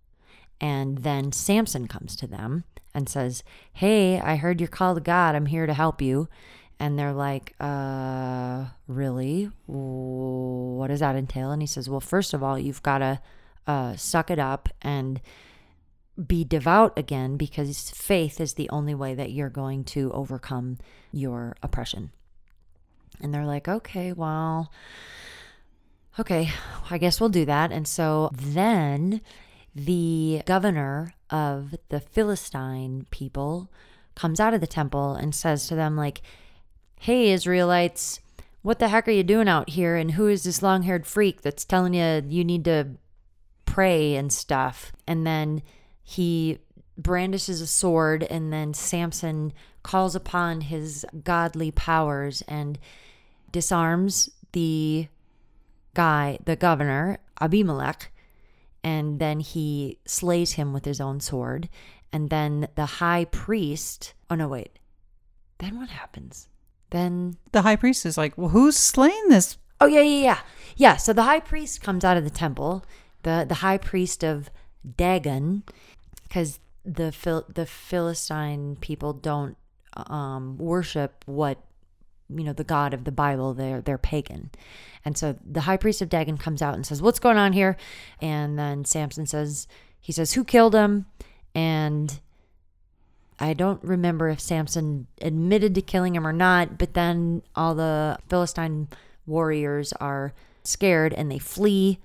And 0.61 0.99
then 0.99 1.33
Samson 1.33 1.89
comes 1.89 2.15
to 2.17 2.27
them 2.27 2.65
and 2.95 3.09
says, 3.09 3.43
Hey, 3.73 4.21
I 4.21 4.37
heard 4.37 4.61
your 4.61 4.69
call 4.69 4.95
to 4.95 5.01
God. 5.01 5.35
I'm 5.35 5.47
here 5.47 5.67
to 5.67 5.75
help 5.75 6.03
you. 6.03 6.29
And 6.79 6.99
they're 6.99 7.13
like, 7.13 7.55
Uh, 7.61 8.67
really? 8.87 9.51
What 9.67 10.89
does 10.89 11.01
that 11.01 11.17
entail? 11.17 11.51
And 11.51 11.63
he 11.63 11.67
says, 11.67 11.89
Well, 11.89 12.01
first 12.01 12.35
of 12.35 12.43
all, 12.43 12.59
you've 12.59 12.83
got 12.83 12.99
to 12.99 13.21
uh, 13.67 13.97
suck 13.97 14.31
it 14.31 14.39
up 14.39 14.69
and 14.83 15.21
be 16.27 16.45
devout 16.45 16.99
again 16.99 17.37
because 17.37 17.91
faith 17.91 18.41
is 18.41 18.55
the 18.55 18.69
only 18.71 18.95
way 18.95 19.15
that 19.15 19.33
you're 19.33 19.51
going 19.51 19.85
to 19.85 20.11
overcome 20.13 20.79
your 21.13 21.57
oppression. 21.63 22.11
And 23.21 23.33
they're 23.33 23.47
like, 23.47 23.69
Okay, 23.69 24.13
well, 24.13 24.73
okay, 26.19 26.51
I 26.91 26.99
guess 26.99 27.21
we'll 27.21 27.29
do 27.29 27.45
that. 27.45 27.73
And 27.73 27.87
so 27.87 28.31
then 28.33 29.21
the 29.75 30.43
governor 30.47 31.15
of 31.31 31.75
the 31.89 32.01
Philistine 32.01 33.07
people 33.11 33.71
comes 34.15 34.41
out 34.41 34.55
of 34.55 34.61
the 34.61 34.67
temple 34.67 35.15
and 35.15 35.35
says 35.35 35.67
to 35.69 35.75
them, 35.75 35.97
like, 35.97 36.21
hey, 37.01 37.31
Israelites, 37.31 38.21
what 38.63 38.79
the 38.79 38.89
heck 38.89 39.09
are 39.09 39.13
you 39.13 39.23
doing 39.23 39.49
out 39.49 39.71
here? 39.71 39.97
And 39.97 40.13
who 40.13 40.29
is 40.29 40.43
this 40.43 40.63
long 40.63 40.83
haired 40.83 41.07
freak 41.07 41.43
that's 41.43 41.65
telling 41.65 41.95
you 41.95 42.23
you 42.29 42.45
need 42.45 42.65
to 42.67 42.89
pray 43.65 44.17
and 44.17 44.33
stuff? 44.33 44.93
And 45.07 45.27
then 45.27 45.63
he 46.03 46.59
brandishes 46.99 47.61
a 47.61 47.67
sword, 47.67 48.25
and 48.25 48.53
then 48.53 48.75
Samson 48.75 49.55
calls 49.83 50.15
upon 50.15 50.61
his 50.61 51.07
godly 51.25 51.71
powers 51.71 52.43
and 52.47 52.79
disarms 53.51 54.29
the 54.53 55.09
guy, 55.95 56.39
the 56.45 56.57
governor, 56.57 57.19
Abimelech, 57.41 58.13
and 58.83 59.19
then 59.19 59.41
he 59.41 59.99
slays 60.07 60.53
him 60.53 60.73
with 60.73 60.85
his 60.85 61.01
own 61.01 61.21
sword. 61.21 61.69
And 62.13 62.31
then 62.31 62.69
the 62.75 62.87
high 62.87 63.25
priest, 63.27 64.15
oh 64.31 64.35
no, 64.35 64.49
wait. 64.49 64.79
Then 65.59 65.79
what 65.79 65.91
happens? 65.91 66.49
Then 66.91 67.37
The 67.53 67.63
high 67.63 67.77
priest 67.77 68.05
is 68.05 68.19
like, 68.19 68.37
well, 68.37 68.49
who's 68.49 68.77
slain 68.77 69.29
this? 69.29 69.59
Oh 69.81 69.87
yeah, 69.87 70.01
yeah, 70.01 70.23
yeah. 70.23 70.39
Yeah, 70.77 70.97
so 70.97 71.13
the 71.13 71.23
high 71.23 71.41
priest 71.41 71.83
comes 71.83 72.05
out 72.05 72.17
of 72.17 72.25
the 72.25 72.31
temple, 72.31 72.85
the 73.23 73.45
the 73.49 73.57
high 73.57 73.79
priest 73.79 74.25
of 74.25 74.51
Dagon, 74.97 75.63
cuz 76.31 76.59
the 76.85 77.13
Phil, 77.13 77.45
the 77.49 77.67
Philistine 77.67 78.77
people 78.81 79.13
don't 79.13 79.57
um 79.95 80.57
worship 80.59 81.23
what 81.27 81.59
you 82.35 82.45
know 82.45 82.53
the 82.53 82.65
god 82.65 82.95
of 82.95 83.05
the 83.05 83.13
Bible. 83.13 83.55
They're 83.55 83.81
they're 83.81 83.99
pagan. 83.99 84.51
And 85.05 85.17
so 85.17 85.37
the 85.45 85.63
high 85.63 85.77
priest 85.77 86.03
of 86.03 86.09
Dagon 86.09 86.37
comes 86.37 86.63
out 86.63 86.75
and 86.75 86.87
says, 86.87 87.03
"What's 87.03 87.19
going 87.19 87.39
on 87.39 87.53
here?" 87.53 87.77
And 88.21 88.59
then 88.59 88.85
Samson 88.85 89.27
says, 89.27 89.67
he 90.01 90.13
says, 90.13 90.33
"Who 90.33 90.45
killed 90.45 90.75
him?" 90.75 91.07
And 91.55 92.21
I 93.39 93.55
don't 93.55 93.83
remember 93.83 94.29
if 94.29 94.41
Samson 94.41 95.07
admitted 95.21 95.75
to 95.75 95.83
killing 95.83 96.15
him 96.15 96.27
or 96.27 96.33
not, 96.33 96.79
but 96.79 96.95
then 96.95 97.43
all 97.57 97.75
the 97.75 98.19
Philistine 98.29 98.89
warriors 99.27 99.93
are 99.95 100.35
scared 100.63 101.15
and 101.15 101.31
they 101.31 101.39
flee. 101.39 101.99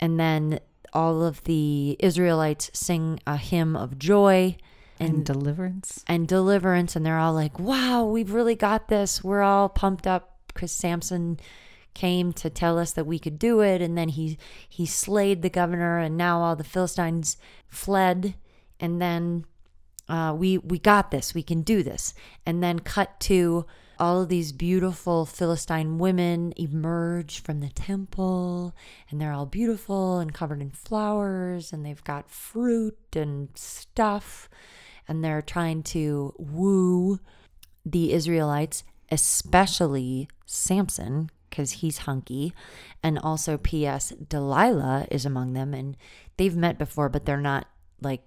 And 0.00 0.18
then 0.18 0.60
all 0.92 1.22
of 1.22 1.44
the 1.44 1.96
Israelites 1.98 2.70
sing 2.72 3.20
a 3.26 3.36
hymn 3.36 3.76
of 3.76 3.98
joy 3.98 4.56
And, 5.00 5.16
and, 5.16 5.26
deliverance. 5.26 6.04
and 6.06 6.28
deliverance. 6.28 6.94
And 6.94 7.04
they're 7.04 7.18
all 7.18 7.34
like, 7.34 7.58
wow, 7.58 8.04
we've 8.04 8.32
really 8.32 8.54
got 8.54 8.88
this. 8.88 9.24
We're 9.24 9.42
all 9.42 9.68
pumped 9.68 10.06
up 10.06 10.38
because 10.48 10.72
Samson 10.72 11.40
came 11.94 12.32
to 12.32 12.50
tell 12.50 12.78
us 12.78 12.92
that 12.92 13.06
we 13.06 13.18
could 13.18 13.38
do 13.38 13.60
it. 13.60 13.82
And 13.82 13.98
then 13.98 14.10
he, 14.10 14.38
he 14.68 14.86
slayed 14.86 15.42
the 15.42 15.50
governor, 15.50 15.98
and 15.98 16.16
now 16.16 16.40
all 16.40 16.56
the 16.56 16.64
Philistines 16.64 17.36
fled. 17.68 18.34
And 18.78 19.00
then 19.00 19.44
uh, 20.08 20.34
we 20.36 20.58
we 20.58 20.78
got 20.78 21.10
this 21.10 21.34
we 21.34 21.42
can 21.42 21.62
do 21.62 21.82
this 21.82 22.14
and 22.44 22.62
then 22.62 22.78
cut 22.78 23.18
to 23.20 23.64
all 23.98 24.22
of 24.22 24.28
these 24.28 24.52
beautiful 24.52 25.24
philistine 25.24 25.98
women 25.98 26.52
emerge 26.56 27.40
from 27.40 27.60
the 27.60 27.68
temple 27.70 28.74
and 29.10 29.20
they're 29.20 29.32
all 29.32 29.46
beautiful 29.46 30.18
and 30.18 30.34
covered 30.34 30.60
in 30.60 30.70
flowers 30.70 31.72
and 31.72 31.86
they've 31.86 32.04
got 32.04 32.28
fruit 32.28 32.98
and 33.14 33.48
stuff 33.54 34.48
and 35.08 35.24
they're 35.24 35.42
trying 35.42 35.82
to 35.82 36.34
woo 36.38 37.20
the 37.84 38.12
israelites 38.12 38.84
especially 39.10 40.28
samson 40.46 41.30
because 41.50 41.72
he's 41.72 41.98
hunky 41.98 42.52
and 43.02 43.18
also 43.18 43.56
ps 43.56 44.10
delilah 44.28 45.06
is 45.10 45.26
among 45.26 45.52
them 45.52 45.74
and 45.74 45.96
they've 46.36 46.56
met 46.56 46.78
before 46.78 47.08
but 47.08 47.26
they're 47.26 47.36
not 47.36 47.66
like 48.00 48.22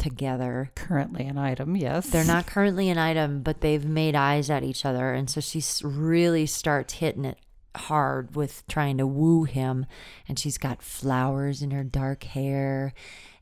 together 0.00 0.72
Currently 0.74 1.26
an 1.26 1.38
item, 1.38 1.76
yes. 1.76 2.08
they're 2.08 2.24
not 2.24 2.46
currently 2.46 2.88
an 2.88 2.98
item, 2.98 3.42
but 3.42 3.60
they've 3.60 3.84
made 3.84 4.16
eyes 4.16 4.50
at 4.50 4.64
each 4.64 4.84
other. 4.84 5.12
And 5.12 5.30
so 5.30 5.40
she 5.40 5.62
really 5.84 6.46
starts 6.46 6.94
hitting 6.94 7.24
it 7.24 7.38
hard 7.76 8.34
with 8.34 8.66
trying 8.66 8.98
to 8.98 9.06
woo 9.06 9.44
him. 9.44 9.86
And 10.26 10.38
she's 10.38 10.58
got 10.58 10.82
flowers 10.82 11.62
in 11.62 11.70
her 11.70 11.84
dark 11.84 12.24
hair. 12.24 12.92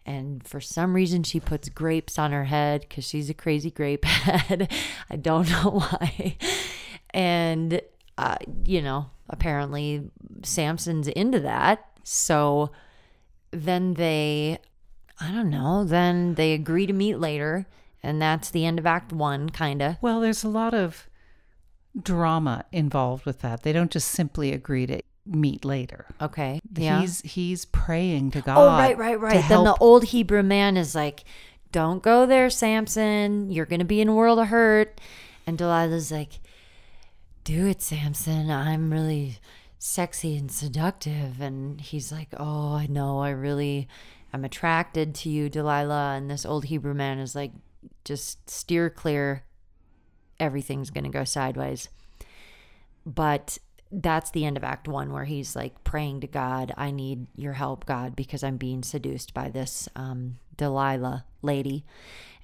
And 0.09 0.47
for 0.47 0.59
some 0.59 0.95
reason, 0.95 1.23
she 1.23 1.39
puts 1.39 1.69
grapes 1.69 2.19
on 2.19 2.33
her 2.33 2.45
head 2.45 2.81
because 2.81 3.05
she's 3.05 3.29
a 3.29 3.35
crazy 3.35 3.71
grape 3.71 4.05
head. 4.07 4.73
I 5.11 5.17
don't 5.17 5.51
know 5.65 5.83
why. 5.85 6.39
And, 7.11 7.83
uh, 8.17 8.37
you 8.65 8.81
know, 8.81 9.11
apparently 9.29 10.11
Samson's 10.43 11.09
into 11.09 11.41
that. 11.41 11.85
So 12.05 12.73
then 13.51 13.95
they 13.95 14.61
I 15.21 15.31
don't 15.31 15.51
know. 15.51 15.85
Then 15.85 16.35
they 16.37 16.53
agree 16.55 16.87
to 16.87 16.93
meet 16.93 17.19
later, 17.19 17.67
and 18.03 18.23
that's 18.23 18.51
the 18.51 18.65
end 18.65 18.79
of 18.79 18.87
Act 18.87 19.13
One, 19.13 19.51
kind 19.51 19.83
of. 19.83 19.97
Well, 20.01 20.21
there's 20.21 20.45
a 20.45 20.49
lot 20.49 20.75
of 20.75 21.09
drama 22.01 22.65
involved 22.71 23.27
with 23.27 23.41
that. 23.41 23.63
They 23.63 23.73
don't 23.73 23.91
just 23.91 24.09
simply 24.09 24.53
agree 24.53 24.87
to 24.87 25.03
meet 25.29 25.65
later. 25.65 26.07
Okay. 26.21 26.61
Yeah. 26.75 27.01
He's 27.01 27.21
he's 27.23 27.65
praying 27.65 28.33
to 28.33 28.41
God. 28.41 28.59
oh, 28.59 28.67
right, 28.67 28.97
right, 28.97 29.19
right. 29.19 29.45
Then 29.49 29.65
the 29.65 29.77
old 29.81 30.05
Hebrew 30.05 30.43
man 30.43 30.77
is 30.77 30.95
like, 30.95 31.25
"Don't 31.73 32.03
go 32.03 32.27
there, 32.27 32.51
Samson. 32.51 33.51
You're 33.51 33.67
gonna 33.67 33.85
be 33.85 34.01
in 34.01 34.09
a 34.09 34.15
world 34.15 34.39
of 34.39 34.49
hurt." 34.49 35.01
And 35.47 35.59
Delilah's 35.59 36.11
like, 36.11 36.41
"Do 37.45 37.67
it, 37.67 37.83
Samson. 37.83 38.51
I'm 38.51 38.93
really 38.93 39.39
sexy 39.79 40.37
and 40.37 40.51
seductive." 40.51 41.41
And 41.41 41.81
he's 41.81 42.11
like, 42.13 42.29
"Oh, 42.39 42.75
I 42.75 42.87
know. 42.87 43.21
I 43.21 43.31
really." 43.31 43.89
I'm 44.31 44.45
attracted 44.45 45.15
to 45.15 45.31
you, 45.31 45.49
Delilah. 45.49 46.15
And 46.17 46.31
this 46.31 46.45
old 46.45 46.67
Hebrew 46.67 46.93
man 46.93 47.19
is 47.19 47.35
like, 47.35 47.53
just 48.05 48.49
steer 48.49 48.91
clear. 48.91 49.45
Everything's 50.41 50.91
to 51.05 51.11
go 51.11 51.25
sideways. 51.25 51.89
But 53.05 53.59
that's 53.91 54.31
the 54.31 54.45
end 54.45 54.57
of 54.57 54.65
Act 54.65 54.87
One, 54.89 55.13
where 55.13 55.25
he's 55.25 55.57
like 55.57 55.83
praying 55.85 56.21
to 56.21 56.27
God, 56.27 56.73
I 56.77 56.91
need 56.91 57.27
your 57.37 57.55
help, 57.55 57.87
God, 57.87 58.15
because 58.17 58.43
I'm 58.45 58.57
being 58.57 58.83
seduced 58.83 59.33
by 59.35 59.49
this 59.49 59.89
um, 59.97 60.39
Delilah 60.57 61.25
lady. 61.43 61.85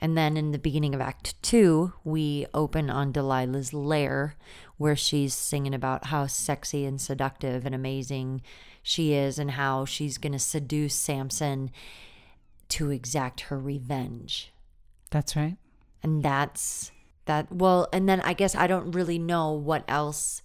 And 0.00 0.16
then 0.18 0.36
in 0.36 0.52
the 0.52 0.58
beginning 0.58 0.94
of 0.94 1.00
Act 1.00 1.40
Two, 1.42 1.92
we 2.02 2.46
open 2.54 2.90
on 2.90 3.12
Delilah's 3.12 3.72
lair, 3.72 4.36
where 4.76 4.96
she's 4.96 5.34
singing 5.34 5.74
about 5.74 6.06
how 6.06 6.26
sexy 6.26 6.84
and 6.84 7.00
seductive 7.00 7.64
and 7.66 7.74
amazing 7.74 8.42
she 8.82 9.12
is, 9.14 9.38
and 9.38 9.52
how 9.52 9.84
she's 9.84 10.18
going 10.18 10.32
to 10.32 10.38
seduce 10.38 10.94
Samson 10.94 11.70
to 12.70 12.90
exact 12.90 13.42
her 13.42 13.58
revenge 13.58 14.50
That's 15.10 15.36
right. 15.36 15.56
and 16.02 16.22
that's 16.22 16.90
that 17.26 17.52
well 17.52 17.86
and 17.92 18.08
then 18.08 18.20
i 18.22 18.32
guess 18.32 18.54
i 18.56 18.66
don't 18.66 18.92
really 18.92 19.18
know 19.18 19.52
what 19.52 19.84
else 19.86 20.42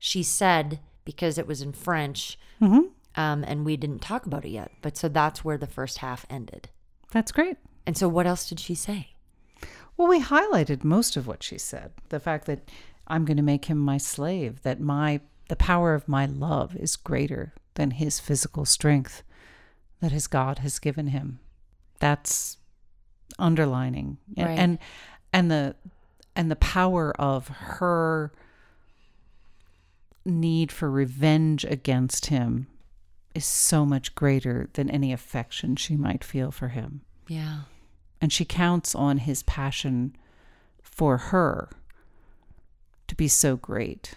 she 0.00 0.22
said 0.24 0.80
because 1.04 1.38
it 1.38 1.46
was 1.46 1.62
in 1.62 1.72
french 1.72 2.36
Mm-hmm. 2.60 2.88
um, 3.20 3.44
and 3.46 3.64
we 3.64 3.76
didn't 3.76 4.00
talk 4.00 4.26
about 4.26 4.44
it 4.44 4.50
yet 4.50 4.72
but 4.82 4.96
so 4.96 5.08
that's 5.08 5.44
where 5.44 5.56
the 5.58 5.66
first 5.68 5.98
half 5.98 6.26
ended 6.28 6.68
That's 7.12 7.30
great. 7.32 7.56
and 7.86 7.96
so 7.96 8.08
what 8.08 8.26
else 8.26 8.48
did 8.48 8.58
she 8.60 8.74
say 8.74 9.10
Well, 9.96 10.08
we 10.08 10.20
highlighted 10.20 10.82
most 10.84 11.16
of 11.16 11.26
what 11.26 11.42
she 11.42 11.58
said. 11.58 11.92
The 12.08 12.20
fact 12.20 12.46
that 12.46 12.70
I'm 13.06 13.24
going 13.26 13.36
to 13.36 13.42
make 13.42 13.66
him 13.66 13.76
my 13.78 13.98
slave, 13.98 14.62
that 14.62 14.80
my 14.80 15.20
the 15.48 15.56
power 15.56 15.94
of 15.94 16.06
my 16.08 16.24
love 16.26 16.74
is 16.76 16.96
greater 16.96 17.52
than 17.74 17.90
his 17.92 18.20
physical 18.20 18.64
strength 18.64 19.22
that 20.00 20.12
his 20.12 20.26
God 20.26 20.58
has 20.60 20.78
given 20.78 21.08
him. 21.08 21.40
That's 21.98 22.56
underlining. 23.38 24.18
Right. 24.36 24.58
and, 24.58 24.78
and 25.32 25.50
the 25.50 25.74
and 26.36 26.50
the 26.50 26.56
power 26.56 27.12
of 27.20 27.48
her 27.48 28.32
need 30.30 30.72
for 30.72 30.90
revenge 30.90 31.64
against 31.64 32.26
him 32.26 32.66
is 33.34 33.44
so 33.44 33.84
much 33.84 34.14
greater 34.14 34.68
than 34.72 34.90
any 34.90 35.12
affection 35.12 35.76
she 35.76 35.96
might 35.96 36.24
feel 36.24 36.50
for 36.50 36.68
him. 36.68 37.02
Yeah. 37.28 37.62
And 38.20 38.32
she 38.32 38.44
counts 38.44 38.94
on 38.94 39.18
his 39.18 39.42
passion 39.44 40.16
for 40.82 41.16
her 41.16 41.68
to 43.08 43.14
be 43.14 43.28
so 43.28 43.56
great 43.56 44.14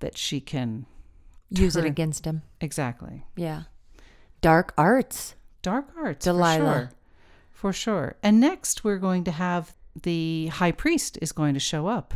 that 0.00 0.18
she 0.18 0.40
can 0.40 0.86
use 1.50 1.76
it 1.76 1.84
against 1.84 2.24
him. 2.24 2.42
Exactly. 2.60 3.24
Yeah. 3.36 3.62
Dark 4.40 4.74
arts. 4.76 5.34
Dark 5.62 5.86
arts 5.96 6.24
Delilah. 6.24 6.58
for 6.58 6.62
sure. 6.62 6.90
For 7.50 7.72
sure. 7.72 8.16
And 8.22 8.40
next 8.40 8.84
we're 8.84 8.98
going 8.98 9.24
to 9.24 9.30
have 9.32 9.74
the 10.02 10.48
high 10.48 10.72
priest 10.72 11.18
is 11.22 11.32
going 11.32 11.54
to 11.54 11.60
show 11.60 11.86
up 11.86 12.14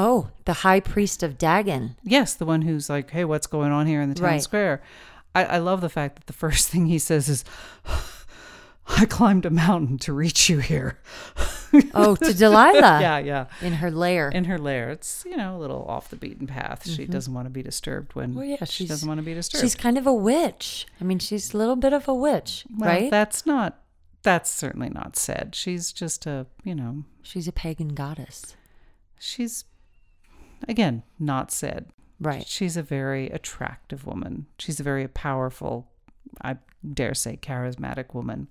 oh 0.00 0.28
the 0.44 0.52
high 0.64 0.80
priest 0.80 1.22
of 1.22 1.36
dagon 1.38 1.96
yes 2.02 2.34
the 2.34 2.46
one 2.46 2.62
who's 2.62 2.88
like 2.88 3.10
hey 3.10 3.24
what's 3.24 3.46
going 3.46 3.72
on 3.72 3.86
here 3.86 4.00
in 4.02 4.08
the 4.08 4.14
town 4.14 4.24
Right. 4.34 4.42
square 4.42 4.82
I, 5.34 5.44
I 5.44 5.58
love 5.58 5.80
the 5.80 5.88
fact 5.98 6.16
that 6.16 6.26
the 6.26 6.32
first 6.44 6.68
thing 6.68 6.86
he 6.86 6.98
says 6.98 7.28
is 7.28 7.44
i 9.00 9.04
climbed 9.04 9.46
a 9.46 9.50
mountain 9.50 9.98
to 9.98 10.12
reach 10.12 10.48
you 10.50 10.58
here 10.58 10.98
oh 11.94 12.16
to 12.16 12.32
delilah 12.34 13.00
yeah 13.06 13.18
yeah 13.18 13.44
in 13.62 13.74
her 13.74 13.90
lair 13.90 14.28
in 14.30 14.44
her 14.44 14.58
lair. 14.58 14.90
It's 14.90 15.22
you 15.24 15.36
know 15.36 15.56
a 15.56 15.60
little 15.64 15.84
off 15.86 16.08
the 16.08 16.16
beaten 16.16 16.46
path. 16.48 16.88
She 16.88 17.06
doesn't 17.06 17.32
want 17.32 17.46
to 17.46 17.50
be 17.50 17.62
disturbed 17.62 18.14
when 18.16 18.30
Mm-hmm. 18.30 18.38
Well, 18.38 18.48
yeah, 18.58 18.64
she 18.64 18.86
doesn't 18.86 19.06
want 19.06 19.18
to 19.18 19.24
be 19.24 19.34
disturbed. 19.34 19.60
she's 19.62 19.76
kind 19.76 19.96
of 19.96 20.06
a 20.06 20.12
witch 20.14 20.86
i 21.00 21.04
mean 21.04 21.18
she's 21.20 21.54
a 21.54 21.56
little 21.56 21.76
bit 21.76 21.92
of 21.92 22.08
a 22.08 22.14
witch 22.14 22.64
Well, 22.76 22.88
right 22.90 23.10
That's 23.10 23.46
not. 23.46 23.78
That's 24.22 24.50
certainly 24.50 24.90
not 24.90 25.16
said. 25.16 25.54
She's 25.54 25.92
just 25.92 26.26
a 26.26 26.46
you 26.64 26.74
know. 26.74 27.04
she's 27.22 27.46
a 27.46 27.52
pagan 27.52 27.90
goddess 28.02 28.56
She's 29.22 29.64
again 30.68 31.02
not 31.18 31.50
said. 31.50 31.86
right 32.20 32.46
She's 32.46 32.76
a 32.76 32.82
very 32.82 33.28
attractive 33.28 34.06
woman. 34.06 34.46
She's 34.58 34.80
a 34.80 34.84
very 34.84 35.08
powerful, 35.08 35.90
I 36.42 36.56
dare 36.92 37.14
say, 37.14 37.38
charismatic 37.40 38.14
woman. 38.14 38.48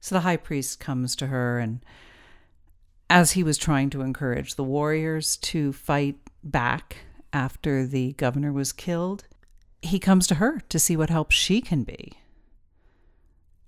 So 0.00 0.14
the 0.14 0.20
high 0.20 0.36
priest 0.36 0.80
comes 0.80 1.16
to 1.16 1.28
her, 1.28 1.58
and 1.58 1.84
as 3.08 3.32
he 3.32 3.42
was 3.42 3.56
trying 3.56 3.90
to 3.90 4.02
encourage 4.02 4.54
the 4.54 4.64
warriors 4.64 5.36
to 5.38 5.72
fight 5.72 6.16
back 6.42 6.98
after 7.32 7.86
the 7.86 8.12
governor 8.12 8.52
was 8.52 8.72
killed, 8.72 9.24
he 9.82 9.98
comes 9.98 10.26
to 10.26 10.36
her 10.36 10.60
to 10.68 10.78
see 10.78 10.96
what 10.96 11.10
help 11.10 11.30
she 11.30 11.60
can 11.60 11.84
be. 11.84 12.12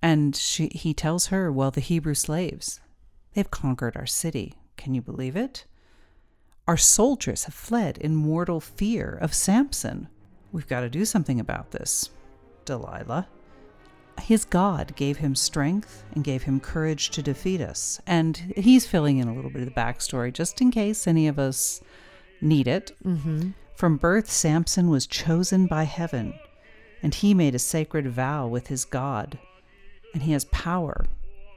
And 0.01 0.35
she, 0.35 0.67
he 0.67 0.93
tells 0.93 1.27
her, 1.27 1.51
Well, 1.51 1.71
the 1.71 1.81
Hebrew 1.81 2.13
slaves, 2.13 2.79
they've 3.33 3.49
conquered 3.49 3.97
our 3.97 4.05
city. 4.05 4.53
Can 4.77 4.93
you 4.93 5.01
believe 5.01 5.35
it? 5.35 5.65
Our 6.67 6.77
soldiers 6.77 7.45
have 7.45 7.53
fled 7.53 7.97
in 7.97 8.15
mortal 8.15 8.59
fear 8.59 9.17
of 9.21 9.33
Samson. 9.33 10.09
We've 10.51 10.67
got 10.67 10.81
to 10.81 10.89
do 10.89 11.05
something 11.05 11.39
about 11.39 11.71
this, 11.71 12.09
Delilah. 12.65 13.27
His 14.21 14.43
God 14.43 14.93
gave 14.95 15.17
him 15.17 15.35
strength 15.35 16.03
and 16.13 16.23
gave 16.23 16.43
him 16.43 16.59
courage 16.59 17.11
to 17.11 17.21
defeat 17.21 17.61
us. 17.61 18.01
And 18.05 18.53
he's 18.57 18.87
filling 18.87 19.19
in 19.19 19.27
a 19.27 19.33
little 19.33 19.51
bit 19.51 19.61
of 19.61 19.73
the 19.73 19.79
backstory 19.79 20.33
just 20.33 20.59
in 20.59 20.71
case 20.71 21.07
any 21.07 21.27
of 21.27 21.39
us 21.39 21.81
need 22.41 22.67
it. 22.67 22.95
Mm-hmm. 23.05 23.51
From 23.75 23.97
birth, 23.97 24.29
Samson 24.29 24.89
was 24.89 25.05
chosen 25.05 25.67
by 25.67 25.83
heaven, 25.83 26.33
and 27.03 27.13
he 27.13 27.33
made 27.33 27.53
a 27.53 27.59
sacred 27.59 28.07
vow 28.07 28.47
with 28.47 28.67
his 28.67 28.85
God, 28.85 29.37
and 30.13 30.23
he 30.23 30.31
has 30.31 30.45
power 30.45 31.05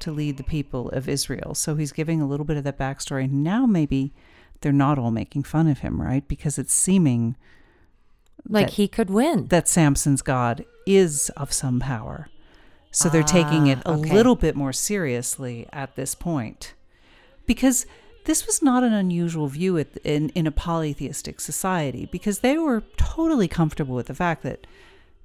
to 0.00 0.12
lead 0.12 0.36
the 0.36 0.44
people 0.44 0.90
of 0.90 1.08
Israel. 1.08 1.54
So 1.54 1.74
he's 1.76 1.92
giving 1.92 2.20
a 2.20 2.26
little 2.26 2.44
bit 2.44 2.58
of 2.58 2.64
that 2.64 2.78
backstory. 2.78 3.30
Now, 3.30 3.64
maybe 3.64 4.12
they're 4.60 4.72
not 4.72 4.98
all 4.98 5.10
making 5.10 5.42
fun 5.44 5.66
of 5.68 5.78
him, 5.80 6.00
right? 6.00 6.26
Because 6.28 6.58
it's 6.58 6.72
seeming 6.74 7.36
Like 8.48 8.66
that- 8.68 8.72
he 8.74 8.88
could 8.88 9.10
win. 9.10 9.46
that 9.48 9.68
Samson's 9.68 10.22
God 10.22 10.64
is 10.86 11.30
of 11.36 11.52
some 11.52 11.80
power. 11.80 12.28
So 12.92 13.08
they're 13.08 13.22
taking 13.22 13.68
it 13.68 13.78
Ah, 13.86 13.92
a 13.92 13.98
okay. 13.98 14.12
little 14.12 14.34
bit 14.34 14.56
more 14.56 14.72
seriously 14.72 15.66
at 15.72 15.94
this 15.94 16.14
point. 16.14 16.74
Because 17.46 17.86
this 18.24 18.46
was 18.46 18.62
not 18.62 18.82
an 18.82 18.92
unusual 18.92 19.46
view 19.46 19.78
at, 19.78 19.96
in, 19.98 20.30
in 20.30 20.46
a 20.46 20.50
polytheistic 20.50 21.40
society, 21.40 22.08
because 22.10 22.40
they 22.40 22.58
were 22.58 22.82
totally 22.96 23.46
comfortable 23.48 23.94
with 23.94 24.06
the 24.06 24.14
fact 24.14 24.42
that, 24.42 24.66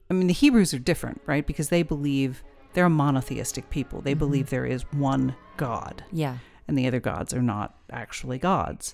I 0.09 0.13
mean, 0.13 0.27
the 0.27 0.33
Hebrews 0.33 0.73
are 0.73 0.79
different, 0.79 1.21
right? 1.25 1.45
Because 1.45 1.69
they 1.69 1.81
believe 1.83 2.43
they're 2.73 2.85
a 2.85 2.89
monotheistic 2.89 3.69
people. 3.69 3.99
They 4.01 4.13
believe 4.13 4.49
there 4.49 4.65
is 4.65 4.83
one 4.91 5.35
God 5.57 6.03
yeah. 6.11 6.37
and 6.67 6.77
the 6.77 6.85
other 6.87 6.99
gods 6.99 7.33
are 7.33 7.41
not 7.41 7.75
actually 7.89 8.37
gods. 8.37 8.93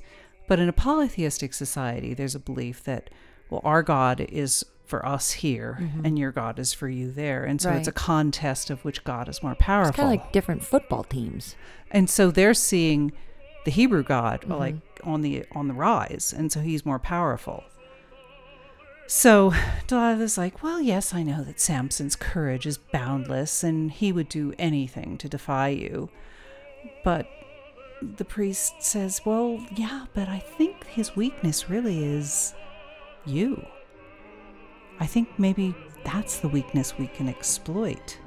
But 0.52 0.60
in 0.60 0.68
a 0.68 0.74
polytheistic 0.74 1.54
society, 1.54 2.14
there's 2.14 2.36
a 2.36 2.40
belief 2.40 2.84
that, 2.84 3.10
well, 3.50 3.62
our 3.64 3.82
God 3.82 4.20
is 4.20 4.66
for 4.86 5.06
us 5.06 5.32
here 5.32 5.90
and 6.04 6.20
your 6.20 6.34
God 6.34 6.60
is 6.60 6.74
for 6.74 6.90
you 6.90 7.10
there. 7.10 7.46
And 7.46 7.62
so 7.62 7.70
it's 7.72 7.88
a 7.88 7.92
Mm-hmm. 7.94 8.06
Contest 8.06 8.70
of 8.70 8.84
which 8.84 9.06
God 9.06 9.30
is 9.30 9.42
more 9.42 9.54
It's 9.54 9.62
powerful. 9.62 9.94
kind 9.94 10.14
of 10.20 10.20
like 10.26 10.34
different 10.34 10.62
football 10.62 11.06
teams. 11.06 11.56
and 11.90 12.10
so 12.10 12.32
they're 12.32 12.54
seeing 12.54 13.14
the 13.64 13.72
Hebrew 13.72 14.04
God 14.04 14.42
Mm-hmm. 14.42 14.52
like 14.66 14.76
on 15.06 15.22
the 15.22 15.46
on 15.54 15.70
the 15.70 15.74
rise, 15.74 16.34
and 16.38 16.52
so 16.52 16.60
he's 16.60 16.86
more 16.86 17.00
powerful. 17.00 17.64
So 19.08 19.52
Delilah's 19.88 20.38
like, 20.38 20.62
Well, 20.62 20.82
yes, 20.82 21.14
I 21.14 21.24
know 21.24 21.44
that 21.46 21.62
Samson's 21.62 22.18
courage 22.18 22.66
is 22.66 22.78
boundless 22.78 23.64
and 23.64 23.90
he 23.92 24.12
would 24.12 24.28
do 24.28 24.54
anything 24.60 25.18
to 25.20 25.30
defy 25.30 25.70
you. 25.70 26.10
But 27.06 27.28
the 28.02 28.26
priest 28.26 28.82
says, 28.82 29.22
Well, 29.26 29.66
yeah, 29.76 30.06
but 30.14 30.28
I 30.28 30.40
think 30.40 30.86
his 30.86 31.16
weakness 31.16 31.70
really 31.70 32.04
is 32.04 32.54
you. 33.26 33.66
I 35.00 35.06
think 35.06 35.30
maybe 35.38 35.76
that's 36.04 36.40
the 36.40 36.48
weakness 36.48 36.98
we 36.98 37.08
can 37.08 37.28
exploit. 37.28 38.18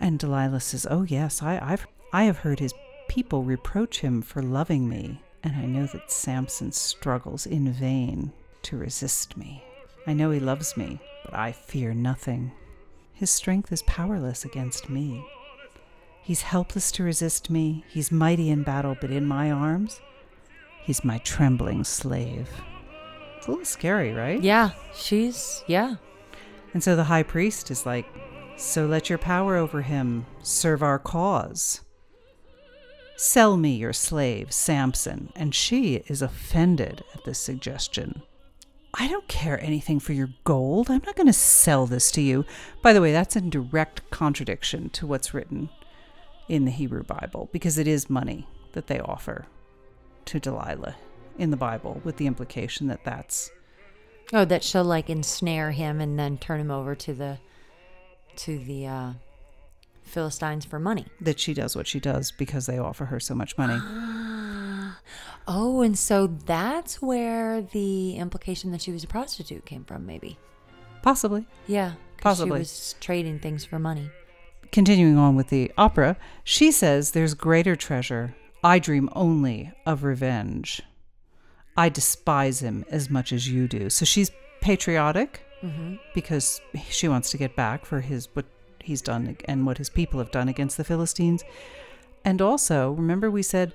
And 0.00 0.18
Delilah 0.18 0.60
says, 0.60 0.86
Oh, 0.90 1.02
yes, 1.02 1.42
I, 1.42 1.58
I've, 1.62 1.86
I 2.12 2.24
have 2.24 2.38
heard 2.38 2.60
his 2.60 2.74
people 3.08 3.42
reproach 3.42 4.00
him 4.00 4.22
for 4.22 4.42
loving 4.42 4.88
me, 4.88 5.22
and 5.42 5.56
I 5.56 5.64
know 5.64 5.86
that 5.86 6.10
Samson 6.10 6.72
struggles 6.72 7.46
in 7.46 7.72
vain 7.72 8.32
to 8.62 8.76
resist 8.76 9.36
me. 9.36 9.64
I 10.06 10.12
know 10.12 10.30
he 10.30 10.40
loves 10.40 10.76
me, 10.76 11.00
but 11.24 11.34
I 11.34 11.52
fear 11.52 11.94
nothing. 11.94 12.52
His 13.14 13.30
strength 13.30 13.72
is 13.72 13.82
powerless 13.82 14.44
against 14.44 14.88
me. 14.88 15.26
He's 16.22 16.42
helpless 16.42 16.92
to 16.92 17.02
resist 17.02 17.48
me. 17.48 17.84
He's 17.88 18.12
mighty 18.12 18.50
in 18.50 18.62
battle, 18.62 18.96
but 19.00 19.10
in 19.10 19.26
my 19.26 19.50
arms, 19.50 20.00
he's 20.82 21.04
my 21.04 21.18
trembling 21.18 21.84
slave. 21.84 22.48
It's 23.36 23.46
a 23.46 23.50
little 23.50 23.64
scary, 23.64 24.12
right? 24.12 24.42
Yeah. 24.42 24.70
She's, 24.94 25.62
yeah. 25.66 25.96
And 26.74 26.82
so 26.82 26.96
the 26.96 27.04
high 27.04 27.22
priest 27.22 27.70
is 27.70 27.86
like, 27.86 28.06
So 28.56 28.86
let 28.86 29.08
your 29.08 29.18
power 29.18 29.56
over 29.56 29.82
him 29.82 30.26
serve 30.42 30.82
our 30.82 30.98
cause. 30.98 31.80
Sell 33.16 33.56
me 33.56 33.76
your 33.76 33.92
slave, 33.92 34.52
Samson. 34.52 35.32
And 35.34 35.54
she 35.54 36.04
is 36.08 36.22
offended 36.22 37.04
at 37.14 37.24
this 37.24 37.38
suggestion. 37.38 38.22
I 38.94 39.08
don't 39.08 39.28
care 39.28 39.60
anything 39.62 40.00
for 40.00 40.12
your 40.12 40.30
gold. 40.44 40.90
I'm 40.90 41.02
not 41.04 41.16
going 41.16 41.26
to 41.26 41.32
sell 41.32 41.86
this 41.86 42.10
to 42.12 42.20
you. 42.20 42.44
By 42.82 42.92
the 42.92 43.00
way, 43.00 43.12
that's 43.12 43.36
in 43.36 43.50
direct 43.50 44.08
contradiction 44.10 44.90
to 44.90 45.06
what's 45.06 45.34
written 45.34 45.68
in 46.48 46.64
the 46.64 46.70
Hebrew 46.70 47.02
Bible 47.02 47.48
because 47.52 47.78
it 47.78 47.86
is 47.86 48.08
money 48.10 48.46
that 48.72 48.86
they 48.86 49.00
offer 49.00 49.46
to 50.26 50.40
Delilah 50.40 50.96
in 51.38 51.50
the 51.50 51.56
Bible, 51.56 52.00
with 52.04 52.16
the 52.16 52.26
implication 52.26 52.86
that 52.88 53.04
that's 53.04 53.50
Oh, 54.32 54.44
that 54.44 54.62
she'll 54.64 54.84
like 54.84 55.08
ensnare 55.08 55.70
him 55.70 56.00
and 56.00 56.18
then 56.18 56.36
turn 56.36 56.60
him 56.60 56.70
over 56.70 56.94
to 56.96 57.14
the 57.14 57.38
to 58.36 58.58
the 58.58 58.86
uh 58.86 59.12
Philistines 60.02 60.64
for 60.64 60.78
money. 60.78 61.06
that 61.20 61.38
she 61.38 61.52
does 61.54 61.76
what 61.76 61.86
she 61.86 62.00
does 62.00 62.30
because 62.32 62.66
they 62.66 62.78
offer 62.78 63.04
her 63.06 63.20
so 63.20 63.34
much 63.34 63.56
money. 63.58 63.78
Oh, 65.50 65.80
and 65.80 65.98
so 65.98 66.26
that's 66.26 67.00
where 67.00 67.62
the 67.62 68.16
implication 68.16 68.70
that 68.72 68.82
she 68.82 68.92
was 68.92 69.02
a 69.02 69.06
prostitute 69.06 69.64
came 69.64 69.82
from, 69.84 70.04
maybe. 70.04 70.36
Possibly. 71.02 71.46
Yeah. 71.66 71.92
Possibly. 72.20 72.58
She 72.58 72.60
was 72.60 72.94
trading 73.00 73.38
things 73.38 73.64
for 73.64 73.78
money. 73.78 74.10
Continuing 74.72 75.16
on 75.16 75.34
with 75.36 75.48
the 75.48 75.72
opera, 75.78 76.16
she 76.44 76.70
says 76.70 77.10
there's 77.12 77.34
greater 77.34 77.74
treasure. 77.76 78.34
I 78.62 78.78
dream 78.78 79.08
only 79.14 79.72
of 79.86 80.04
revenge. 80.04 80.82
I 81.76 81.88
despise 81.88 82.60
him 82.60 82.84
as 82.90 83.08
much 83.08 83.32
as 83.32 83.48
you 83.48 83.68
do. 83.68 83.88
So 83.90 84.04
she's 84.04 84.30
patriotic 84.60 85.42
Mm-hmm. 85.60 85.96
because 86.14 86.60
she 86.88 87.08
wants 87.08 87.32
to 87.32 87.36
get 87.36 87.56
back 87.56 87.84
for 87.84 88.00
his 88.00 88.28
what 88.34 88.44
he's 88.80 89.02
done 89.02 89.36
and 89.46 89.66
what 89.66 89.78
his 89.78 89.90
people 89.90 90.20
have 90.20 90.30
done 90.30 90.48
against 90.48 90.76
the 90.76 90.84
Philistines. 90.84 91.42
And 92.24 92.40
also, 92.40 92.92
remember 92.92 93.28
we 93.28 93.42
said 93.42 93.72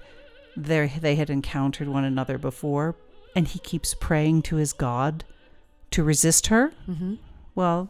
there 0.55 0.87
they 0.87 1.15
had 1.15 1.29
encountered 1.29 1.89
one 1.89 2.05
another 2.05 2.37
before 2.37 2.95
and 3.35 3.49
he 3.49 3.59
keeps 3.59 3.95
praying 3.95 4.43
to 4.43 4.55
his 4.55 4.71
god 4.71 5.25
to 5.91 6.05
resist 6.05 6.47
her? 6.47 6.71
Mm-hmm. 6.89 7.15
Well, 7.53 7.89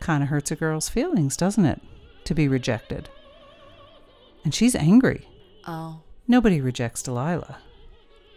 kind 0.00 0.22
of 0.22 0.28
hurts 0.28 0.50
a 0.50 0.56
girl's 0.56 0.88
feelings, 0.88 1.36
doesn't 1.36 1.64
it? 1.64 1.80
To 2.24 2.34
be 2.34 2.48
rejected. 2.48 3.08
And 4.44 4.54
she's 4.54 4.74
angry. 4.74 5.28
Oh, 5.66 6.00
Nobody 6.28 6.60
rejects 6.60 7.02
Delilah. 7.02 7.58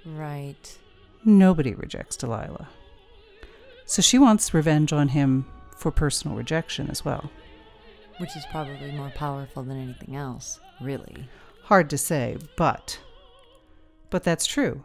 right. 0.05 0.77
Nobody 1.25 1.73
rejects 1.73 2.15
Delilah. 2.15 2.69
So 3.85 4.01
she 4.01 4.17
wants 4.19 4.53
revenge 4.53 4.93
on 4.93 5.09
him 5.09 5.45
for 5.75 5.91
personal 5.91 6.37
rejection 6.37 6.89
as 6.89 7.03
well. 7.03 7.29
Which 8.19 8.35
is 8.37 8.45
probably 8.51 8.91
more 8.91 9.09
powerful 9.15 9.63
than 9.63 9.77
anything 9.81 10.15
else, 10.15 10.59
really. 10.79 11.27
Hard 11.63 11.89
to 11.89 11.97
say, 11.97 12.37
but 12.57 12.99
but 14.09 14.23
that's 14.23 14.45
true. 14.47 14.83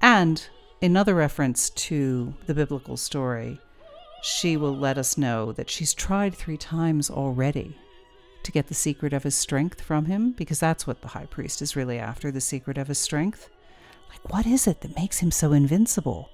And 0.00 0.46
another 0.80 1.14
reference 1.14 1.70
to 1.70 2.34
the 2.46 2.54
biblical 2.54 2.96
story, 2.96 3.58
she 4.22 4.56
will 4.56 4.76
let 4.76 4.98
us 4.98 5.16
know 5.16 5.52
that 5.52 5.70
she's 5.70 5.94
tried 5.94 6.34
3 6.34 6.56
times 6.56 7.10
already 7.10 7.76
to 8.42 8.52
get 8.52 8.68
the 8.68 8.74
secret 8.74 9.12
of 9.12 9.22
his 9.24 9.34
strength 9.34 9.80
from 9.80 10.06
him 10.06 10.32
because 10.32 10.60
that's 10.60 10.86
what 10.86 11.02
the 11.02 11.08
high 11.08 11.26
priest 11.26 11.60
is 11.60 11.76
really 11.76 11.98
after, 11.98 12.30
the 12.30 12.40
secret 12.40 12.78
of 12.78 12.88
his 12.88 12.98
strength. 12.98 13.50
Like 14.08 14.32
what 14.32 14.46
is 14.46 14.66
it 14.66 14.80
that 14.80 14.96
makes 14.96 15.18
him 15.18 15.30
so 15.30 15.52
invincible? 15.52 16.30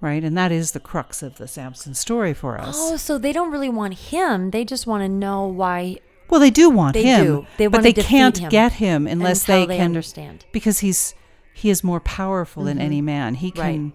Right? 0.00 0.24
And 0.24 0.36
that 0.36 0.52
is 0.52 0.72
the 0.72 0.80
crux 0.80 1.22
of 1.22 1.38
the 1.38 1.48
Samson 1.48 1.94
story 1.94 2.34
for 2.34 2.58
us. 2.58 2.76
Oh, 2.78 2.96
so 2.96 3.18
they 3.18 3.32
don't 3.32 3.50
really 3.50 3.68
want 3.68 3.94
him. 3.94 4.50
They 4.50 4.64
just 4.64 4.86
want 4.86 5.02
to 5.02 5.08
know 5.08 5.46
why 5.46 5.98
well, 6.28 6.40
they 6.40 6.50
do 6.50 6.70
want 6.70 6.94
They 6.94 7.04
him, 7.04 7.24
do. 7.24 7.46
They 7.58 7.66
but 7.66 7.82
they 7.82 7.92
can't 7.92 8.38
him 8.38 8.48
get 8.48 8.72
him 8.72 9.06
unless 9.06 9.44
they 9.44 9.66
they 9.66 9.76
can 9.76 9.86
understand. 9.86 10.46
because 10.52 10.78
he's 10.80 11.14
he 11.52 11.70
is 11.70 11.84
more 11.84 12.00
powerful 12.00 12.64
than 12.64 12.78
mm-hmm. 12.78 12.86
any 12.86 13.00
man. 13.00 13.34
He 13.34 13.50
can 13.50 13.92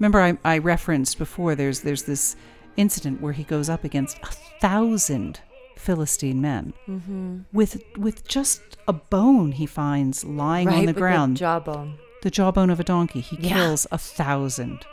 remember 0.00 0.20
I, 0.20 0.36
I 0.44 0.58
referenced 0.58 1.16
before 1.18 1.54
there's 1.54 1.80
there's 1.80 2.02
this 2.04 2.34
incident 2.76 3.20
where 3.20 3.32
he 3.34 3.44
goes 3.44 3.68
up 3.68 3.84
against 3.84 4.18
a 4.22 4.26
thousand 4.60 5.40
Philistine 5.76 6.40
men 6.40 6.72
Mm-hmm. 6.88 7.38
with 7.52 7.82
with 7.96 8.26
just 8.26 8.60
a 8.88 8.92
bone 8.92 9.52
he 9.52 9.66
finds 9.66 10.24
lying 10.24 10.66
right 10.68 10.78
on 10.80 10.86
the 10.86 10.92
ground, 10.92 11.36
The 11.36 11.40
jawbone. 11.40 11.98
the 12.22 12.30
jawbone 12.30 12.70
of 12.70 12.80
a 12.80 12.84
donkey. 12.84 13.20
He 13.20 13.36
Yeah. 13.40 13.54
kills 13.54 13.86
a 13.92 13.98
thousand 13.98 14.84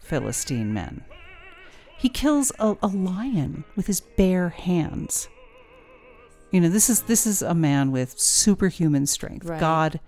Philistine 0.00 0.72
men. 0.74 1.04
He 1.96 2.08
kills 2.08 2.52
a, 2.58 2.76
a 2.82 2.88
lion 2.88 3.64
with 3.76 3.86
his 3.86 4.00
bare 4.00 4.50
hands. 4.50 5.28
You 6.50 6.60
know, 6.60 6.68
this 6.68 6.88
is 6.90 7.02
this 7.02 7.26
is 7.26 7.42
a 7.42 7.54
man 7.54 7.90
with 7.90 8.18
superhuman 8.18 9.06
strength. 9.06 9.46
Right. 9.46 9.58
God 9.60 10.00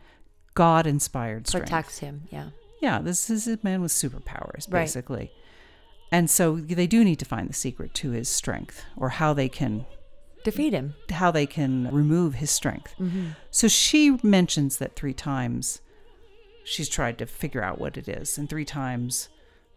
God 0.54 0.86
inspired 0.86 1.46
strength. 1.48 1.66
Protects 1.68 1.98
him. 1.98 2.22
Yeah. 2.30 2.50
Yeah, 2.86 3.00
this 3.00 3.28
is 3.30 3.48
a 3.48 3.58
man 3.64 3.82
with 3.82 3.90
superpowers, 3.90 4.70
Right. 4.72 4.82
basically. 4.82 5.32
And 6.12 6.30
so 6.30 6.54
they 6.54 6.86
do 6.86 7.02
need 7.02 7.18
to 7.18 7.24
find 7.24 7.48
the 7.48 7.52
secret 7.66 7.94
to 7.94 8.10
his 8.12 8.28
strength 8.28 8.84
or 8.96 9.08
how 9.08 9.32
they 9.34 9.48
can 9.48 9.86
Defeat 10.44 10.72
him. 10.72 10.94
how 11.10 11.32
they 11.32 11.46
can 11.46 11.88
remove 11.92 12.34
his 12.36 12.52
strength. 12.52 12.94
Mm-hmm. 13.00 13.30
So 13.50 13.66
she 13.66 14.16
mentions 14.22 14.76
that 14.78 14.94
three 14.94 15.12
times 15.14 15.80
she's 16.62 16.88
tried 16.88 17.18
to 17.18 17.26
figure 17.26 17.62
out 17.62 17.80
what 17.80 17.96
it 17.96 18.08
is, 18.08 18.38
and 18.38 18.48
three 18.48 18.64
times 18.64 19.28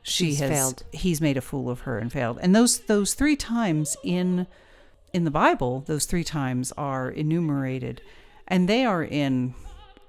she 0.04 0.26
She's 0.28 0.40
has 0.40 0.50
failed. 0.52 0.84
he's 0.92 1.20
made 1.20 1.38
a 1.38 1.42
fool 1.42 1.68
of 1.68 1.80
her 1.82 1.98
and 1.98 2.12
failed. 2.14 2.38
And 2.44 2.56
those 2.56 2.80
those 2.82 3.16
three 3.16 3.36
times 3.36 3.98
in 4.04 4.46
in 5.14 5.24
the 5.24 5.32
Bible, 5.32 5.84
those 5.88 6.06
three 6.06 6.24
times 6.24 6.72
are 6.78 7.10
enumerated, 7.10 8.02
and 8.48 8.70
they 8.70 8.86
are 8.86 9.04
in 9.04 9.56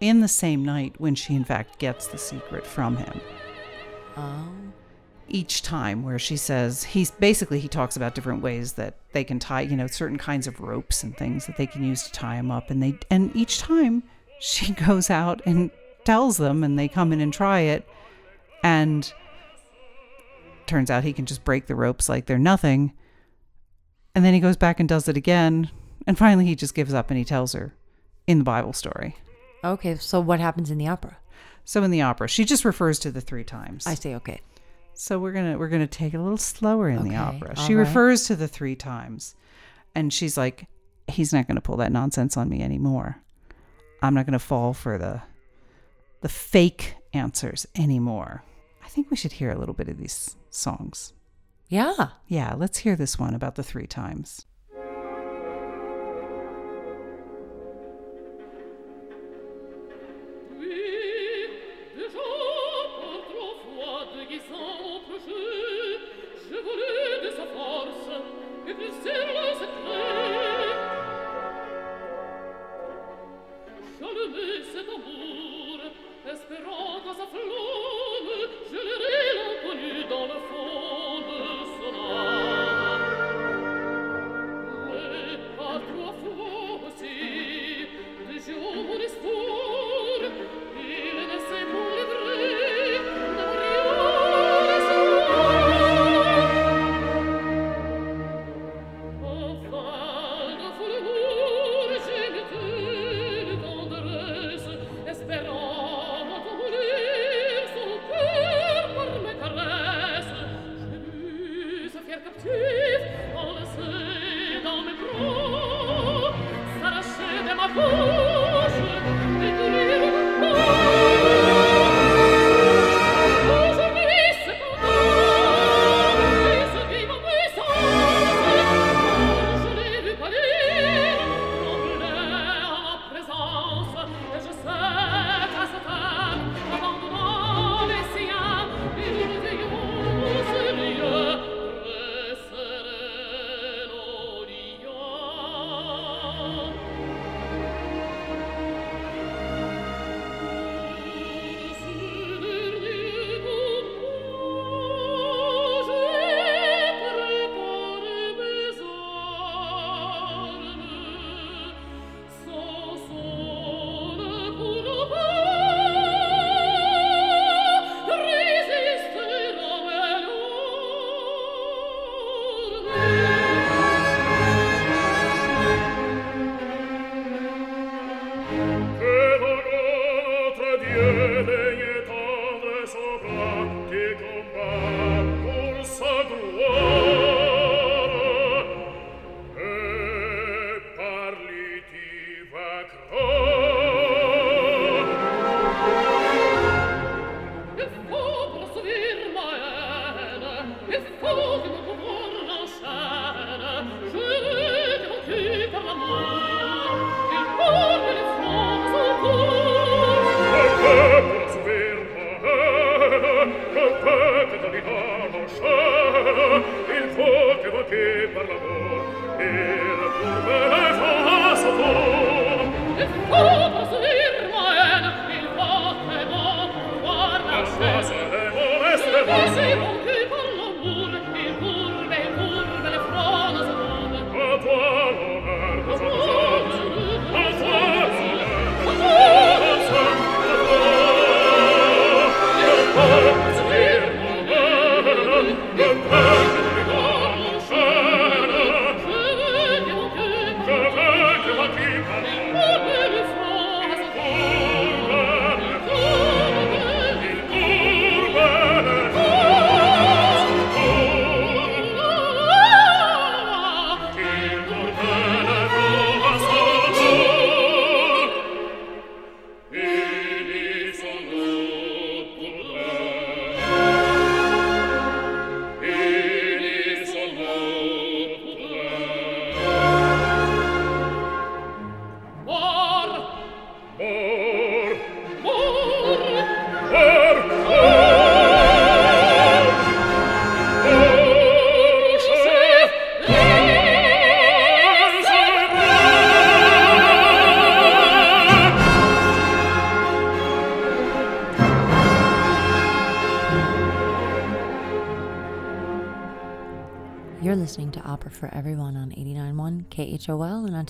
in 0.01 0.21
the 0.21 0.29
same 0.29 0.65
night 0.65 0.95
when 0.99 1.15
she 1.15 1.35
in 1.35 1.45
fact 1.45 1.79
gets 1.79 2.07
the 2.07 2.19
secret 2.19 2.67
from 2.67 2.97
him 2.97 3.21
Oh. 4.17 4.49
each 5.29 5.63
time 5.63 6.03
where 6.03 6.19
she 6.19 6.37
says 6.37 6.83
he's 6.83 7.11
basically 7.13 7.61
he 7.61 7.69
talks 7.69 7.97
about 7.97 8.15
different 8.15 8.43
ways 8.43 8.73
that 8.75 8.97
they 9.13 9.25
can 9.25 9.39
tie 9.39 9.61
you 9.63 9.77
know 9.77 9.87
certain 9.87 10.19
kinds 10.19 10.47
of 10.47 10.59
ropes 10.61 11.03
and 11.03 11.17
things 11.17 11.47
that 11.47 11.57
they 11.57 11.67
can 11.67 11.85
use 11.85 12.03
to 12.05 12.13
tie 12.13 12.35
him 12.37 12.51
up 12.51 12.71
and 12.71 12.83
they 12.83 12.99
and 13.11 13.35
each 13.37 13.59
time 13.59 14.03
she 14.41 14.73
goes 14.87 15.11
out 15.11 15.41
and 15.47 15.71
tells 16.05 16.39
them 16.39 16.65
and 16.65 16.79
they 16.79 16.89
come 16.89 17.13
in 17.13 17.21
and 17.21 17.33
try 17.33 17.61
it 17.61 17.87
and 18.65 19.13
turns 20.67 20.91
out 20.91 21.05
he 21.05 21.13
can 21.13 21.27
just 21.27 21.45
break 21.45 21.67
the 21.67 21.75
ropes 21.75 22.09
like 22.09 22.27
they're 22.27 22.39
nothing 22.39 22.93
and 24.15 24.25
then 24.25 24.35
he 24.35 24.41
goes 24.41 24.57
back 24.57 24.81
and 24.81 24.89
does 24.89 25.09
it 25.09 25.17
again 25.17 25.71
and 26.07 26.17
finally 26.19 26.47
he 26.47 26.55
just 26.55 26.75
gives 26.75 26.93
up 26.95 27.11
and 27.11 27.19
he 27.19 27.25
tells 27.25 27.53
her 27.53 27.75
in 28.27 28.39
the 28.39 28.45
bible 28.45 28.73
story 28.73 29.17
Okay. 29.65 29.97
So 29.97 30.21
what 30.21 30.41
happens 30.41 30.71
in 30.71 30.79
the 30.79 30.89
opera? 30.89 31.17
so 31.63 31.83
in 31.85 31.91
the 31.91 32.01
opera 32.03 32.27
she 32.27 32.45
just 32.45 32.65
refers 32.65 32.99
to 32.99 33.13
the 33.13 33.21
three 33.21 33.45
times 33.45 33.87
I 33.87 33.95
say 33.95 34.15
okay. 34.17 34.41
So 34.95 35.19
we're 35.19 35.33
gonna 35.33 35.57
we're 35.57 35.69
gonna 35.69 35.87
take 35.87 36.15
it 36.15 36.19
a 36.19 36.23
little 36.23 36.37
slower 36.37 36.89
in 36.89 36.99
Okay, 36.99 37.11
the 37.11 37.17
opera. 37.17 37.57
She 37.57 37.75
right. 37.75 37.87
refers 37.87 38.27
to 38.27 38.37
the 38.37 38.49
three 38.49 38.77
times, 38.77 39.35
and 39.95 40.13
she's 40.13 40.37
like, 40.37 40.67
"He's 41.09 41.33
not 41.33 41.47
gonna 41.49 41.61
pull 41.63 41.79
that 41.79 41.93
nonsense 41.93 42.37
on 42.37 42.49
me 42.51 42.61
anymore. 42.61 43.23
I'm 44.03 44.13
not 44.15 44.27
gonna 44.27 44.39
fall 44.39 44.75
for 44.75 44.99
the 44.99 45.23
the 46.21 46.29
fake 46.29 46.97
answers 47.15 47.67
anymore." 47.75 48.43
I 48.85 48.89
think 48.89 49.11
we 49.11 49.17
should 49.17 49.33
hear 49.33 49.51
a 49.51 49.59
little 49.59 49.75
bit 49.75 49.89
of 49.89 49.97
these 49.97 50.37
songs. 50.51 51.15
Yeah. 51.69 52.09
Yeah, 52.27 52.55
let's 52.59 52.79
hear 52.79 52.97
this 52.97 53.19
one 53.19 53.35
about 53.35 53.55
the 53.55 53.63
three 53.63 53.87
times. 53.87 54.45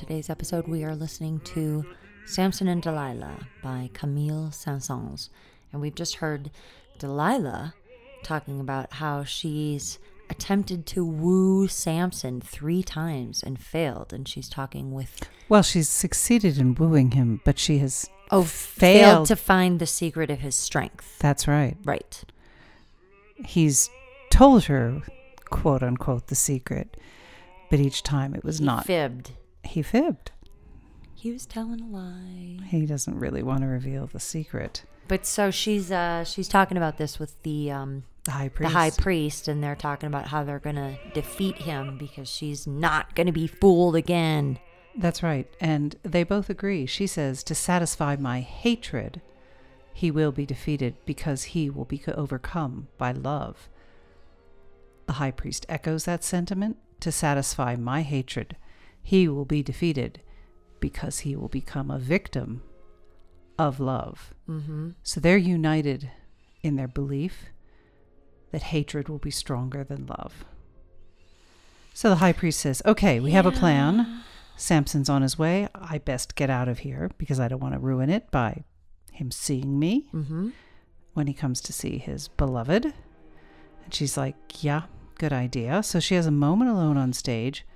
Today's 0.01 0.31
episode, 0.31 0.67
we 0.67 0.83
are 0.83 0.95
listening 0.97 1.41
to 1.41 1.85
Samson 2.25 2.69
and 2.69 2.81
Delilah 2.81 3.47
by 3.63 3.91
Camille 3.93 4.51
Saint-Saëns. 4.51 5.29
And 5.73 5.83
we've 5.83 5.95
just 5.95 6.17
heard 6.17 6.51
Delilah 6.99 7.75
talking 8.23 8.61
about 8.61 8.95
how 8.95 9.25
she's 9.25 9.99
attempted 10.31 10.87
to 10.87 11.05
woo 11.05 11.69
Samson 11.69 12.41
three 12.41 12.83
times 12.83 13.43
and 13.43 13.59
failed, 13.61 14.15
and 14.15 14.27
she's 14.27 14.49
talking 14.49 14.93
with 14.95 15.29
Well, 15.51 15.63
she's 15.63 15.91
succeeded 15.91 16.57
in 16.57 16.75
wooing 16.77 17.11
him, 17.11 17.43
but 17.45 17.59
she 17.59 17.77
has. 17.79 18.09
oh 18.31 18.45
Failed. 18.45 19.05
failed 19.05 19.27
to 19.27 19.37
find 19.37 19.79
the 19.81 19.87
secret 19.87 20.31
of 20.31 20.39
his 20.39 20.55
strength. 20.55 21.19
That's 21.19 21.47
right. 21.47 21.77
Right. 21.85 22.25
He's 23.45 23.91
told 24.31 24.65
her, 24.65 25.03
quote 25.51 25.83
unquote, 25.83 26.29
the 26.29 26.35
secret, 26.35 26.97
but 27.71 27.81
each 27.81 28.03
time 28.03 28.35
it 28.35 28.45
was 28.45 28.61
He 28.61 28.65
not. 28.65 28.87
fibbed. 28.87 29.33
He 29.65 29.83
fibbed. 29.83 30.33
He 31.15 31.33
was 31.33 31.45
telling 31.47 31.81
a 31.81 31.87
lie. 31.87 32.59
He 32.69 32.87
doesn't 32.87 33.19
really 33.19 33.43
want 33.43 33.61
to 33.61 33.67
reveal 33.67 34.07
the 34.07 34.21
secret. 34.21 34.85
But 35.09 35.27
so 35.27 35.51
she's 35.51 35.91
uh 35.93 36.25
she's 36.25 36.49
talking 36.49 36.77
about 36.77 36.97
this 36.97 37.19
with 37.19 37.43
the 37.43 37.71
um 37.71 38.05
The 38.25 38.31
high 38.31 38.49
priest. 38.49 38.73
the 38.73 38.79
high 38.79 38.91
priest 38.91 39.49
and 39.49 39.63
they're 39.63 39.75
talking 39.77 40.07
about 40.07 40.29
how 40.29 40.45
they're 40.45 40.59
gonna 40.61 40.99
defeat 41.13 41.57
him 41.57 41.99
because 41.99 42.29
she's 42.29 42.67
not 42.67 43.15
gonna 43.15 43.33
be 43.33 43.47
fooled 43.47 43.97
again. 43.97 44.59
That's 44.97 45.23
right. 45.23 45.47
And 45.61 45.97
they 46.03 46.25
both 46.25 46.49
agree. 46.51 46.87
She 46.87 47.07
says, 47.07 47.43
To 47.45 47.55
satisfy 47.55 48.17
my 48.17 48.41
hatred, 48.41 49.21
he 49.93 50.11
will 50.11 50.33
be 50.33 50.47
defeated 50.47 50.95
because 51.05 51.45
he 51.45 51.69
will 51.71 51.85
be 51.85 52.03
overcome 52.09 52.89
by 52.99 53.13
love. 53.13 53.69
The 55.07 55.15
high 55.15 55.31
priest 55.31 55.67
echoes 55.69 56.05
that 56.05 56.25
sentiment. 56.25 56.79
To 57.01 57.11
satisfy 57.11 57.77
my 57.77 58.03
hatred, 58.03 58.57
he 59.11 59.29
will 59.29 59.45
be 59.57 59.63
defeated 59.63 60.21
because 60.81 61.21
he 61.21 61.35
will 61.37 61.49
become 61.49 61.91
a 61.91 61.99
victim 61.99 62.63
of 63.59 63.81
love. 63.81 64.33
Mm-hmm. 64.49 64.91
So 65.03 65.21
they're 65.21 65.37
united 65.59 66.11
in 66.63 66.77
their 66.77 66.89
belief 66.89 67.35
that 68.53 68.63
hatred 68.75 69.09
will 69.09 69.19
be 69.19 69.31
stronger 69.31 69.83
than 69.85 70.07
love. 70.07 70.45
So 71.95 72.09
the 72.09 72.17
high 72.17 72.33
priest 72.33 72.61
says, 72.61 72.83
Okay, 72.87 73.21
we 73.21 73.33
have 73.33 73.47
a 73.47 73.53
plan. 73.53 74.23
Samson's 74.57 75.09
on 75.09 75.23
his 75.23 75.39
way. 75.39 75.69
I 75.75 75.99
best 75.99 76.35
get 76.35 76.51
out 76.51 76.69
of 76.69 76.81
here 76.81 77.11
because 77.19 77.41
I 77.41 77.49
don't 77.49 77.61
want 77.63 77.75
to 77.75 77.81
ruin 77.81 78.11
it 78.11 78.31
by 78.31 78.65
him 79.13 79.31
seeing 79.31 79.79
me 79.79 80.09
Mm-hmm. 80.15 80.51
when 81.15 81.27
he 81.27 81.35
comes 81.35 81.61
to 81.63 81.73
see 81.73 81.99
his 81.99 82.29
beloved. 82.29 82.85
And 83.85 83.95
she's 83.95 84.17
like, 84.17 84.37
Yeah, 84.63 84.83
good 85.19 85.33
idea. 85.33 85.83
So 85.83 85.99
she 86.01 86.15
has 86.15 86.27
a 86.27 86.31
moment 86.31 86.71
alone 86.71 86.97
on 86.97 87.13
stage, 87.13 87.67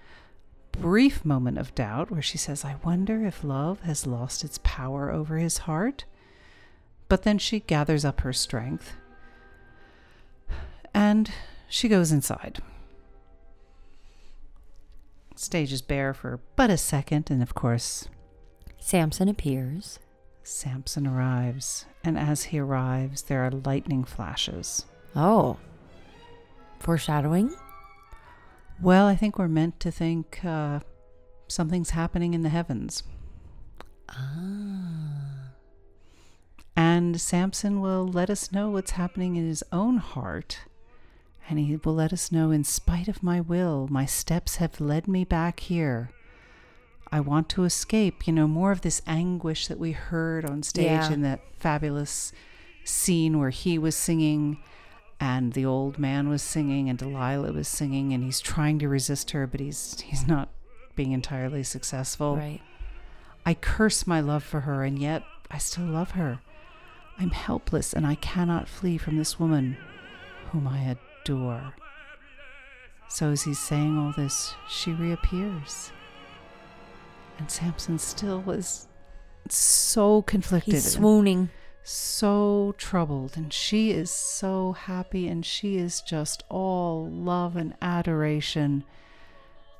brief 0.81 1.25
moment 1.25 1.59
of 1.59 1.75
doubt 1.75 2.11
where 2.11 2.23
she 2.23 2.39
says, 2.39 2.65
I 2.65 2.77
wonder 2.85 3.25
if 3.25 3.45
love 3.45 3.81
has 3.83 4.07
lost 4.07 4.45
its 4.45 4.59
power 4.63 5.11
over 5.11 5.39
his 5.39 5.59
heart. 5.59 6.05
But 7.09 7.23
then 7.23 7.39
she 7.39 7.61
gathers 7.61 8.05
up 8.05 8.21
her 8.21 8.33
strength 8.33 8.93
and 10.95 11.31
she 11.69 11.89
goes 11.89 12.13
inside. 12.13 12.61
Stage 15.35 15.73
is 15.73 15.83
bare 15.83 16.15
for 16.15 16.41
but 16.55 16.71
a 16.71 16.77
second, 16.77 17.31
and 17.31 17.43
of 17.43 17.55
course, 17.55 18.09
Samson 18.79 19.29
appears. 19.29 19.99
Samson 20.45 21.07
arrives. 21.07 21.87
And 22.05 22.17
as 22.17 22.45
he 22.45 22.61
arrives, 22.61 23.23
there 23.23 23.45
are 23.45 23.51
lightning 23.51 24.05
flashes. 24.05 24.87
Oh. 25.17 25.57
Foreshadowing? 26.79 27.55
Well, 28.81 29.07
I 29.07 29.17
think 29.17 29.39
we're 29.39 29.49
meant 29.49 29.81
to 29.81 29.91
think 29.91 30.45
uh, 30.45 30.81
something's 31.49 31.91
happening 31.91 32.35
in 32.35 32.43
the 32.43 32.49
heavens. 32.49 33.03
Ah. 34.09 35.51
And 36.77 37.21
Samson 37.21 37.81
will 37.81 38.07
let 38.07 38.31
us 38.31 38.53
know 38.53 38.71
what's 38.71 38.93
happening 38.93 39.37
in 39.37 39.47
his 39.47 39.63
own 39.73 39.99
heart. 39.99 40.61
And 41.49 41.59
he 41.59 41.77
will 41.77 41.95
let 41.95 42.13
us 42.13 42.33
know, 42.33 42.51
in 42.51 42.65
spite 42.65 43.07
of 43.07 43.23
my 43.23 43.41
will, 43.41 43.87
my 43.91 44.07
steps 44.07 44.57
have 44.57 44.81
led 44.81 45.07
me 45.07 45.25
back 45.25 45.61
here. 45.61 46.11
I 47.13 47.21
want 47.21 47.49
to 47.51 47.65
escape, 47.65 48.27
you 48.27 48.33
know, 48.33 48.49
more 48.49 48.73
of 48.73 48.81
this 48.81 49.03
anguish 49.07 49.69
that 49.69 49.79
we 49.79 49.93
heard 49.93 50.45
on 50.45 50.63
stage 50.63 50.87
Yeah. 50.87 51.13
in 51.13 51.23
that 51.23 51.41
fabulous 51.59 52.33
scene 52.83 53.39
where 53.39 53.51
he 53.51 53.79
was 53.79 53.95
singing 53.95 54.59
and 55.25 55.55
the 55.55 55.65
old 55.65 55.99
man 55.99 56.29
was 56.29 56.43
singing 56.43 56.91
and 56.91 56.99
Delilah 56.99 57.51
was 57.51 57.67
singing 57.67 58.13
and 58.13 58.23
he's 58.23 58.41
trying 58.41 58.79
to 58.81 58.89
resist 58.91 59.31
her, 59.31 59.47
but 59.47 59.59
he's 59.59 59.99
he's 60.03 60.29
not 60.29 60.51
being 60.95 61.13
entirely 61.13 61.63
successful. 61.63 62.37
Right. 62.37 62.61
I 63.47 63.55
curse 63.55 64.07
my 64.07 64.21
love 64.21 64.45
for 64.45 64.61
her, 64.61 64.85
and 64.85 64.99
yet 64.99 65.23
I 65.51 65.57
still 65.57 65.87
love 65.87 66.11
her. 66.11 66.41
I'm 67.19 67.31
helpless, 67.31 67.95
and 67.95 68.07
I 68.07 68.17
cannot 68.17 68.69
flee 68.69 68.99
from 68.99 69.17
this 69.17 69.41
woman 69.41 69.79
whom 70.51 70.69
I 70.69 70.97
adore. 71.25 71.75
So, 73.09 73.31
as 73.31 73.45
he's 73.45 73.59
saying 73.59 73.97
all 73.97 74.13
this, 74.13 74.55
she 74.69 74.93
reappears. 74.93 75.91
And 77.39 77.51
Samson 77.51 77.99
still 77.99 78.43
was 78.43 78.89
so 79.49 80.21
conflicted, 80.21 80.75
He's 80.75 80.93
swooning. 80.93 81.49
So 81.85 82.75
troubled, 82.79 83.37
and 83.37 83.53
she 83.53 83.91
is 83.91 84.11
so 84.11 84.73
happy, 84.73 85.29
and 85.29 85.45
she 85.45 85.77
is 85.77 86.01
just 86.01 86.43
all 86.49 87.09
love 87.11 87.57
and 87.57 87.75
adoration. 87.83 88.85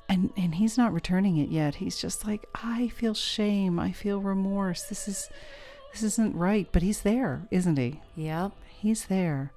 And 0.07 0.31
and 0.37 0.55
he's 0.55 0.77
not 0.77 0.93
returning 0.93 1.37
it 1.37 1.49
yet. 1.49 1.75
He's 1.75 1.97
just 1.97 2.25
like 2.27 2.45
i 2.53 2.89
feel 2.89 3.15
shame. 3.15 3.79
I 3.79 3.91
feel 3.91 4.21
remorse. 4.21 4.83
This 4.83 5.07
is 5.07 5.29
this 5.91 6.03
isn't 6.03 6.35
right. 6.35 6.67
But 6.71 6.83
he's 6.83 7.01
there 7.01 7.47
isn't 7.49 7.77
he? 7.77 8.01
Yep. 8.15 8.51
he's 8.69 9.05
there. 9.05 9.51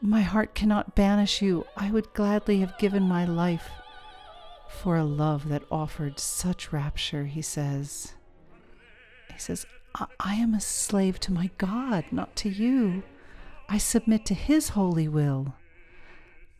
My 0.00 0.22
heart 0.22 0.54
cannot 0.54 0.94
banish 0.94 1.42
you. 1.42 1.66
I 1.76 1.90
would 1.90 2.14
gladly 2.14 2.60
have 2.60 2.78
given 2.78 3.02
my 3.02 3.26
life 3.26 3.68
for 4.70 4.96
a 4.96 5.04
love 5.04 5.48
that 5.50 5.64
offered 5.70 6.18
such 6.18 6.72
rapture 6.72 7.26
he 7.26 7.42
says. 7.42 8.14
He 9.30 9.38
says 9.38 9.66
i, 9.94 10.06
I 10.20 10.34
am 10.34 10.54
a 10.54 10.60
slave 10.60 11.20
to 11.20 11.32
my 11.32 11.50
god 11.58 12.04
not 12.10 12.36
to 12.36 12.48
you 12.48 13.02
i 13.68 13.78
submit 13.78 14.24
to 14.26 14.34
his 14.34 14.70
holy 14.70 15.08
will 15.08 15.54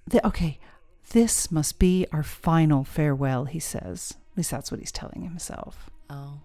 the, 0.07 0.27
okay 0.27 0.59
this 1.13 1.53
must 1.53 1.79
be 1.79 2.07
our 2.13 2.23
final 2.23 2.85
farewell, 2.85 3.45
he 3.45 3.61
says. 3.61 4.15
At 4.33 4.39
least 4.39 4.51
that's 4.51 4.71
what 4.71 4.81
he's 4.81 4.93
telling 4.93 5.23
himself. 5.23 5.91
Oh. 6.09 6.41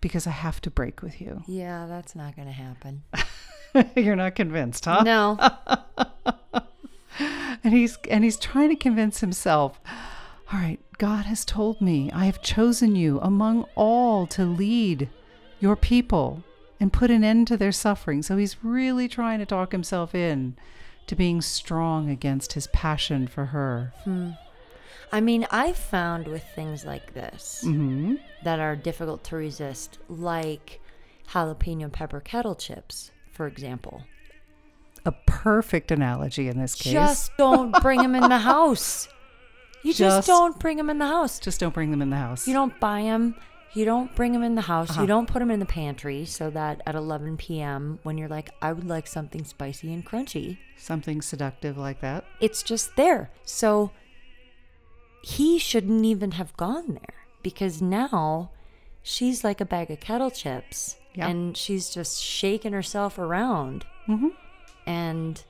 Because 0.00 0.26
I 0.26 0.30
have 0.30 0.62
to 0.62 0.70
break 0.70 1.02
with 1.02 1.20
you. 1.20 1.42
Yeah, 1.46 1.86
that's 1.86 2.14
not 2.14 2.36
gonna 2.36 2.52
happen. 2.52 3.02
You're 3.94 4.16
not 4.16 4.34
convinced, 4.34 4.84
huh? 4.84 5.02
No. 5.02 5.38
And 7.62 7.74
he's 7.74 7.98
and 8.10 8.24
he's 8.24 8.38
trying 8.38 8.70
to 8.70 8.76
convince 8.76 9.20
himself. 9.20 9.78
All 10.50 10.58
right, 10.58 10.80
God 10.96 11.26
has 11.26 11.44
told 11.44 11.82
me 11.82 12.10
I 12.10 12.24
have 12.24 12.40
chosen 12.40 12.96
you 12.96 13.20
among 13.20 13.66
all 13.74 14.26
to 14.28 14.46
lead 14.46 15.10
your 15.60 15.76
people 15.76 16.42
and 16.80 16.92
put 16.92 17.10
an 17.10 17.22
end 17.22 17.46
to 17.48 17.56
their 17.56 17.72
suffering. 17.72 18.22
So 18.22 18.36
he's 18.36 18.64
really 18.64 19.06
trying 19.08 19.38
to 19.38 19.46
talk 19.46 19.72
himself 19.72 20.14
in 20.14 20.56
to 21.06 21.14
being 21.14 21.40
strong 21.42 22.08
against 22.10 22.54
his 22.54 22.66
passion 22.68 23.26
for 23.28 23.46
her. 23.46 23.92
Hmm. 24.04 24.30
I 25.12 25.20
mean, 25.20 25.46
I've 25.50 25.76
found 25.76 26.28
with 26.28 26.44
things 26.54 26.84
like 26.84 27.14
this 27.14 27.62
Mm-hmm. 27.66 28.14
that 28.44 28.60
are 28.60 28.76
difficult 28.76 29.24
to 29.24 29.36
resist, 29.36 29.98
like 30.08 30.80
jalapeno 31.28 31.90
pepper 31.90 32.20
kettle 32.20 32.54
chips, 32.54 33.10
for 33.32 33.46
example. 33.46 34.04
A 35.04 35.12
perfect 35.26 35.90
analogy 35.90 36.46
in 36.48 36.58
this 36.58 36.74
case. 36.74 36.92
Just 36.92 37.32
don't 37.38 37.72
bring 37.82 38.00
them 38.02 38.14
in 38.14 38.28
the 38.28 38.38
house. 38.54 39.08
You 39.82 39.92
just, 39.94 39.98
Just- 40.18 40.26
don't 40.28 40.58
bring 40.60 40.76
them 40.76 40.90
in 40.90 40.98
the 40.98 41.06
house. 41.06 41.38
Just 41.40 41.58
don't 41.58 41.74
bring 41.74 41.90
them 41.90 42.02
in 42.02 42.10
the 42.10 42.16
house. 42.16 42.46
You 42.46 42.54
don't 42.54 42.78
buy 42.80 43.02
them. 43.02 43.34
You 43.72 43.84
don't 43.84 44.14
bring 44.16 44.32
them 44.32 44.42
in 44.42 44.56
the 44.56 44.62
house. 44.62 44.90
Uh-huh. 44.90 45.02
You 45.02 45.06
don't 45.06 45.26
put 45.28 45.38
them 45.38 45.50
in 45.50 45.60
the 45.60 45.66
pantry 45.66 46.24
so 46.24 46.50
that 46.50 46.82
at 46.86 46.94
11 46.96 47.36
p.m., 47.36 48.00
when 48.02 48.18
you're 48.18 48.28
like, 48.28 48.50
I 48.60 48.72
would 48.72 48.88
like 48.88 49.06
something 49.06 49.44
spicy 49.44 49.92
and 49.92 50.04
crunchy, 50.04 50.58
something 50.76 51.22
seductive 51.22 51.78
like 51.78 52.00
that. 52.00 52.24
it's 52.40 52.62
just 52.64 52.96
there. 52.96 53.30
So 53.44 53.92
he 55.22 55.58
shouldn't 55.58 56.04
even 56.04 56.32
have 56.32 56.56
gone 56.56 56.94
there 56.94 57.14
because 57.42 57.80
now 57.80 58.50
she's 59.02 59.44
like 59.44 59.60
a 59.60 59.64
bag 59.64 59.90
of 59.90 60.00
kettle 60.00 60.30
chips 60.30 60.96
Yeah. 61.14 61.28
and 61.28 61.56
she's 61.56 61.90
just 61.90 62.20
shaking 62.22 62.72
herself 62.72 63.18
around. 63.18 63.84
Mm-hmm. 64.08 64.28
And 64.86 65.44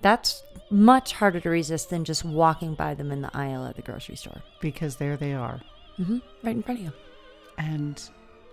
that's 0.00 0.42
much 0.70 1.12
harder 1.12 1.38
to 1.40 1.48
resist 1.50 1.90
than 1.90 2.04
just 2.04 2.24
walking 2.24 2.74
by 2.74 2.94
them 2.94 3.12
in 3.12 3.20
the 3.22 3.30
aisle 3.36 3.64
at 3.66 3.76
the 3.76 3.82
grocery 3.82 4.16
store. 4.16 4.42
Because 4.60 4.96
there 4.96 5.16
they 5.16 5.34
are. 5.34 5.60
hmm 5.96 6.18
Right 6.42 6.56
in 6.56 6.62
front 6.62 6.80
of 6.80 6.86
you. 6.86 6.92
And 7.58 8.00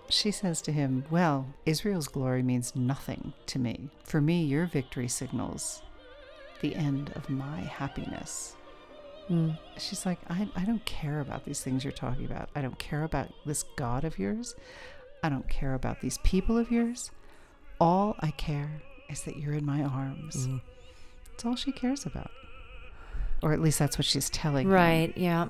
she 0.08 0.30
says 0.30 0.60
to 0.62 0.72
him, 0.72 1.04
Well, 1.10 1.46
Israel's 1.64 2.08
glory 2.08 2.42
means 2.42 2.74
nothing 2.76 3.32
to 3.46 3.58
me. 3.58 3.88
For 4.04 4.20
me, 4.20 4.44
your 4.44 4.66
victory 4.66 5.08
signals 5.08 5.82
the 6.60 6.74
end 6.74 7.12
of 7.14 7.28
my 7.28 7.60
happiness. 7.60 8.56
Hmm. 9.28 9.50
She's 9.76 10.06
like, 10.06 10.18
I, 10.28 10.48
I 10.56 10.64
don't 10.64 10.84
care 10.84 11.20
about 11.20 11.44
these 11.44 11.60
things 11.60 11.84
you're 11.84 11.92
talking 11.92 12.24
about. 12.24 12.48
I 12.54 12.62
don't 12.62 12.78
care 12.78 13.04
about 13.04 13.28
this 13.44 13.64
God 13.76 14.04
of 14.04 14.18
yours. 14.18 14.54
I 15.22 15.28
don't 15.28 15.48
care 15.48 15.74
about 15.74 16.00
these 16.00 16.18
people 16.18 16.56
of 16.56 16.70
yours. 16.70 17.10
All 17.80 18.16
I 18.20 18.30
care 18.30 18.82
is 19.10 19.22
that 19.22 19.36
you're 19.36 19.54
in 19.54 19.66
my 19.66 19.82
arms. 19.82 20.46
Hmm. 20.46 20.56
That's 21.30 21.44
all 21.44 21.56
she 21.56 21.72
cares 21.72 22.06
about. 22.06 22.30
Or 23.42 23.52
at 23.52 23.60
least 23.60 23.78
that's 23.78 23.98
what 23.98 24.06
she's 24.06 24.30
telling 24.30 24.68
him. 24.68 24.72
Right. 24.72 25.12
Yeah. 25.16 25.48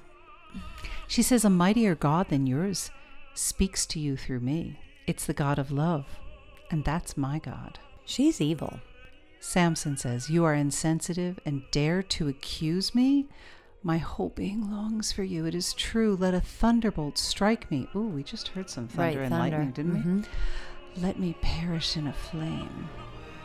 She 1.06 1.22
says, 1.22 1.44
A 1.44 1.50
mightier 1.50 1.94
God 1.94 2.28
than 2.28 2.46
yours 2.46 2.90
speaks 3.36 3.86
to 3.86 4.00
you 4.00 4.16
through 4.16 4.40
me. 4.40 4.78
It's 5.06 5.26
the 5.26 5.34
God 5.34 5.58
of 5.58 5.70
love, 5.70 6.06
and 6.70 6.84
that's 6.84 7.16
my 7.16 7.38
God. 7.38 7.78
She's 8.04 8.40
evil. 8.40 8.80
Samson 9.40 9.96
says, 9.96 10.30
You 10.30 10.44
are 10.44 10.54
insensitive 10.54 11.38
and 11.44 11.62
dare 11.70 12.02
to 12.02 12.28
accuse 12.28 12.94
me? 12.94 13.26
My 13.82 13.98
whole 13.98 14.30
being 14.30 14.70
longs 14.70 15.12
for 15.12 15.22
you. 15.22 15.44
It 15.46 15.54
is 15.54 15.72
true. 15.74 16.16
Let 16.18 16.34
a 16.34 16.40
thunderbolt 16.40 17.18
strike 17.18 17.70
me. 17.70 17.88
Ooh, 17.94 18.08
we 18.08 18.22
just 18.24 18.48
heard 18.48 18.68
some 18.68 18.88
thunder 18.88 19.02
Right, 19.02 19.18
and 19.18 19.30
thunder. 19.30 19.56
lightning, 19.56 19.70
didn't 19.72 20.02
Mhm. 20.02 20.26
we? 20.96 21.02
Let 21.02 21.18
me 21.20 21.36
perish 21.40 21.96
in 21.96 22.06
a 22.08 22.12
flame. 22.12 22.88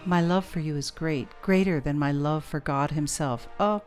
My 0.05 0.19
love 0.21 0.45
for 0.45 0.59
you 0.61 0.75
is 0.77 0.89
great, 0.89 1.27
greater 1.43 1.79
than 1.79 1.99
my 1.99 2.11
love 2.11 2.43
for 2.43 2.59
God 2.59 2.91
Himself. 2.91 3.47
Oh, 3.59 3.81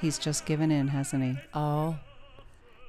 he's 0.00 0.18
just 0.18 0.44
given 0.46 0.72
in, 0.72 0.88
hasn't 0.88 1.22
he? 1.22 1.36
Oh. 1.52 1.98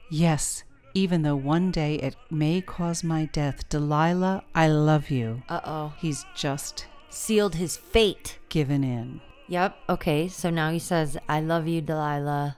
Yes, 0.09 0.63
even 0.95 1.21
though 1.21 1.35
one 1.35 1.69
day 1.71 1.95
it 1.95 2.15
may 2.31 2.61
cause 2.61 3.03
my 3.03 3.25
death. 3.25 3.67
Delilah, 3.69 4.43
I 4.55 4.67
love 4.69 5.11
you. 5.11 5.43
Uh 5.47 5.59
oh. 5.63 5.93
He's 5.99 6.25
just 6.35 6.87
Sealed 7.09 7.55
his 7.55 7.77
fate. 7.77 8.39
given 8.49 8.83
in. 8.83 9.21
Yep. 9.47 9.77
Okay. 9.89 10.27
So 10.27 10.49
now 10.49 10.71
he 10.71 10.79
says, 10.79 11.17
I 11.29 11.39
love 11.41 11.67
you, 11.67 11.81
Delilah. 11.81 12.57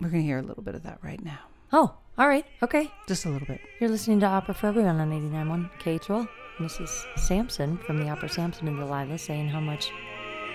We're 0.00 0.10
going 0.10 0.22
to 0.22 0.26
hear 0.26 0.38
a 0.38 0.42
little 0.42 0.62
bit 0.62 0.74
of 0.76 0.82
that 0.84 0.98
right 1.02 1.24
now. 1.24 1.38
Oh, 1.72 1.94
all 2.16 2.28
right. 2.28 2.44
Okay. 2.62 2.90
Just 3.08 3.24
a 3.24 3.28
little 3.30 3.46
bit. 3.48 3.60
You're 3.80 3.90
listening 3.90 4.20
to 4.20 4.26
Opera 4.26 4.54
for 4.54 4.66
Everyone 4.68 5.00
on 5.00 5.10
89.1 5.10 5.70
KHOL. 6.00 6.28
And 6.58 6.64
This 6.68 6.78
is 6.80 7.06
Samson 7.16 7.78
from 7.78 7.98
the 7.98 8.08
opera 8.08 8.28
Samson 8.28 8.68
and 8.68 8.76
Delilah 8.78 9.18
saying 9.18 9.48
how 9.48 9.60
much 9.60 9.90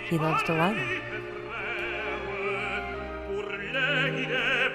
he 0.10 0.18
loves 0.18 0.44
Delilah. 0.44 1.02
Pour 3.28 3.44
l'aider 3.74 4.70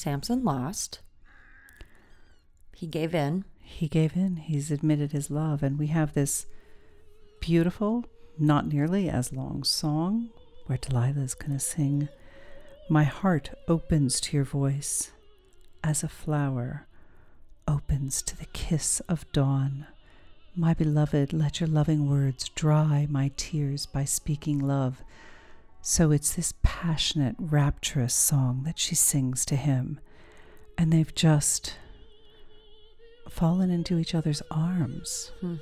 Samson 0.00 0.42
lost. 0.42 1.00
He 2.74 2.86
gave 2.86 3.14
in. 3.14 3.44
He 3.60 3.86
gave 3.86 4.16
in. 4.16 4.36
He's 4.36 4.70
admitted 4.70 5.12
his 5.12 5.30
love. 5.30 5.62
And 5.62 5.78
we 5.78 5.88
have 5.88 6.14
this 6.14 6.46
beautiful, 7.40 8.06
not 8.38 8.66
nearly 8.66 9.10
as 9.10 9.32
long 9.32 9.62
song 9.62 10.30
where 10.66 10.78
Delilah 10.78 11.22
is 11.22 11.34
going 11.34 11.52
to 11.52 11.60
sing 11.60 12.08
My 12.88 13.04
heart 13.04 13.50
opens 13.68 14.20
to 14.22 14.36
your 14.36 14.44
voice 14.44 15.12
as 15.84 16.02
a 16.02 16.08
flower 16.08 16.86
opens 17.68 18.22
to 18.22 18.36
the 18.36 18.46
kiss 18.46 19.00
of 19.08 19.30
dawn. 19.32 19.86
My 20.56 20.74
beloved, 20.74 21.32
let 21.32 21.60
your 21.60 21.68
loving 21.68 22.08
words 22.08 22.48
dry 22.50 23.06
my 23.08 23.30
tears 23.36 23.86
by 23.86 24.04
speaking 24.04 24.58
love. 24.58 25.02
So 25.82 26.10
it's 26.10 26.34
this 26.34 26.52
passionate, 26.80 27.36
rapturous 27.38 28.14
song 28.14 28.62
that 28.64 28.78
she 28.78 28.94
sings 28.94 29.44
to 29.44 29.54
him. 29.54 30.00
And 30.78 30.90
they've 30.90 31.14
just 31.14 31.76
fallen 33.28 33.70
into 33.70 33.98
each 33.98 34.14
other's 34.14 34.42
arms. 34.50 35.30
Hmm. 35.40 35.56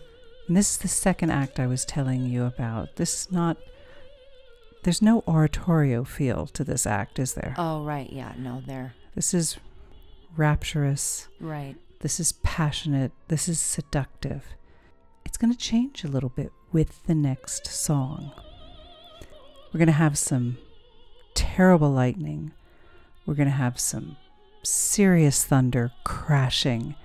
And 0.47 0.57
this 0.57 0.71
is 0.71 0.79
the 0.79 0.87
second 0.87 1.31
act 1.31 1.59
I 1.59 1.67
was 1.67 1.85
telling 1.85 2.25
you 2.27 2.45
about. 2.45 2.95
This 2.97 3.23
is 3.23 3.33
not, 3.33 3.57
there's 4.85 5.03
no 5.03 5.25
oratorio 5.27 6.05
feel 6.05 6.47
to 6.47 6.63
this 6.63 6.87
act, 6.87 7.19
is 7.19 7.35
there? 7.35 7.57
Oh, 7.59 7.83
right. 7.83 8.11
Yeah. 8.13 8.35
No, 8.39 8.63
there. 8.65 8.95
This 9.17 9.35
is 9.35 9.57
rapturous. 10.37 11.27
Right. 11.41 11.75
This 11.99 12.21
is 12.21 12.31
passionate. 12.45 13.11
This 13.27 13.49
is 13.49 13.59
seductive. 13.59 14.45
It's 15.25 15.37
going 15.37 15.53
to 15.53 15.59
change 15.59 16.05
a 16.05 16.09
little 16.09 16.31
bit 16.31 16.53
with 16.71 17.05
the 17.07 17.15
next 17.17 17.67
song. 17.67 18.31
We're 19.73 19.79
going 19.79 19.89
to 19.89 19.93
have 19.93 20.17
some 20.17 20.59
terrible 21.39 21.91
lightning. 21.91 22.51
We're 23.25 23.35
going 23.35 23.49
to 23.49 23.55
have 23.55 23.79
some 23.79 24.17
serious 24.65 25.45
thunder 25.45 25.93
crashing. 26.03 26.97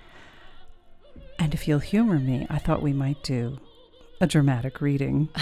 And 1.38 1.54
if 1.54 1.68
you'll 1.68 1.80
humor 1.80 2.18
me, 2.18 2.48
I 2.50 2.58
thought 2.58 2.82
we 2.82 2.94
might 2.94 3.22
do 3.24 3.60
a 4.20 4.26
dramatic 4.26 4.82
reading. 4.82 5.30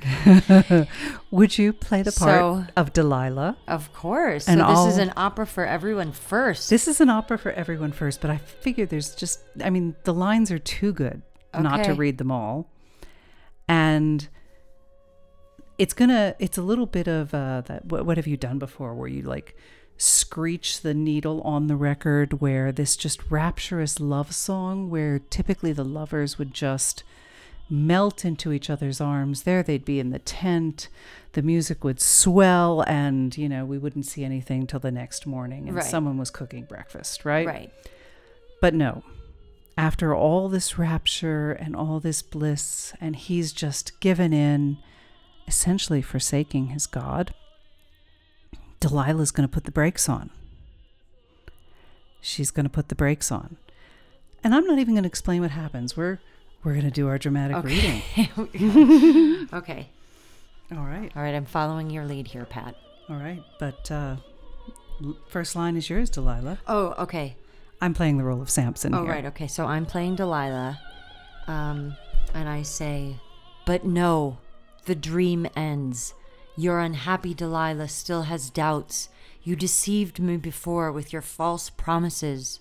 Would 1.30 1.58
you 1.58 1.72
play 1.72 2.02
the 2.02 2.12
part 2.12 2.40
So- 2.40 2.64
of 2.76 2.92
Delilah? 2.92 3.56
Of 3.66 3.92
course. 3.92 4.48
And 4.48 4.60
so 4.60 4.66
this 4.86 4.94
is 4.94 4.98
an 4.98 5.12
opera 5.16 5.46
for 5.46 5.66
everyone 5.66 6.12
first. 6.12 6.70
This 6.70 6.88
is 6.88 7.00
an 7.00 7.10
opera 7.10 7.36
for 7.38 7.52
everyone 7.52 7.92
first, 7.92 8.20
but 8.22 8.30
I 8.30 8.38
figure 8.38 8.86
there's 8.86 9.14
just, 9.14 9.40
I 9.62 9.70
mean, 9.70 9.96
the 10.04 10.14
lines 10.14 10.50
are 10.50 10.58
too 10.58 10.92
good 10.92 11.22
not 11.58 11.84
to 11.84 11.92
read 11.94 12.18
them 12.18 12.30
all. 12.30 12.70
And 13.68 14.28
it's 15.78 15.94
gonna, 15.94 16.34
it's 16.38 16.58
a 16.58 16.62
little 16.62 16.86
bit 16.86 17.08
of 17.08 17.32
uh, 17.32 17.62
that. 17.62 17.86
What, 17.86 18.04
what 18.04 18.16
have 18.16 18.26
you 18.26 18.36
done 18.36 18.58
before 18.58 18.94
where 18.94 19.08
you 19.08 19.22
like 19.22 19.56
screech 19.96 20.80
the 20.82 20.94
needle 20.94 21.40
on 21.42 21.66
the 21.66 21.76
record, 21.76 22.40
where 22.40 22.70
this 22.72 22.96
just 22.96 23.30
rapturous 23.30 23.98
love 24.00 24.32
song, 24.32 24.90
where 24.90 25.18
typically 25.18 25.72
the 25.72 25.84
lovers 25.84 26.38
would 26.38 26.54
just 26.54 27.02
melt 27.70 28.24
into 28.24 28.52
each 28.52 28.70
other's 28.70 29.00
arms. 29.00 29.42
There 29.42 29.62
they'd 29.62 29.84
be 29.84 30.00
in 30.00 30.10
the 30.10 30.18
tent. 30.20 30.88
The 31.32 31.42
music 31.42 31.84
would 31.84 32.00
swell, 32.00 32.82
and 32.82 33.36
you 33.36 33.48
know 33.48 33.64
we 33.64 33.78
wouldn't 33.78 34.06
see 34.06 34.24
anything 34.24 34.66
till 34.66 34.80
the 34.80 34.90
next 34.90 35.26
morning, 35.26 35.68
and 35.68 35.76
Right. 35.76 35.84
someone 35.84 36.16
was 36.16 36.30
cooking 36.30 36.64
breakfast, 36.64 37.24
right? 37.24 37.46
right. 37.46 37.72
But 38.60 38.74
no, 38.74 39.04
after 39.76 40.14
all 40.14 40.48
this 40.48 40.78
rapture 40.78 41.52
and 41.52 41.76
all 41.76 42.00
this 42.00 42.22
bliss, 42.22 42.92
and 43.00 43.14
he's 43.14 43.52
just 43.52 44.00
given 44.00 44.32
in, 44.32 44.78
essentially 45.48 46.02
forsaking 46.02 46.68
his 46.68 46.86
God, 46.86 47.34
Delilah's 48.80 49.32
going 49.32 49.48
to 49.48 49.52
put 49.52 49.64
the 49.64 49.72
brakes 49.72 50.08
on. 50.08 50.30
She's 52.20 52.50
going 52.50 52.64
to 52.64 52.70
put 52.70 52.88
the 52.88 52.94
brakes 52.94 53.32
on. 53.32 53.56
And 54.44 54.54
I'm 54.54 54.64
not 54.66 54.78
even 54.78 54.94
going 54.94 55.02
to 55.04 55.08
explain 55.08 55.40
what 55.42 55.50
happens. 55.50 55.96
We're 55.96 56.18
we're 56.62 56.72
going 56.74 56.84
to 56.84 56.90
do 56.90 57.08
our 57.08 57.18
dramatic 57.18 57.62
reading. 57.64 58.02
okay. 59.52 59.88
All 60.70 60.84
right. 60.84 61.10
All 61.16 61.22
right. 61.22 61.34
I'm 61.34 61.44
following 61.46 61.90
your 61.90 62.04
lead 62.04 62.28
here, 62.28 62.44
Pat. 62.44 62.76
All 63.08 63.16
right. 63.16 63.42
But 63.58 63.90
uh 63.90 64.16
first 65.28 65.56
line 65.56 65.76
is 65.76 65.88
yours, 65.88 66.10
Delilah. 66.10 66.58
Oh, 66.66 66.94
okay. 66.98 67.36
I'm 67.80 67.94
playing 67.94 68.18
the 68.18 68.24
role 68.24 68.42
of 68.42 68.50
Samson 68.50 68.94
Oh, 68.94 69.02
here. 69.04 69.12
right. 69.12 69.24
Okay. 69.26 69.46
So 69.46 69.64
I'm 69.66 69.86
playing 69.86 70.16
Delilah. 70.16 70.78
Um, 71.46 71.96
and 72.34 72.48
I 72.48 72.62
say, 72.62 73.16
But 73.64 73.84
no, 73.84 74.38
the 74.88 74.96
dream 74.96 75.46
ends. 75.54 76.14
Your 76.56 76.80
unhappy 76.80 77.34
Delilah 77.34 77.88
still 77.88 78.22
has 78.22 78.50
doubts. 78.50 79.10
You 79.42 79.54
deceived 79.54 80.18
me 80.18 80.38
before 80.38 80.90
with 80.90 81.12
your 81.12 81.22
false 81.22 81.70
promises. 81.70 82.60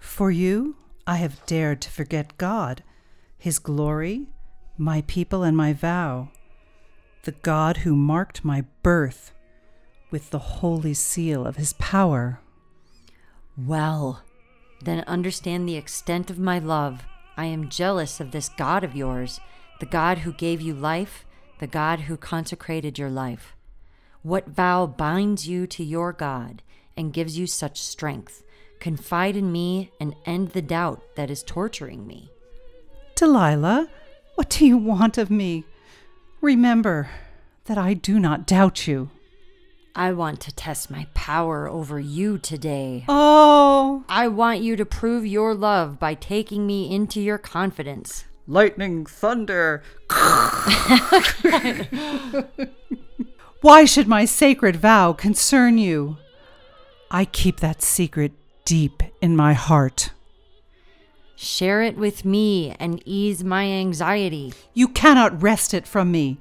For 0.00 0.30
you, 0.30 0.76
I 1.06 1.16
have 1.16 1.44
dared 1.46 1.82
to 1.82 1.90
forget 1.90 2.38
God, 2.38 2.82
His 3.38 3.58
glory, 3.58 4.28
my 4.78 5.02
people, 5.02 5.42
and 5.42 5.56
my 5.56 5.74
vow. 5.74 6.30
The 7.24 7.32
God 7.32 7.78
who 7.78 7.94
marked 7.94 8.44
my 8.44 8.64
birth 8.82 9.32
with 10.10 10.30
the 10.30 10.38
holy 10.38 10.94
seal 10.94 11.46
of 11.46 11.56
His 11.56 11.74
power. 11.74 12.40
Well, 13.58 14.22
then 14.82 15.04
understand 15.06 15.68
the 15.68 15.76
extent 15.76 16.30
of 16.30 16.38
my 16.38 16.58
love. 16.58 17.02
I 17.36 17.44
am 17.44 17.68
jealous 17.68 18.20
of 18.20 18.30
this 18.30 18.48
God 18.48 18.84
of 18.84 18.96
yours, 18.96 19.38
the 19.80 19.86
God 19.86 20.18
who 20.18 20.32
gave 20.32 20.62
you 20.62 20.72
life, 20.72 21.25
the 21.58 21.66
God 21.66 22.00
who 22.00 22.16
consecrated 22.16 22.98
your 22.98 23.10
life. 23.10 23.56
What 24.22 24.48
vow 24.48 24.86
binds 24.86 25.46
you 25.46 25.66
to 25.68 25.84
your 25.84 26.12
God 26.12 26.62
and 26.96 27.12
gives 27.12 27.38
you 27.38 27.46
such 27.46 27.80
strength? 27.80 28.42
Confide 28.80 29.36
in 29.36 29.52
me 29.52 29.90
and 30.00 30.14
end 30.24 30.50
the 30.50 30.62
doubt 30.62 31.02
that 31.16 31.30
is 31.30 31.42
torturing 31.42 32.06
me. 32.06 32.30
Delilah, 33.14 33.88
what 34.34 34.50
do 34.50 34.66
you 34.66 34.76
want 34.76 35.16
of 35.16 35.30
me? 35.30 35.64
Remember 36.40 37.08
that 37.64 37.78
I 37.78 37.94
do 37.94 38.18
not 38.18 38.46
doubt 38.46 38.86
you. 38.86 39.10
I 39.94 40.12
want 40.12 40.40
to 40.40 40.54
test 40.54 40.90
my 40.90 41.06
power 41.14 41.66
over 41.66 41.98
you 41.98 42.36
today. 42.36 43.06
Oh, 43.08 44.04
I 44.10 44.28
want 44.28 44.60
you 44.60 44.76
to 44.76 44.84
prove 44.84 45.24
your 45.24 45.54
love 45.54 45.98
by 45.98 46.12
taking 46.12 46.66
me 46.66 46.94
into 46.94 47.18
your 47.18 47.38
confidence. 47.38 48.26
Lightning, 48.46 49.06
thunder. 49.06 49.82
Why 53.60 53.84
should 53.84 54.06
my 54.06 54.24
sacred 54.24 54.76
vow 54.76 55.12
concern 55.12 55.78
you? 55.78 56.18
I 57.10 57.24
keep 57.24 57.60
that 57.60 57.82
secret 57.82 58.32
deep 58.64 59.02
in 59.20 59.36
my 59.36 59.54
heart. 59.54 60.10
Share 61.36 61.82
it 61.82 61.96
with 61.96 62.24
me 62.24 62.74
and 62.80 63.02
ease 63.04 63.44
my 63.44 63.64
anxiety. 63.64 64.54
You 64.72 64.88
cannot 64.88 65.42
wrest 65.42 65.74
it 65.74 65.86
from 65.86 66.10
me, 66.10 66.38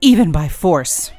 even 0.00 0.32
by 0.32 0.48
force. 0.48 1.12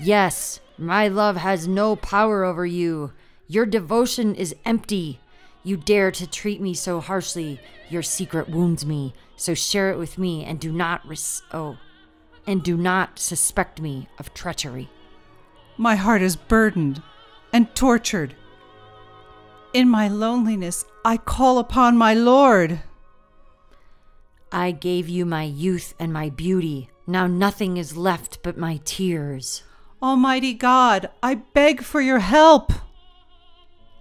Yes, 0.00 0.60
my 0.76 1.08
love 1.08 1.36
has 1.36 1.68
no 1.68 1.94
power 1.94 2.42
over 2.44 2.66
you. 2.66 3.12
Your 3.46 3.66
devotion 3.66 4.34
is 4.34 4.54
empty. 4.64 5.20
You 5.62 5.76
dare 5.76 6.10
to 6.12 6.26
treat 6.26 6.60
me 6.60 6.74
so 6.74 7.00
harshly. 7.00 7.60
Your 7.88 8.02
secret 8.02 8.48
wounds 8.48 8.86
me. 8.86 9.14
So 9.36 9.54
share 9.54 9.90
it 9.90 9.98
with 9.98 10.18
me 10.18 10.44
and 10.44 10.58
do 10.58 10.72
not 10.72 11.06
res- 11.06 11.42
oh, 11.52 11.78
and 12.46 12.62
do 12.62 12.76
not 12.76 13.18
suspect 13.18 13.80
me 13.80 14.08
of 14.18 14.34
treachery. 14.34 14.88
My 15.76 15.96
heart 15.96 16.22
is 16.22 16.36
burdened 16.36 17.02
and 17.52 17.74
tortured. 17.74 18.34
In 19.72 19.88
my 19.88 20.08
loneliness, 20.08 20.84
I 21.04 21.16
call 21.16 21.58
upon 21.58 21.96
my 21.96 22.12
Lord. 22.12 22.80
I 24.52 24.72
gave 24.72 25.08
you 25.08 25.24
my 25.24 25.44
youth 25.44 25.94
and 25.98 26.12
my 26.12 26.28
beauty. 26.28 26.90
Now 27.06 27.26
nothing 27.26 27.76
is 27.76 27.96
left 27.96 28.42
but 28.42 28.58
my 28.58 28.80
tears. 28.84 29.62
Almighty 30.02 30.54
God, 30.54 31.10
I 31.22 31.36
beg 31.36 31.82
for 31.82 32.00
your 32.00 32.18
help. 32.18 32.72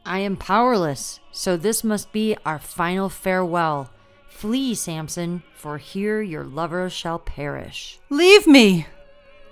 I 0.06 0.20
am 0.20 0.38
powerless, 0.38 1.20
so 1.32 1.58
this 1.58 1.84
must 1.84 2.12
be 2.12 2.36
our 2.46 2.60
final 2.60 3.10
farewell. 3.10 3.90
Flee, 4.28 4.74
Samson, 4.74 5.44
for 5.54 5.78
here 5.78 6.22
your 6.22 6.44
lover 6.44 6.90
shall 6.90 7.20
perish. 7.20 8.00
Leave 8.10 8.48
me. 8.48 8.88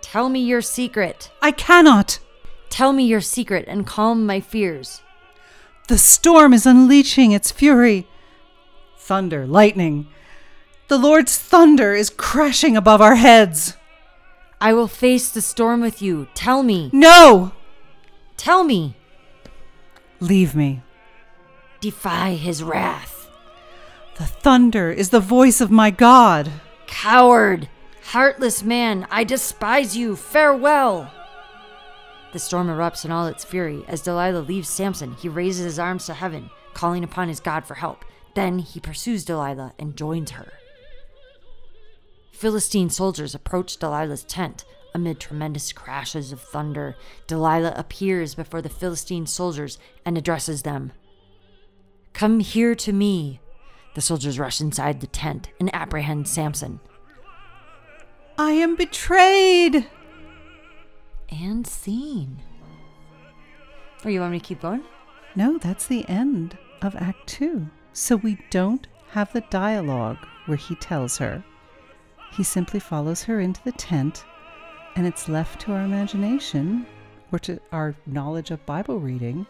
Tell 0.01 0.29
me 0.29 0.39
your 0.39 0.61
secret. 0.61 1.29
I 1.41 1.51
cannot. 1.51 2.19
Tell 2.69 2.93
me 2.93 3.03
your 3.03 3.21
secret 3.21 3.65
and 3.67 3.85
calm 3.85 4.25
my 4.25 4.39
fears. 4.39 5.01
The 5.87 5.97
storm 5.97 6.53
is 6.53 6.65
unleashing 6.65 7.31
its 7.31 7.51
fury. 7.51 8.07
Thunder, 8.97 9.45
lightning. 9.45 10.07
The 10.87 10.97
Lord's 10.97 11.37
thunder 11.37 11.93
is 11.93 12.09
crashing 12.09 12.77
above 12.77 13.01
our 13.01 13.15
heads. 13.15 13.75
I 14.59 14.73
will 14.73 14.87
face 14.87 15.29
the 15.29 15.41
storm 15.41 15.81
with 15.81 16.01
you. 16.01 16.27
Tell 16.33 16.63
me. 16.63 16.89
No! 16.93 17.51
Tell 18.37 18.63
me. 18.63 18.95
Leave 20.19 20.55
me. 20.55 20.81
Defy 21.79 22.33
his 22.33 22.63
wrath. 22.63 23.29
The 24.17 24.25
thunder 24.25 24.91
is 24.91 25.09
the 25.09 25.19
voice 25.19 25.61
of 25.61 25.69
my 25.69 25.91
God. 25.91 26.51
Coward! 26.87 27.69
Heartless 28.05 28.63
man, 28.63 29.05
I 29.11 29.23
despise 29.23 29.95
you. 29.95 30.15
Farewell! 30.15 31.11
The 32.33 32.39
storm 32.39 32.67
erupts 32.67 33.05
in 33.05 33.11
all 33.11 33.27
its 33.27 33.43
fury. 33.43 33.83
As 33.87 34.01
Delilah 34.01 34.39
leaves 34.39 34.69
Samson, 34.69 35.13
he 35.13 35.29
raises 35.29 35.65
his 35.65 35.79
arms 35.79 36.05
to 36.05 36.13
heaven, 36.13 36.49
calling 36.73 37.03
upon 37.03 37.27
his 37.27 37.39
God 37.39 37.65
for 37.65 37.75
help. 37.75 38.05
Then 38.33 38.59
he 38.59 38.79
pursues 38.79 39.25
Delilah 39.25 39.73
and 39.77 39.95
joins 39.95 40.31
her. 40.31 40.53
Philistine 42.31 42.89
soldiers 42.89 43.33
approach 43.33 43.77
Delilah's 43.77 44.23
tent. 44.23 44.65
Amid 44.93 45.19
tremendous 45.19 45.71
crashes 45.73 46.31
of 46.31 46.41
thunder, 46.41 46.95
Delilah 47.27 47.73
appears 47.75 48.35
before 48.35 48.61
the 48.61 48.69
Philistine 48.69 49.27
soldiers 49.27 49.77
and 50.05 50.17
addresses 50.17 50.63
them. 50.63 50.91
Come 52.17 52.39
here 52.39 52.73
to 52.73 52.91
me. 52.91 53.41
The 53.93 54.01
soldiers 54.01 54.39
rush 54.39 54.59
inside 54.59 55.01
the 55.01 55.05
tent 55.05 55.51
and 55.59 55.69
apprehend 55.71 56.27
Samson. 56.27 56.79
I 58.39 58.53
am 58.53 58.75
betrayed. 58.75 59.85
And 61.29 61.67
seen. 61.67 62.41
Or 64.03 64.09
you 64.09 64.21
want 64.21 64.31
me 64.31 64.39
to 64.39 64.43
keep 64.43 64.61
going? 64.61 64.83
No, 65.35 65.59
that's 65.59 65.85
the 65.85 66.09
end 66.09 66.57
of 66.81 66.95
Act 66.95 67.27
Two. 67.27 67.69
So 67.93 68.15
we 68.15 68.39
don't 68.49 68.87
have 69.11 69.31
the 69.31 69.41
dialogue 69.51 70.17
where 70.47 70.57
he 70.57 70.73
tells 70.73 71.19
her. 71.19 71.43
He 72.31 72.41
simply 72.41 72.79
follows 72.79 73.21
her 73.25 73.39
into 73.39 73.63
the 73.63 73.73
tent, 73.73 74.25
and 74.95 75.05
it's 75.05 75.29
left 75.29 75.61
to 75.61 75.71
our 75.71 75.83
imagination 75.83 76.87
or 77.31 77.37
to 77.37 77.59
our 77.71 77.95
knowledge 78.07 78.49
of 78.49 78.65
Bible 78.65 78.99
reading 78.99 79.45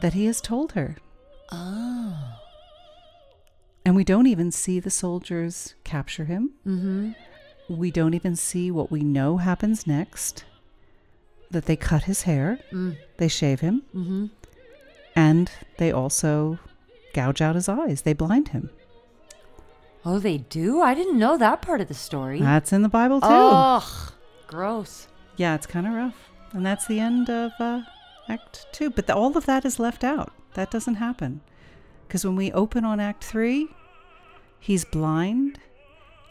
that 0.00 0.14
he 0.14 0.24
has 0.24 0.40
told 0.40 0.72
her. 0.72 0.96
Oh. 1.50 2.34
And 3.84 3.96
we 3.96 4.04
don't 4.04 4.26
even 4.26 4.50
see 4.52 4.80
the 4.80 4.90
soldiers 4.90 5.74
capture 5.84 6.26
him. 6.26 6.50
Mm-hmm. 6.66 7.12
We 7.68 7.90
don't 7.90 8.14
even 8.14 8.36
see 8.36 8.70
what 8.70 8.90
we 8.90 9.00
know 9.02 9.38
happens 9.38 9.86
next 9.86 10.44
that 11.50 11.64
they 11.66 11.76
cut 11.76 12.02
his 12.04 12.22
hair, 12.22 12.58
Mm. 12.70 12.96
they 13.16 13.28
shave 13.28 13.60
him, 13.60 13.82
Mm-hmm. 13.94 14.26
and 15.16 15.50
they 15.78 15.90
also 15.90 16.58
gouge 17.14 17.40
out 17.40 17.54
his 17.54 17.68
eyes. 17.70 18.02
They 18.02 18.12
blind 18.12 18.48
him. 18.48 18.68
Oh, 20.04 20.18
they 20.18 20.38
do? 20.38 20.82
I 20.82 20.92
didn't 20.94 21.18
know 21.18 21.38
that 21.38 21.62
part 21.62 21.80
of 21.80 21.88
the 21.88 21.94
story. 21.94 22.40
That's 22.40 22.72
in 22.72 22.82
the 22.82 22.88
Bible 22.90 23.20
too. 23.20 23.26
Ugh. 23.30 24.12
Gross. 24.46 25.08
Yeah, 25.36 25.54
it's 25.54 25.66
kind 25.66 25.86
of 25.86 25.94
rough. 25.94 26.30
And 26.52 26.64
that's 26.64 26.86
the 26.86 27.00
end 27.00 27.28
of 27.30 27.52
uh, 27.58 27.82
Act 28.28 28.66
Two. 28.72 28.90
But 28.90 29.06
the, 29.06 29.14
all 29.14 29.36
of 29.36 29.46
that 29.46 29.64
is 29.64 29.78
left 29.78 30.04
out. 30.04 30.32
That 30.58 30.72
doesn't 30.72 30.96
happen. 30.96 31.40
Because 32.08 32.24
when 32.24 32.34
we 32.34 32.50
open 32.50 32.84
on 32.84 32.98
Act 32.98 33.22
Three, 33.22 33.68
he's 34.58 34.84
blind 34.84 35.60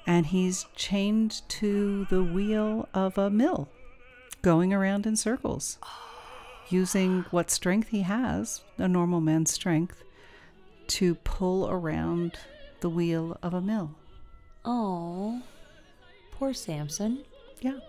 and 0.05 0.25
he's 0.25 0.65
chained 0.75 1.43
to 1.47 2.03
the 2.09 2.21
wheel 2.21 2.89
of 2.93 3.17
a 3.17 3.29
mill, 3.29 3.69
going 4.41 4.73
around 4.73 5.05
in 5.05 5.15
circles, 5.15 5.77
using 6.67 7.23
what 7.31 7.49
strength 7.49 7.87
he 7.87 8.01
has, 8.01 8.63
a 8.77 8.89
normal 8.89 9.21
man's 9.21 9.53
strength, 9.53 10.03
to 10.87 11.15
pull 11.15 11.69
around 11.69 12.37
the 12.81 12.89
wheel 12.89 13.37
of 13.41 13.53
a 13.53 13.61
mill. 13.61 13.95
Oh. 14.65 15.41
Poor 16.33 16.53
Samson. 16.53 17.23
Yeah. 17.61 17.79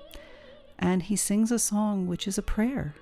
And 0.79 1.03
he 1.03 1.17
sings 1.17 1.51
a 1.51 1.59
song 1.59 2.07
which 2.07 2.29
is 2.29 2.39
a 2.39 2.43
prayer. 2.43 2.95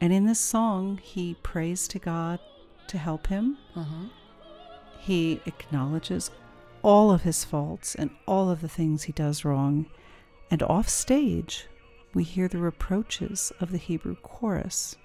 And 0.00 0.12
in 0.12 0.26
this 0.26 0.40
song, 0.40 0.98
he 1.02 1.34
prays 1.42 1.88
to 1.88 1.98
God 1.98 2.40
to 2.88 2.98
help 2.98 3.28
him. 3.28 3.58
Uh-huh. 3.74 4.08
He 4.98 5.40
acknowledges 5.46 6.30
all 6.82 7.10
of 7.10 7.22
his 7.22 7.44
faults 7.44 7.94
and 7.94 8.10
all 8.26 8.50
of 8.50 8.60
the 8.60 8.68
things 8.68 9.04
he 9.04 9.12
does 9.12 9.44
wrong. 9.44 9.86
And 10.50 10.62
off 10.62 10.88
stage, 10.88 11.66
we 12.12 12.24
hear 12.24 12.48
the 12.48 12.58
reproaches 12.58 13.52
of 13.60 13.70
the 13.72 13.78
Hebrew 13.78 14.16
chorus. 14.16 14.96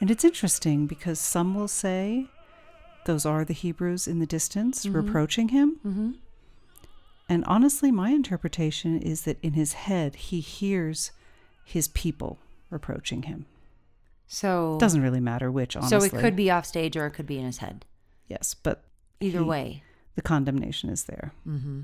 And 0.00 0.10
it's 0.10 0.24
interesting 0.24 0.86
because 0.86 1.18
some 1.18 1.54
will 1.54 1.68
say 1.68 2.28
those 3.06 3.24
are 3.24 3.44
the 3.44 3.54
Hebrews 3.54 4.06
in 4.06 4.18
the 4.18 4.26
distance 4.26 4.84
Mhm. 4.84 4.94
reproaching 4.94 5.48
him. 5.48 5.80
Mm-hmm. 5.84 6.10
And 7.28 7.44
honestly, 7.44 7.90
my 7.90 8.10
interpretation 8.10 8.98
is 9.00 9.22
that 9.22 9.38
in 9.42 9.52
his 9.54 9.72
head, 9.72 10.16
he 10.16 10.40
hears 10.40 11.12
his 11.64 11.88
people 11.88 12.38
reproaching 12.70 13.22
him. 13.22 13.46
So 14.32 14.78
Doesn't 14.78 15.02
really 15.02 15.18
matter 15.18 15.50
which, 15.50 15.74
honestly. 15.74 16.08
So 16.08 16.16
it 16.16 16.20
could 16.20 16.36
be 16.36 16.52
off 16.52 16.64
stage 16.64 16.96
or 16.96 17.04
it 17.06 17.10
could 17.10 17.26
be 17.26 17.36
in 17.38 17.44
his 17.44 17.58
head. 17.58 17.84
Yes, 18.28 18.54
but 18.54 18.84
Either 19.18 19.40
He- 19.40 19.44
way. 19.44 19.82
the 20.14 20.22
condemnation 20.22 20.88
is 20.88 21.04
there. 21.04 21.32
Mm-hmm. 21.44 21.80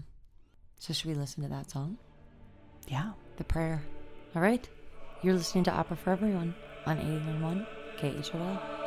So 0.78 0.93
should 0.94 1.06
we 1.09 1.14
listen 1.14 1.43
to 1.43 1.48
that 1.48 1.70
song? 1.73 1.98
Yeah. 2.86 3.12
The 3.39 3.43
prayer. 3.44 3.82
All 4.36 4.43
right. 4.43 4.66
You're 5.23 5.35
listening 5.35 5.64
to 5.64 5.73
Opera 5.73 5.97
for 5.97 6.10
Everyone 6.10 6.55
on 6.86 6.98
891 6.98 7.66
KHOL. 7.98 8.85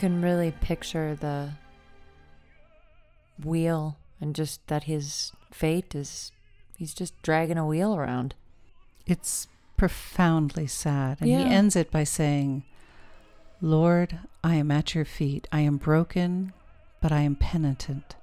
Can 0.00 0.22
really 0.22 0.50
picture 0.62 1.14
the 1.14 1.50
wheel 3.44 3.98
and 4.18 4.34
just 4.34 4.66
that 4.68 4.84
his 4.84 5.32
fate 5.50 5.94
is 5.94 6.32
he's 6.76 6.94
just 6.94 7.20
dragging 7.22 7.58
a 7.58 7.66
wheel 7.66 7.94
around. 7.94 8.34
It's 9.06 9.46
profoundly 9.76 10.66
sad. 10.66 11.18
And 11.20 11.28
Yeah. 11.28 11.38
he 11.40 11.44
ends 11.54 11.76
it 11.76 11.90
by 11.90 12.04
saying, 12.04 12.64
Lord, 13.60 14.20
I 14.42 14.54
am 14.54 14.70
at 14.70 14.94
your 14.94 15.04
feet. 15.04 15.46
I 15.52 15.60
am 15.60 15.76
broken, 15.76 16.54
but 17.02 17.12
I 17.12 17.20
am 17.20 17.36
penitent. 17.36 18.16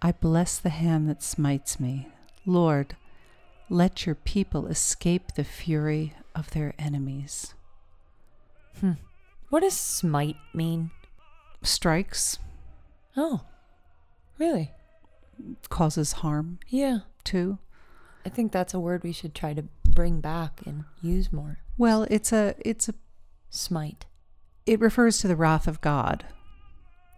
I 0.00 0.12
bless 0.12 0.58
the 0.58 0.68
hand 0.70 1.08
that 1.08 1.24
smites 1.24 1.80
me. 1.80 2.06
Lord, 2.46 2.94
let 3.68 4.06
your 4.06 4.14
people 4.14 4.68
escape 4.68 5.32
the 5.34 5.42
fury 5.42 6.14
of 6.36 6.50
their 6.52 6.72
enemies. 6.78 7.54
Hmm. 8.78 8.92
What 9.50 9.60
does 9.60 9.74
smite 9.74 10.36
mean? 10.54 10.90
Strikes, 11.62 12.38
Oh, 13.16 13.40
really? 14.38 14.72
causes 15.70 16.12
harm 16.12 16.58
Yeah. 16.68 17.00
too. 17.24 17.58
I 18.24 18.28
think 18.28 18.52
that's 18.52 18.74
a 18.74 18.80
word 18.80 19.02
we 19.02 19.12
should 19.12 19.34
try 19.34 19.54
to 19.54 19.62
bring 19.84 20.20
back 20.20 20.60
and 20.66 20.84
use 21.00 21.32
more. 21.32 21.58
Well, 21.76 22.06
it's 22.10 22.32
a 22.32 22.54
it's 22.60 22.88
a 22.88 22.94
Smite. 23.50 24.04
it 24.66 24.78
refers 24.80 25.18
to 25.18 25.28
the 25.28 25.36
wrath 25.36 25.66
of 25.66 25.80
God. 25.80 26.26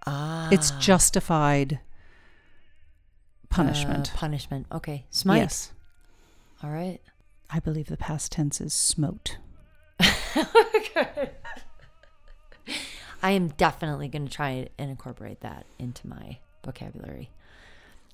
Ah. 0.07 0.49
It's 0.53 0.71
justified 0.73 1.81
punishment. 3.51 4.13
Uh, 4.15 4.17
punishment. 4.17 4.67
Okay. 4.73 5.07
Smite. 5.11 5.39
Yes. 5.43 5.73
All 6.63 6.71
right. 6.71 7.01
I 7.51 7.59
believe 7.59 7.89
the 7.89 7.97
past 7.97 8.33
tense 8.33 8.61
is 8.61 8.73
smote. 8.73 9.39
I 13.23 13.33
am 13.33 13.49
definitely 13.49 14.09
going 14.09 14.27
to 14.27 14.33
try 14.33 14.69
and 14.79 14.91
incorporate 14.91 15.41
that 15.41 15.67
into 15.79 16.07
my 16.07 16.39
vocabulary. 16.65 17.31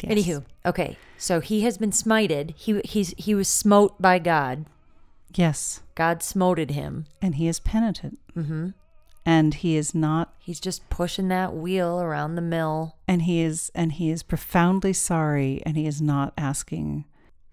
Yes. 0.03 0.13
Anywho, 0.13 0.45
okay. 0.65 0.97
So 1.17 1.41
he 1.41 1.63
has 1.63 1.79
been 1.79 1.91
smited. 1.91 2.55
He 2.57 2.81
he's 2.85 3.15
he 3.17 3.35
was 3.35 3.49
smote 3.49 4.01
by 4.01 4.19
God. 4.19 4.67
Yes. 5.35 5.81
God 5.95 6.23
smoted 6.23 6.71
him. 6.73 7.07
And 7.23 7.37
he 7.37 7.49
is 7.49 7.61
penitent. 7.61 8.19
Mm-hmm. 8.37 8.71
And 9.25 9.55
he 9.55 9.77
is 9.77 9.95
not 9.95 10.35
He's 10.39 10.61
just 10.61 10.89
pushing 10.89 11.29
that 11.29 11.55
wheel 11.55 12.01
around 12.01 12.37
the 12.37 12.43
mill 12.43 12.97
and 13.09 13.23
he 13.23 13.41
is 13.41 13.73
and 13.75 13.93
he 13.93 14.11
is 14.11 14.23
profoundly 14.23 14.93
sorry 14.93 15.63
and 15.67 15.77
he 15.77 15.87
is 15.87 16.01
not 16.01 16.33
asking 16.39 17.07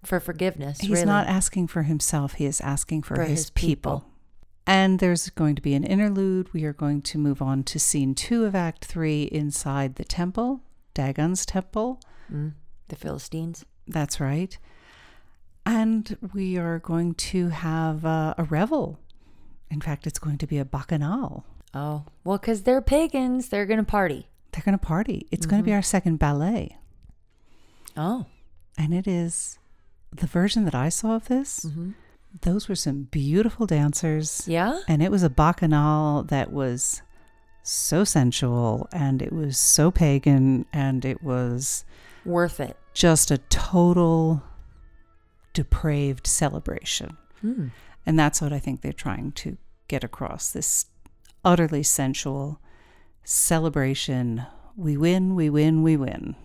for 0.04 0.20
forgiveness. 0.20 0.80
he's 0.80 0.90
really. 0.90 1.06
not 1.06 1.26
asking 1.26 1.66
for 1.66 1.82
himself, 1.84 2.34
he 2.34 2.44
is 2.44 2.60
asking 2.60 3.02
for, 3.02 3.16
For 3.16 3.22
his, 3.22 3.40
his 3.40 3.50
people. 3.50 4.00
people. 4.00 4.10
And 4.66 4.98
there's 4.98 5.28
going 5.30 5.56
to 5.56 5.62
be 5.62 5.74
an 5.74 5.84
interlude. 5.84 6.52
We 6.54 6.64
are 6.64 6.72
going 6.72 7.02
to 7.02 7.18
move 7.18 7.42
on 7.42 7.64
to 7.64 7.78
scene 7.78 8.14
two 8.14 8.44
of 8.44 8.54
Act 8.54 8.84
Three 8.84 9.24
inside 9.24 9.96
the 9.96 10.04
temple, 10.04 10.60
Dagon's 10.94 11.44
temple. 11.44 12.00
Mm, 12.32 12.54
the 12.88 12.96
Philistines. 12.96 13.64
That's 13.86 14.20
right. 14.20 14.56
And 15.66 16.16
we 16.32 16.56
are 16.58 16.78
going 16.78 17.14
to 17.14 17.48
have 17.48 18.04
uh, 18.04 18.34
a 18.38 18.44
revel. 18.44 18.98
In 19.70 19.80
fact, 19.80 20.06
it's 20.06 20.18
going 20.18 20.38
to 20.38 20.46
be 20.46 20.58
a 20.58 20.64
bacchanal. 20.64 21.44
Oh, 21.74 22.04
well, 22.22 22.38
because 22.38 22.62
they're 22.62 22.80
pagans. 22.80 23.48
They're 23.48 23.66
going 23.66 23.78
to 23.78 23.84
party. 23.84 24.28
They're 24.52 24.62
going 24.62 24.78
to 24.78 24.86
party. 24.86 25.26
It's 25.30 25.46
going 25.46 25.60
to 25.60 25.66
be 25.66 25.72
our 25.72 25.82
second 25.82 26.18
ballet. 26.18 26.76
Oh. 27.96 28.26
And 28.78 28.94
it 28.94 29.06
is 29.06 29.58
the 30.12 30.26
version 30.26 30.64
that 30.64 30.74
I 30.74 30.88
saw 30.88 31.16
of 31.16 31.26
this. 31.28 31.66
Those 32.42 32.68
were 32.68 32.74
some 32.74 33.04
beautiful 33.04 33.66
dancers. 33.66 34.42
Yeah? 34.46 34.80
And 34.88 35.02
it 35.02 35.10
was 35.10 35.22
a 35.22 35.30
bacchanal 35.30 36.22
that 36.24 36.52
was 36.52 37.00
so 37.62 38.04
sensual 38.04 38.88
and 38.92 39.22
it 39.22 39.32
was 39.32 39.56
so 39.56 39.90
pagan 39.90 40.66
and 40.72 41.04
it 41.04 41.22
was 41.22 41.84
Worth 42.24 42.60
it. 42.60 42.76
just 42.92 43.30
a 43.30 43.38
total 43.38 44.42
depraved 45.52 46.26
celebration. 46.26 47.16
Hmm. 47.40 47.68
And 48.04 48.18
that's 48.18 48.42
what 48.42 48.52
I 48.52 48.58
think 48.58 48.80
they're 48.82 48.92
trying 48.92 49.32
to 49.32 49.56
get 49.88 50.04
across 50.04 50.50
this 50.52 50.86
utterly 51.44 51.82
sensual 51.82 52.60
celebration. 53.22 54.44
We 54.76 54.96
win, 54.96 55.34
we 55.34 55.48
win, 55.50 55.82
we 55.82 55.96
win. 55.96 56.36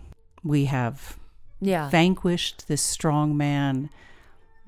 We 0.42 0.66
have 0.66 1.18
Yeah. 1.60 1.90
vanquished 1.90 2.68
this 2.68 2.80
strong 2.80 3.36
man 3.36 3.90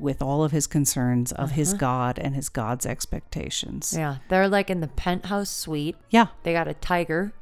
with 0.02 0.20
all 0.20 0.44
of 0.44 0.52
his 0.52 0.66
concerns 0.66 1.32
of 1.32 1.52
his 1.52 1.74
God 1.74 2.18
and 2.18 2.34
his 2.34 2.48
God's 2.48 2.84
expectations. 2.84 3.94
yeah. 3.96 4.16
They're 4.28 4.48
like 4.48 4.68
in 4.68 4.80
the 4.80 4.88
penthouse 4.88 5.50
suite. 5.50 5.96
Yeah. 6.10 6.26
They 6.42 6.52
got 6.52 6.68
a 6.68 6.74
tiger. 6.74 7.32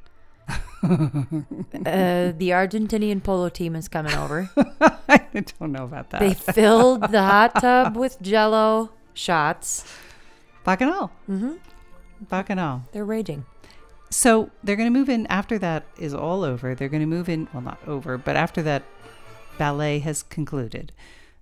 uh, 0.50 0.56
the 0.82 2.50
Argentinian 2.50 3.22
polo 3.22 3.48
team 3.48 3.76
is 3.76 3.88
coming 3.88 4.14
over. 4.14 4.50
I 4.80 5.26
don't 5.32 5.72
know 5.72 5.84
about 5.84 6.10
that. 6.10 6.20
They 6.20 6.34
filled 6.34 7.02
the 7.10 7.22
hot 7.22 7.60
tub 7.60 7.96
with 7.96 8.20
jello 8.20 8.90
shots. 9.14 9.84
Bacchanal. 10.64 11.10
Mm-hmm. 11.28 11.54
Bacchanal. 12.28 12.82
They're 12.92 13.04
raging. 13.04 13.44
So 14.10 14.50
they're 14.64 14.76
going 14.76 14.92
to 14.92 14.98
move 14.98 15.08
in 15.08 15.26
after 15.28 15.58
that 15.58 15.84
is 15.98 16.14
all 16.14 16.42
over. 16.42 16.74
They're 16.74 16.88
going 16.88 17.00
to 17.02 17.06
move 17.06 17.28
in, 17.28 17.48
well, 17.52 17.62
not 17.62 17.78
over, 17.86 18.18
but 18.18 18.36
after 18.36 18.60
that 18.62 18.82
ballet 19.56 20.00
has 20.00 20.24
concluded, 20.24 20.92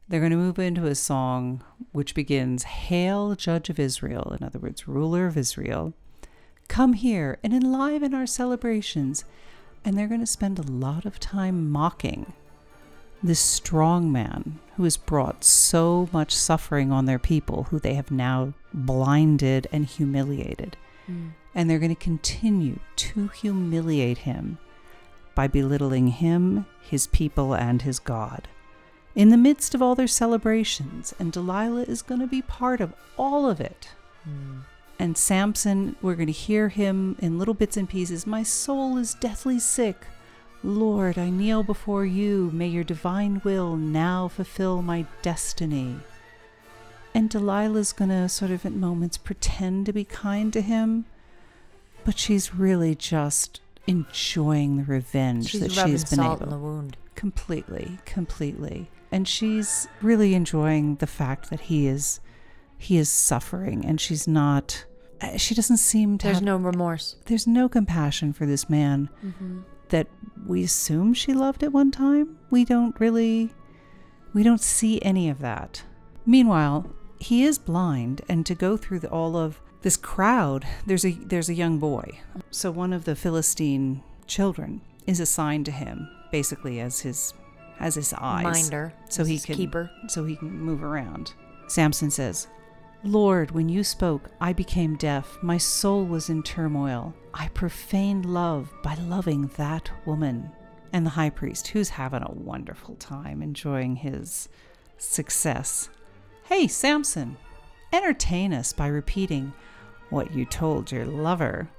they're 0.09 0.21
going 0.21 0.33
to 0.33 0.39
move 0.39 0.59
into 0.59 0.87
a 0.87 0.95
song 0.95 1.63
which 1.93 2.15
begins 2.15 2.63
Hail, 2.63 3.35
Judge 3.35 3.69
of 3.69 3.79
Israel, 3.79 4.35
in 4.39 4.45
other 4.45 4.59
words, 4.59 4.89
ruler 4.89 5.27
of 5.27 5.37
Israel. 5.37 5.93
Come 6.69 6.95
here 6.95 7.39
and 7.43 7.53
enliven 7.53 8.15
our 8.15 8.27
celebrations. 8.27 9.25
And 9.85 9.97
they're 9.97 10.09
going 10.09 10.21
to 10.21 10.27
spend 10.27 10.59
a 10.59 10.71
lot 10.71 11.05
of 11.05 11.21
time 11.21 11.71
mocking 11.71 12.33
this 13.23 13.41
strong 13.41 14.13
man 14.13 14.59
who 14.77 14.85
has 14.85 14.97
brought 14.97 15.45
so 15.45 16.09
much 16.13 16.35
suffering 16.35 16.93
on 16.93 17.07
their 17.07 17.19
people, 17.19 17.65
who 17.65 17.79
they 17.79 17.95
have 17.95 18.11
now 18.11 18.55
blinded 18.73 19.67
and 19.73 19.87
humiliated. 19.87 20.77
Mm. 21.11 21.33
And 21.55 21.69
they're 21.69 21.79
going 21.79 21.95
to 21.95 22.01
continue 22.01 22.79
to 22.97 23.29
humiliate 23.29 24.19
him 24.19 24.59
by 25.35 25.49
belittling 25.49 26.09
him, 26.09 26.67
his 26.81 27.07
people, 27.09 27.55
and 27.55 27.83
his 27.83 27.99
God. 27.99 28.49
In 29.19 29.31
the 29.31 29.37
midst 29.37 29.75
of 29.75 29.83
all 29.83 29.97
their 29.97 30.07
celebrations, 30.07 31.13
and 31.19 31.33
Delilah 31.33 31.83
is 31.83 32.03
going 32.03 32.21
to 32.21 32.29
be 32.29 32.41
part 32.41 32.81
of 32.81 32.95
all 33.17 33.51
of 33.51 33.61
it. 33.61 33.89
Hmm. 34.23 34.59
And 34.97 35.19
Samson, 35.19 35.97
we're 36.01 36.15
going 36.15 36.29
to 36.29 36.33
hear 36.33 36.69
him 36.69 37.17
in 37.19 37.37
little 37.37 37.53
bits 37.53 37.77
and 37.77 37.89
pieces. 37.89 38.29
My 38.29 38.45
soul 38.45 38.97
is 38.97 39.15
deathly 39.15 39.59
sick. 39.59 40.07
Lord, 40.63 41.19
I 41.19 41.31
kneel 41.31 41.65
before 41.65 42.07
you. 42.07 42.53
May 42.55 42.69
your 42.69 42.85
divine 42.85 43.41
will 43.43 43.75
now 43.75 44.29
fulfill 44.29 44.83
my 44.83 45.05
destiny. 45.21 45.97
And 47.13 47.29
Delilah's 47.29 47.93
going 47.93 48.11
to 48.11 48.29
sort 48.29 48.53
of 48.53 48.65
at 48.65 48.73
moments 48.73 49.19
pretend 49.19 49.87
to 49.87 49.93
be 49.93 50.05
kind 50.05 50.53
to 50.53 50.61
him, 50.61 51.07
but 52.05 52.21
she's 52.21 52.55
really 52.55 52.95
just 52.95 53.61
enjoying 53.89 54.77
the 54.77 54.85
revenge 54.85 55.49
She's 55.51 55.61
that 55.61 55.73
she's 55.73 56.05
been 56.05 56.19
salt 56.21 56.41
able 56.41 56.45
in 56.45 56.51
the 56.51 56.65
wound. 56.65 56.97
completely 57.17 57.99
completely 58.05 58.89
and 59.11 59.27
she's 59.27 59.89
really 60.03 60.35
enjoying 60.35 60.97
the 60.97 61.07
fact 61.07 61.51
that 61.51 61.61
he 61.61 61.87
is 61.87 62.21
he 62.77 62.97
is 62.97 63.11
suffering 63.11 63.85
and 63.85 64.01
she's 64.01 64.29
not 64.29 64.85
uh, 65.21 65.37
she 65.37 65.55
doesn't 65.55 65.79
seem 65.79 66.17
to 66.19 66.25
There's 66.27 66.37
have, 66.37 66.45
no 66.45 66.57
remorse. 66.57 67.17
there's 67.27 67.47
no 67.47 67.69
compassion 67.69 68.33
for 68.33 68.47
this 68.47 68.71
man 68.71 69.09
that 69.89 70.07
we 70.47 70.63
assume 70.63 71.13
she 71.15 71.33
loved 71.33 71.63
at 71.65 71.73
one 71.73 71.91
time. 71.91 72.39
We 72.51 72.65
don't 72.65 72.99
really 73.01 73.51
we 74.35 74.43
don't 74.43 74.61
see 74.61 75.01
any 75.03 75.29
of 75.29 75.41
that. 75.41 75.83
Meanwhile 76.25 76.91
he 77.19 77.43
is 77.43 77.59
blind 77.59 78.23
and 78.29 78.47
to 78.47 78.55
go 78.55 78.77
through 78.77 79.01
the, 79.01 79.09
all 79.11 79.37
of 79.37 79.61
this 79.83 79.97
crowd 79.97 80.65
there's 80.87 81.05
a 81.05 81.13
there's 81.13 81.49
a 81.49 81.55
young 81.55 81.79
boy. 81.79 82.21
So 82.51 82.71
one 82.71 82.93
of 82.93 83.05
the 83.05 83.17
philistine 83.17 84.03
children 84.27 84.83
is 85.07 85.19
assigned 85.21 85.65
to 85.67 85.73
him 85.73 86.09
basically 86.31 86.79
as 86.79 87.01
his 87.01 87.33
as 87.81 87.95
his 87.95 88.13
eyes 88.15 88.45
Minder. 88.45 88.93
so 89.09 89.25
he 89.25 89.39
can 89.39 89.55
keeper. 89.55 89.91
so 90.09 90.25
he 90.25 90.37
can 90.37 90.59
move 90.61 90.83
around. 90.83 91.35
Samson 91.67 92.11
says, 92.11 92.49
"Lord, 93.05 93.51
when 93.51 93.69
you 93.69 93.85
spoke, 93.85 94.31
I 94.41 94.53
became 94.53 94.97
deaf. 94.97 95.39
My 95.43 95.59
soul 95.59 96.05
was 96.05 96.29
in 96.29 96.43
turmoil. 96.43 97.15
I 97.35 97.49
profaned 97.49 98.25
love 98.25 98.73
by 98.83 98.95
loving 98.95 99.51
that 99.57 99.91
woman." 100.07 100.51
And 100.93 101.05
the 101.05 101.11
high 101.11 101.31
priest, 101.31 101.69
who's 101.69 101.91
having 101.91 102.23
a 102.23 102.33
wonderful 102.33 102.95
time 102.97 103.43
enjoying 103.43 103.97
his 103.97 104.49
success, 104.97 105.91
"Hey, 106.45 106.67
Samson, 106.67 107.37
Entertain 107.93 108.53
us 108.53 108.73
by 108.73 108.87
repeating 108.87 109.53
what 110.11 110.35
you 110.35 110.45
told 110.45 110.93
your 110.93 111.07
lover. 111.07 111.71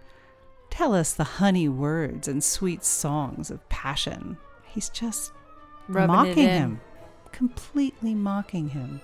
Tell 0.70 0.96
us 0.96 1.14
the 1.14 1.24
honey 1.24 1.70
words 1.70 2.28
and 2.28 2.44
sweet 2.44 2.84
songs 2.84 3.52
of 3.52 3.68
passion. 3.70 4.38
He's 4.64 4.90
just 4.90 5.32
Rubbing 5.90 6.16
mocking 6.16 6.48
him, 6.48 6.82
completely 7.32 8.14
mocking 8.14 8.70
him. 8.70 9.02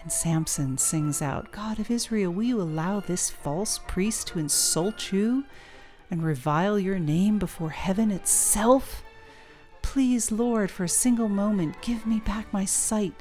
And 0.00 0.10
Samson 0.10 0.78
sings 0.78 1.20
out, 1.20 1.52
God 1.52 1.78
of 1.78 1.90
Israel, 1.90 2.32
will 2.32 2.44
you 2.44 2.60
allow 2.60 3.00
this 3.00 3.28
false 3.28 3.80
priest 3.86 4.28
to 4.28 4.38
insult 4.38 5.12
you 5.12 5.44
and 6.10 6.22
revile 6.22 6.78
your 6.78 6.98
name 6.98 7.38
before 7.38 7.70
heaven 7.70 8.10
itself? 8.10 9.02
Please, 9.82 10.32
Lord, 10.32 10.70
for 10.70 10.84
a 10.84 10.88
single 10.88 11.28
moment, 11.28 11.82
give 11.82 12.06
me 12.06 12.20
back 12.20 12.50
my 12.50 12.64
sight, 12.64 13.14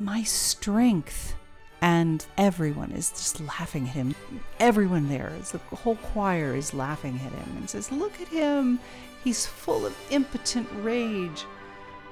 my 0.00 0.22
strength. 0.24 1.36
And 1.80 2.26
everyone 2.36 2.90
is 2.90 3.10
just 3.10 3.40
laughing 3.40 3.84
at 3.88 3.94
him. 3.94 4.14
Everyone 4.58 5.08
there, 5.08 5.32
is 5.38 5.52
the 5.52 5.58
whole 5.58 5.96
choir 5.96 6.56
is 6.56 6.74
laughing 6.74 7.16
at 7.16 7.32
him 7.32 7.56
and 7.58 7.70
says, 7.70 7.92
Look 7.92 8.20
at 8.20 8.28
him. 8.28 8.80
He's 9.22 9.46
full 9.46 9.84
of 9.86 9.94
impotent 10.10 10.68
rage. 10.76 11.44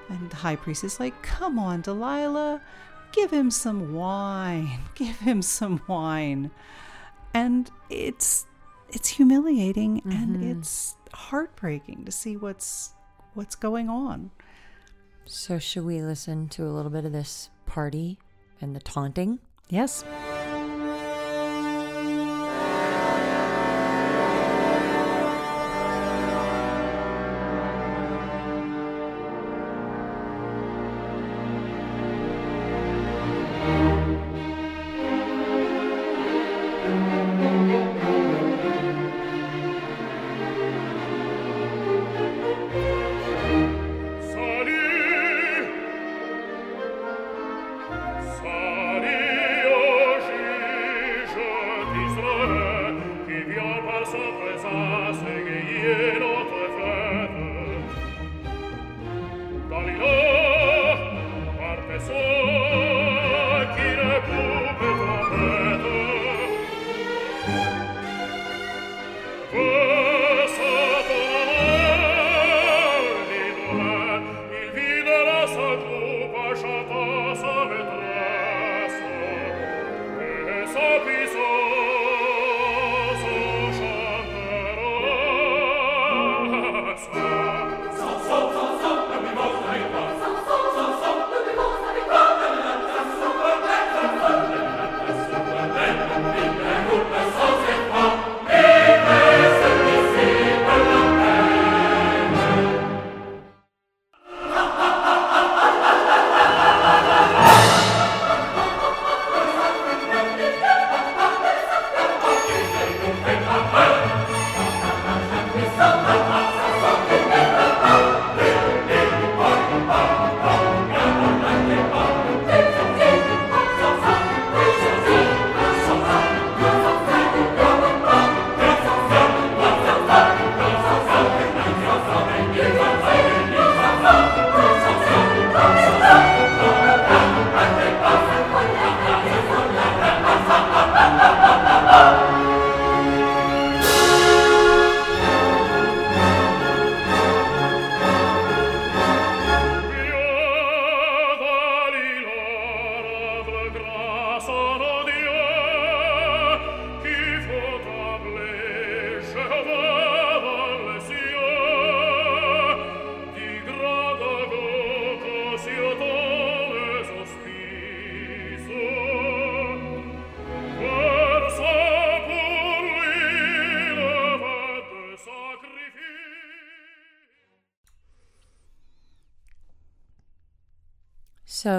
And 0.09 0.31
the 0.31 0.37
high 0.37 0.57
priest 0.57 0.85
is 0.85 1.01
like, 1.01 1.21
Come 1.23 1.59
on, 1.59 1.81
Delilah, 1.81 2.61
give 3.13 3.31
him 3.31 3.51
some 3.51 3.95
wine. 3.95 4.81
Give 4.95 5.19
him 5.19 5.43
some 5.43 5.81
wine. 5.87 6.51
And 7.33 7.71
it's 7.91 8.47
it's 8.91 9.09
humiliating 9.09 10.03
and 10.05 10.37
mm-hmm. 10.37 10.61
it's 10.61 10.97
heartbreaking 11.13 12.05
to 12.05 12.13
see 12.13 12.37
what's 12.37 12.95
what's 13.35 13.57
going 13.57 13.89
on. 13.89 14.31
So, 15.27 15.59
should 15.59 15.85
we 15.85 16.03
listen 16.03 16.49
to 16.51 16.65
a 16.65 16.71
little 16.71 16.91
bit 16.91 17.05
of 17.05 17.13
this 17.13 17.49
party 17.67 18.19
and 18.61 18.77
the 18.77 18.81
taunting? 18.81 19.41
Yes. 19.69 20.05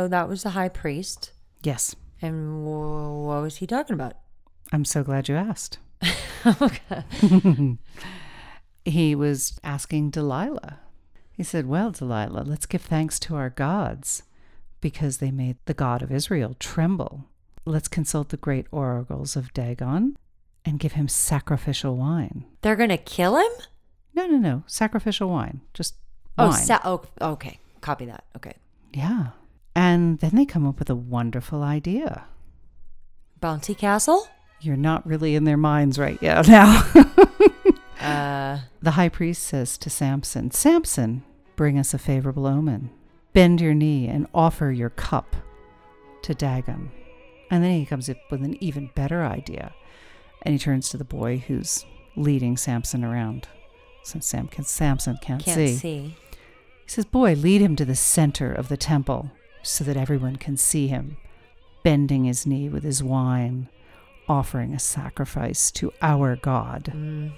So, 0.06 0.10
that 0.10 0.30
was 0.30 0.44
the 0.44 0.52
high 0.52 0.70
priest. 0.70 1.32
Yes. 1.64 1.96
And 2.22 2.64
wh- 2.64 3.26
what 3.26 3.42
was 3.42 3.58
he 3.58 3.66
talking 3.66 3.96
about? 3.96 4.14
I'm 4.72 4.86
so 4.86 5.04
glad 5.04 5.28
you 5.28 5.36
asked. 5.36 5.80
okay. 6.46 7.04
He 8.88 9.16
was 9.16 9.60
asking 9.64 10.12
Delilah. 10.12 10.78
He 11.32 11.42
said, 11.42 11.66
Well, 11.66 11.90
Delilah, 11.92 12.44
let's 12.46 12.68
give 12.68 12.84
thanks 12.84 13.20
to 13.22 13.36
our 13.36 13.50
gods 13.50 14.22
because 14.80 15.18
they 15.18 15.32
made 15.32 15.58
the 15.66 15.74
God 15.74 16.04
of 16.04 16.12
Israel 16.12 16.56
tremble. 16.60 17.26
Let's 17.66 17.88
consult 17.88 18.30
the 18.30 18.38
great 18.38 18.68
oracles 18.72 19.36
of 19.36 19.52
Dagon 19.54 20.18
and 20.64 20.80
give 20.80 20.92
him 20.94 21.08
sacrificial 21.08 21.98
wine. 21.98 22.46
They're 22.62 22.76
going 22.76 22.90
to 22.90 22.98
kill 22.98 23.38
him? 23.38 23.52
No, 24.14 24.28
no, 24.28 24.38
no. 24.38 24.64
Sacrificial 24.68 25.30
wine. 25.30 25.62
Just 25.74 25.96
Oh, 26.38 26.50
wine. 26.50 26.62
sa- 26.62 26.82
oh, 26.84 27.02
okay. 27.20 27.58
Copy 27.82 28.06
that. 28.06 28.26
Okay. 28.36 28.54
yeah. 28.94 29.30
And 29.76 30.20
then 30.20 30.32
they 30.36 30.46
come 30.46 30.66
up 30.66 30.80
with 30.80 30.90
a 30.90 30.96
wonderful 30.96 31.62
idea. 31.62 32.26
Bounty 33.42 33.76
Castle? 33.76 34.28
You're 34.62 34.78
not 34.78 35.06
really 35.06 35.36
in 35.36 35.44
their 35.44 35.58
minds 35.58 36.00
right 36.00 36.18
yet 36.22 36.48
now. 36.48 36.82
Uh, 38.00 38.60
the 38.82 38.92
high 38.92 39.10
priest 39.10 39.44
says 39.44 39.78
to 39.80 39.90
Samson, 39.90 40.52
Samson, 40.52 41.24
bring 41.56 41.80
us 41.80 41.94
a 41.94 41.98
favorable 41.98 42.46
omen. 42.46 42.92
Bend 43.34 43.60
your 43.60 43.74
knee 43.74 44.08
and 44.08 44.28
offer 44.34 44.72
your 44.72 44.92
cup 44.92 45.36
to 46.22 46.34
Dagon. 46.34 46.92
And 47.50 47.64
then 47.64 47.80
he 47.80 47.86
comes 47.86 48.10
up 48.10 48.18
with 48.30 48.44
an 48.44 48.62
even 48.64 48.92
better 48.96 49.24
idea. 49.24 49.74
And 50.42 50.54
he 50.54 50.60
turns 50.60 50.90
to 50.90 50.98
the 50.98 51.04
boy 51.04 51.44
who's 51.48 51.86
leading 52.16 52.58
Samson 52.58 53.04
around. 53.04 53.48
Since 54.04 54.28
Sam 54.28 54.48
can, 54.48 54.64
Samson 54.64 55.18
can't, 55.22 55.44
can't 55.44 55.56
see. 55.56 55.76
see. 55.76 56.18
He 56.84 56.90
says, 56.90 57.06
Boy, 57.06 57.34
lead 57.34 57.62
him 57.62 57.76
to 57.78 57.86
the 57.86 57.96
center 57.96 58.52
of 58.52 58.70
the 58.70 58.78
temple 58.78 59.32
so 59.66 59.84
that 59.84 59.98
everyone 59.98 60.36
can 60.36 60.58
see 60.58 60.88
him, 60.88 61.18
bending 61.84 62.26
his 62.26 62.46
knee 62.46 62.70
with 62.70 62.84
his 62.84 63.04
wine, 63.04 63.70
offering 64.28 64.74
a 64.74 64.80
sacrifice 64.80 65.72
to 65.72 65.92
our 66.02 66.36
God. 66.36 66.92
Mm. 66.96 67.34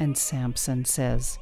And 0.00 0.16
Samson 0.16 0.84
says, 0.84 1.38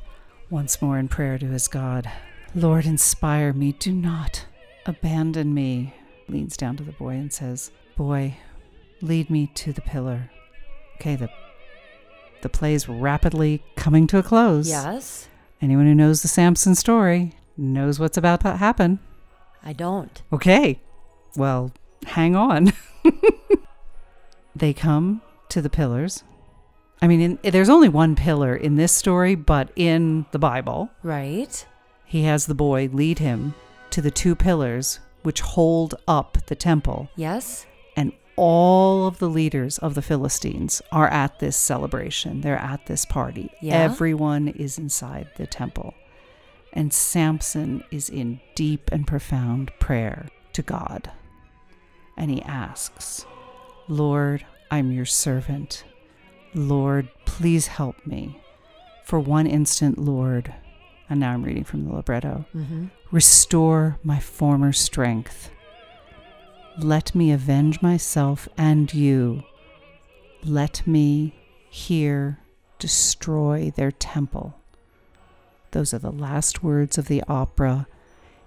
once 0.51 0.81
more 0.81 0.99
in 0.99 1.09
prayer 1.09 1.39
to 1.39 1.47
his 1.47 1.69
God, 1.69 2.11
Lord, 2.55 2.87
inspire 2.87 3.53
me. 3.53 3.73
Do 3.73 3.93
not 3.93 4.47
abandon 4.87 5.53
me. 5.53 5.95
Leans 6.29 6.57
down 6.57 6.77
to 6.77 6.85
the 6.85 6.93
boy 6.93 7.11
and 7.11 7.33
says, 7.33 7.71
Boy, 7.97 8.37
lead 9.01 9.29
me 9.31 9.49
to 9.55 9.73
the 9.73 9.81
pillar. 9.81 10.31
Okay, 10.97 11.17
the 11.17 11.31
the 12.43 12.49
play 12.49 12.75
is 12.75 12.89
rapidly 12.89 13.63
coming 13.75 14.07
to 14.07 14.19
a 14.19 14.23
close. 14.23 14.69
Yes. 14.69 15.29
Anyone 15.61 15.87
who 15.87 15.95
knows 15.95 16.23
the 16.23 16.29
Samson 16.29 16.75
story 16.75 17.33
knows 17.57 17.99
what's 17.99 18.17
about 18.17 18.41
to 18.43 18.57
happen. 18.57 19.01
I 19.67 19.73
don't. 19.73 20.23
Okay. 20.33 20.81
Well, 21.37 21.73
hang 22.07 22.37
on. 22.37 22.73
they 24.55 24.73
come 24.73 25.23
to 25.49 25.61
the 25.61 25.69
pillars. 25.69 26.23
I 27.03 27.09
mean, 27.09 27.21
in, 27.21 27.51
there's 27.51 27.69
only 27.69 27.89
one 27.89 28.15
pillar 28.15 28.55
in 28.55 28.77
this 28.77 28.93
story, 28.93 29.35
but 29.35 29.71
in 29.75 30.25
the 30.31 30.39
Bible, 30.39 30.91
Right. 31.03 31.67
he 32.05 32.23
has 32.23 32.47
the 32.47 32.55
boy 32.55 32.89
lead 32.93 33.19
him 33.19 33.55
to 33.91 34.01
the 34.01 34.11
two 34.13 34.37
pillars 34.37 35.01
which 35.23 35.41
hold 35.41 35.97
up 36.07 36.39
the 36.47 36.55
temple. 36.55 37.11
Yes. 37.17 37.67
And 37.97 38.13
all 38.37 39.09
of 39.09 39.19
the 39.19 39.29
leaders 39.29 39.79
of 39.79 39.95
the 39.97 40.03
Philistines 40.03 40.81
are 40.93 41.09
at 41.09 41.41
this 41.41 41.57
celebration. 41.57 42.41
They're 42.43 42.57
at 42.57 42.87
this 42.87 43.05
party. 43.05 43.51
Yeah. 43.61 43.75
Everyone 43.83 44.47
is 44.49 44.79
inside 44.79 45.29
the 45.37 45.47
temple. 45.49 45.93
And 46.77 46.93
Samson 46.93 47.83
is 47.91 48.11
in 48.11 48.39
deep 48.55 48.91
and 48.93 49.07
profound 49.07 49.73
prayer 49.81 50.29
to 50.53 50.61
God. 50.61 51.11
And 52.19 52.31
he 52.31 52.43
asks, 52.43 53.25
Lord, 53.89 54.45
I'm 54.71 54.93
your 54.93 55.07
servant. 55.07 55.85
Lord, 56.55 57.09
please 57.25 57.67
help 57.67 58.07
me. 58.07 58.43
For 59.05 59.19
one 59.19 59.47
instant, 59.47 59.97
Lord, 59.97 60.53
and 61.09 61.19
now 61.19 61.33
I'm 61.33 61.43
reading 61.43 61.65
from 61.65 61.87
the 61.87 61.95
libretto. 61.95 62.45
Mm-hmm. 62.55 62.87
Restore 63.11 63.99
my 64.03 64.21
former 64.21 64.73
strength. 64.73 65.51
Let 66.79 67.15
me 67.15 67.33
avenge 67.33 67.81
myself 67.81 68.51
and 68.59 68.93
you. 68.93 69.45
Let 70.45 70.87
me 70.87 71.35
here 71.71 72.39
destroy 72.79 73.73
their 73.75 73.93
temple. 73.93 74.61
Those 75.77 75.93
are 75.93 75.99
the 75.99 76.11
last 76.11 76.63
words 76.63 76.97
of 76.97 77.07
the 77.07 77.23
opera. 77.29 77.87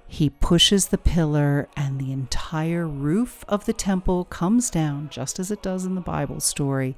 He 0.07 0.31
pushes 0.31 0.87
the 0.87 0.97
pillar, 0.97 1.69
and 1.77 1.99
the 1.99 2.11
entire 2.11 2.87
roof 2.87 3.45
of 3.47 3.65
the 3.65 3.73
temple 3.73 4.25
comes 4.25 4.71
down, 4.71 5.09
just 5.11 5.37
as 5.37 5.51
it 5.51 5.61
does 5.61 5.85
in 5.85 5.93
the 5.93 6.01
Bible 6.01 6.39
story, 6.39 6.97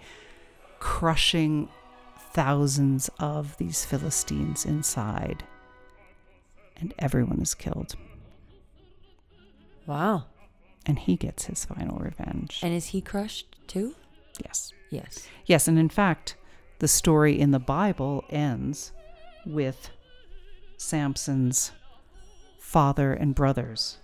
crushing 0.79 1.67
thousands 2.31 3.09
of 3.19 3.57
these 3.57 3.83
Philistines 3.83 4.63
inside 4.63 5.43
and 6.77 6.93
everyone 6.97 7.41
is 7.41 7.53
killed. 7.53 7.95
Wow. 9.85 10.27
And 10.85 10.97
he 10.97 11.17
gets 11.17 11.47
his 11.47 11.65
final 11.65 11.97
revenge. 11.99 12.61
And 12.63 12.73
is 12.73 12.87
he 12.87 13.01
crushed 13.01 13.57
too? 13.67 13.95
yes. 14.41 14.71
Yes. 14.89 15.27
Yes, 15.45 15.67
and 15.67 15.77
in 15.77 15.89
fact, 15.89 16.37
the 16.79 16.87
story 16.87 17.37
in 17.37 17.51
the 17.51 17.59
Bible 17.59 18.23
ends 18.29 18.93
with 19.45 19.89
Samson's 20.81 21.71
father 22.57 23.13
and 23.13 23.35
brothers 23.35 23.99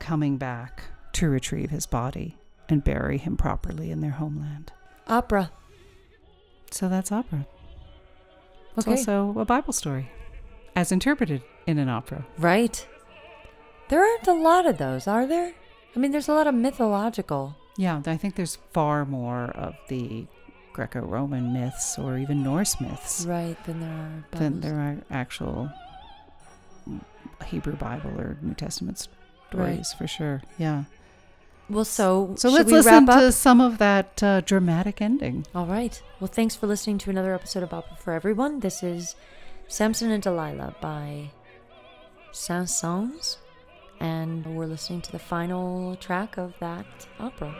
coming 0.00 0.36
back 0.36 0.82
to 1.12 1.28
retrieve 1.28 1.70
his 1.70 1.86
body 1.86 2.36
and 2.68 2.82
bury 2.82 3.18
him 3.18 3.36
properly 3.36 3.92
in 3.92 4.00
their 4.00 4.10
homeland. 4.10 4.72
Opera. 5.06 5.52
So 6.72 6.88
that's 6.88 7.12
opera. 7.12 7.46
It's 8.76 8.86
Okay. 8.86 8.96
also 8.98 9.38
a 9.38 9.44
Bible 9.44 9.72
story, 9.72 10.10
as 10.74 10.90
interpreted 10.90 11.42
in 11.68 11.78
an 11.78 11.88
opera. 11.88 12.26
Right. 12.36 12.84
There 13.88 14.00
aren't 14.02 14.26
a 14.26 14.32
lot 14.32 14.66
of 14.66 14.78
those, 14.78 15.06
are 15.06 15.26
there? 15.26 15.52
I 15.94 15.98
mean, 16.00 16.10
there's 16.10 16.28
a 16.28 16.32
lot 16.34 16.46
of 16.48 16.54
mythological. 16.54 17.54
Yeah, 17.76 18.02
I 18.06 18.16
think 18.16 18.34
there's 18.34 18.56
far 18.72 19.04
more 19.04 19.50
of 19.50 19.74
the 19.88 20.26
Greco 20.72 21.00
Roman 21.02 21.52
myths 21.52 21.96
or 21.98 22.16
even 22.18 22.42
Norse 22.42 22.80
myths 22.80 23.24
Right. 23.26 23.62
Than 23.64 23.80
there 23.80 23.92
are. 23.92 24.38
than 24.38 24.60
there 24.62 24.80
are 24.80 24.96
actual 25.10 25.70
Hebrew 27.42 27.76
Bible 27.76 28.10
or 28.18 28.36
New 28.42 28.54
Testament 28.54 29.06
stories 29.50 29.92
for 29.92 30.06
sure. 30.06 30.42
Yeah. 30.58 30.84
Well, 31.68 31.84
so 31.84 32.34
So 32.36 32.50
let's 32.50 32.70
listen 32.70 33.06
to 33.06 33.32
some 33.32 33.60
of 33.60 33.78
that 33.78 34.22
uh, 34.22 34.40
dramatic 34.42 35.00
ending. 35.00 35.46
All 35.54 35.66
right. 35.66 36.02
Well, 36.20 36.28
thanks 36.28 36.54
for 36.56 36.66
listening 36.66 36.98
to 36.98 37.10
another 37.10 37.34
episode 37.34 37.62
of 37.62 37.72
Opera 37.72 37.96
for 37.96 38.12
Everyone. 38.12 38.60
This 38.60 38.82
is 38.82 39.14
Samson 39.68 40.10
and 40.10 40.22
Delilah 40.22 40.74
by 40.80 41.30
Saint-Saëns. 42.32 43.36
And 44.00 44.44
we're 44.56 44.66
listening 44.66 45.00
to 45.02 45.12
the 45.12 45.18
final 45.18 45.94
track 45.96 46.36
of 46.36 46.54
that 46.58 46.86
opera. 47.20 47.54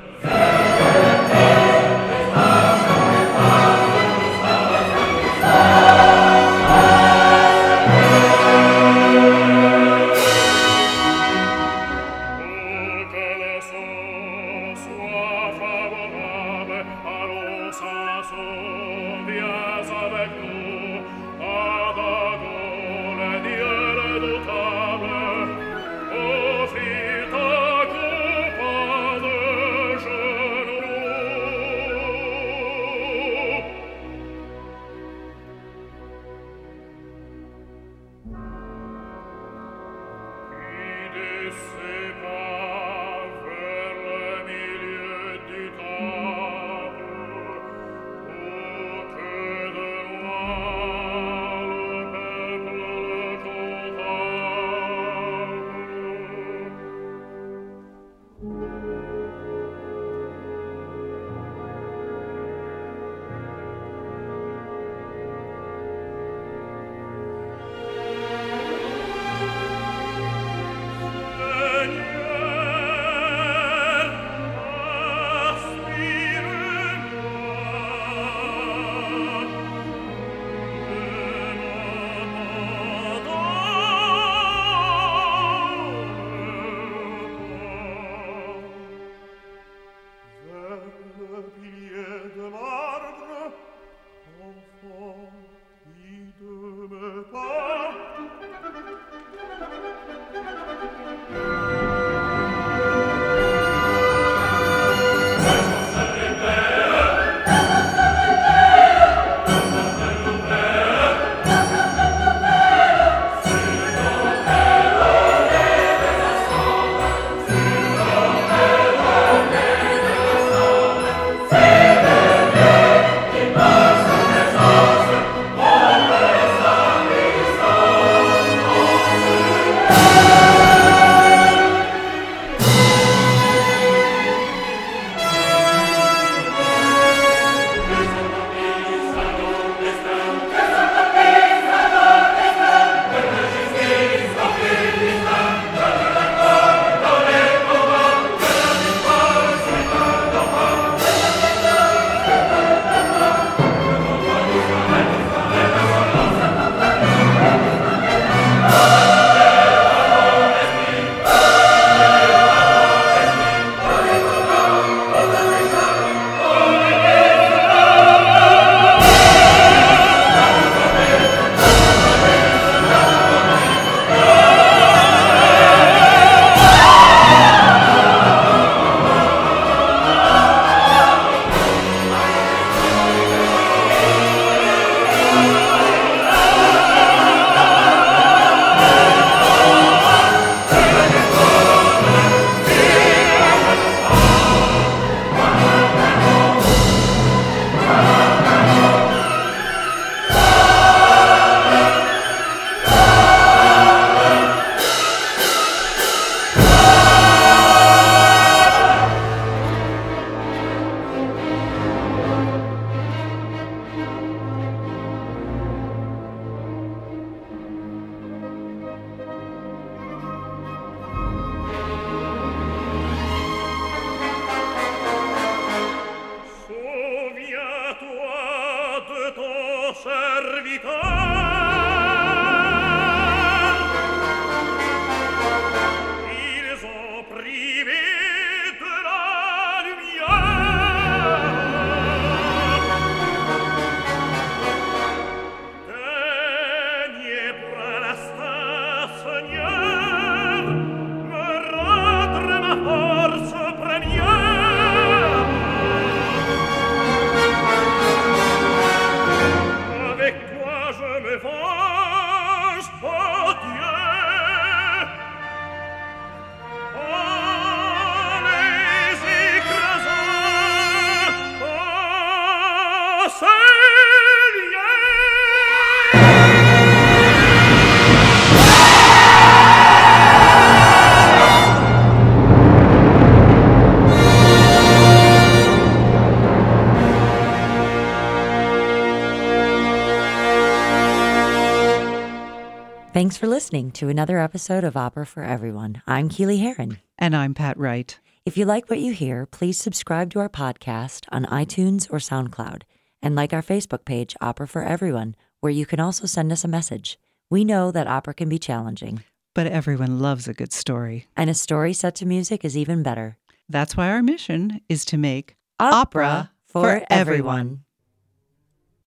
Thanks 293.23 293.37
for 293.37 293.47
listening 293.47 293.93
to 293.93 294.09
another 294.09 294.41
episode 294.41 294.83
of 294.83 294.97
Opera 294.97 295.27
for 295.27 295.45
Everyone. 295.45 296.03
I'm 296.09 296.29
Keely 296.29 296.57
Heron. 296.57 296.99
And 297.17 297.37
I'm 297.37 297.55
Pat 297.55 297.79
Wright. 297.79 298.19
If 298.45 298.57
you 298.57 298.65
like 298.65 298.91
what 298.91 298.99
you 298.99 299.13
hear, 299.13 299.47
please 299.47 299.79
subscribe 299.79 300.31
to 300.31 300.41
our 300.41 300.49
podcast 300.49 301.27
on 301.31 301.45
iTunes 301.45 302.09
or 302.11 302.19
SoundCloud 302.19 302.83
and 303.23 303.37
like 303.37 303.53
our 303.53 303.63
Facebook 303.63 304.05
page, 304.05 304.35
Opera 304.41 304.67
for 304.67 304.83
Everyone, 304.83 305.37
where 305.61 305.71
you 305.71 305.87
can 305.87 306.01
also 306.01 306.27
send 306.27 306.51
us 306.51 306.65
a 306.65 306.69
message. 306.69 307.17
We 307.49 307.65
know 307.65 307.93
that 307.93 308.09
opera 308.09 308.35
can 308.35 308.49
be 308.49 308.59
challenging, 308.59 309.23
But 309.55 309.69
everyone 309.69 310.19
loves 310.19 310.49
a 310.49 310.53
good 310.53 310.73
story. 310.73 311.29
and 311.37 311.49
a 311.49 311.55
story 311.55 311.93
set 311.93 312.17
to 312.17 312.27
music 312.27 312.65
is 312.65 312.77
even 312.77 313.05
better. 313.05 313.39
That's 313.69 313.97
why 313.97 314.09
our 314.11 314.25
mission 314.25 314.81
is 314.89 315.05
to 315.05 315.17
make 315.17 315.55
Opera 315.79 316.51
for 316.67 317.03
everyone. 317.09 317.85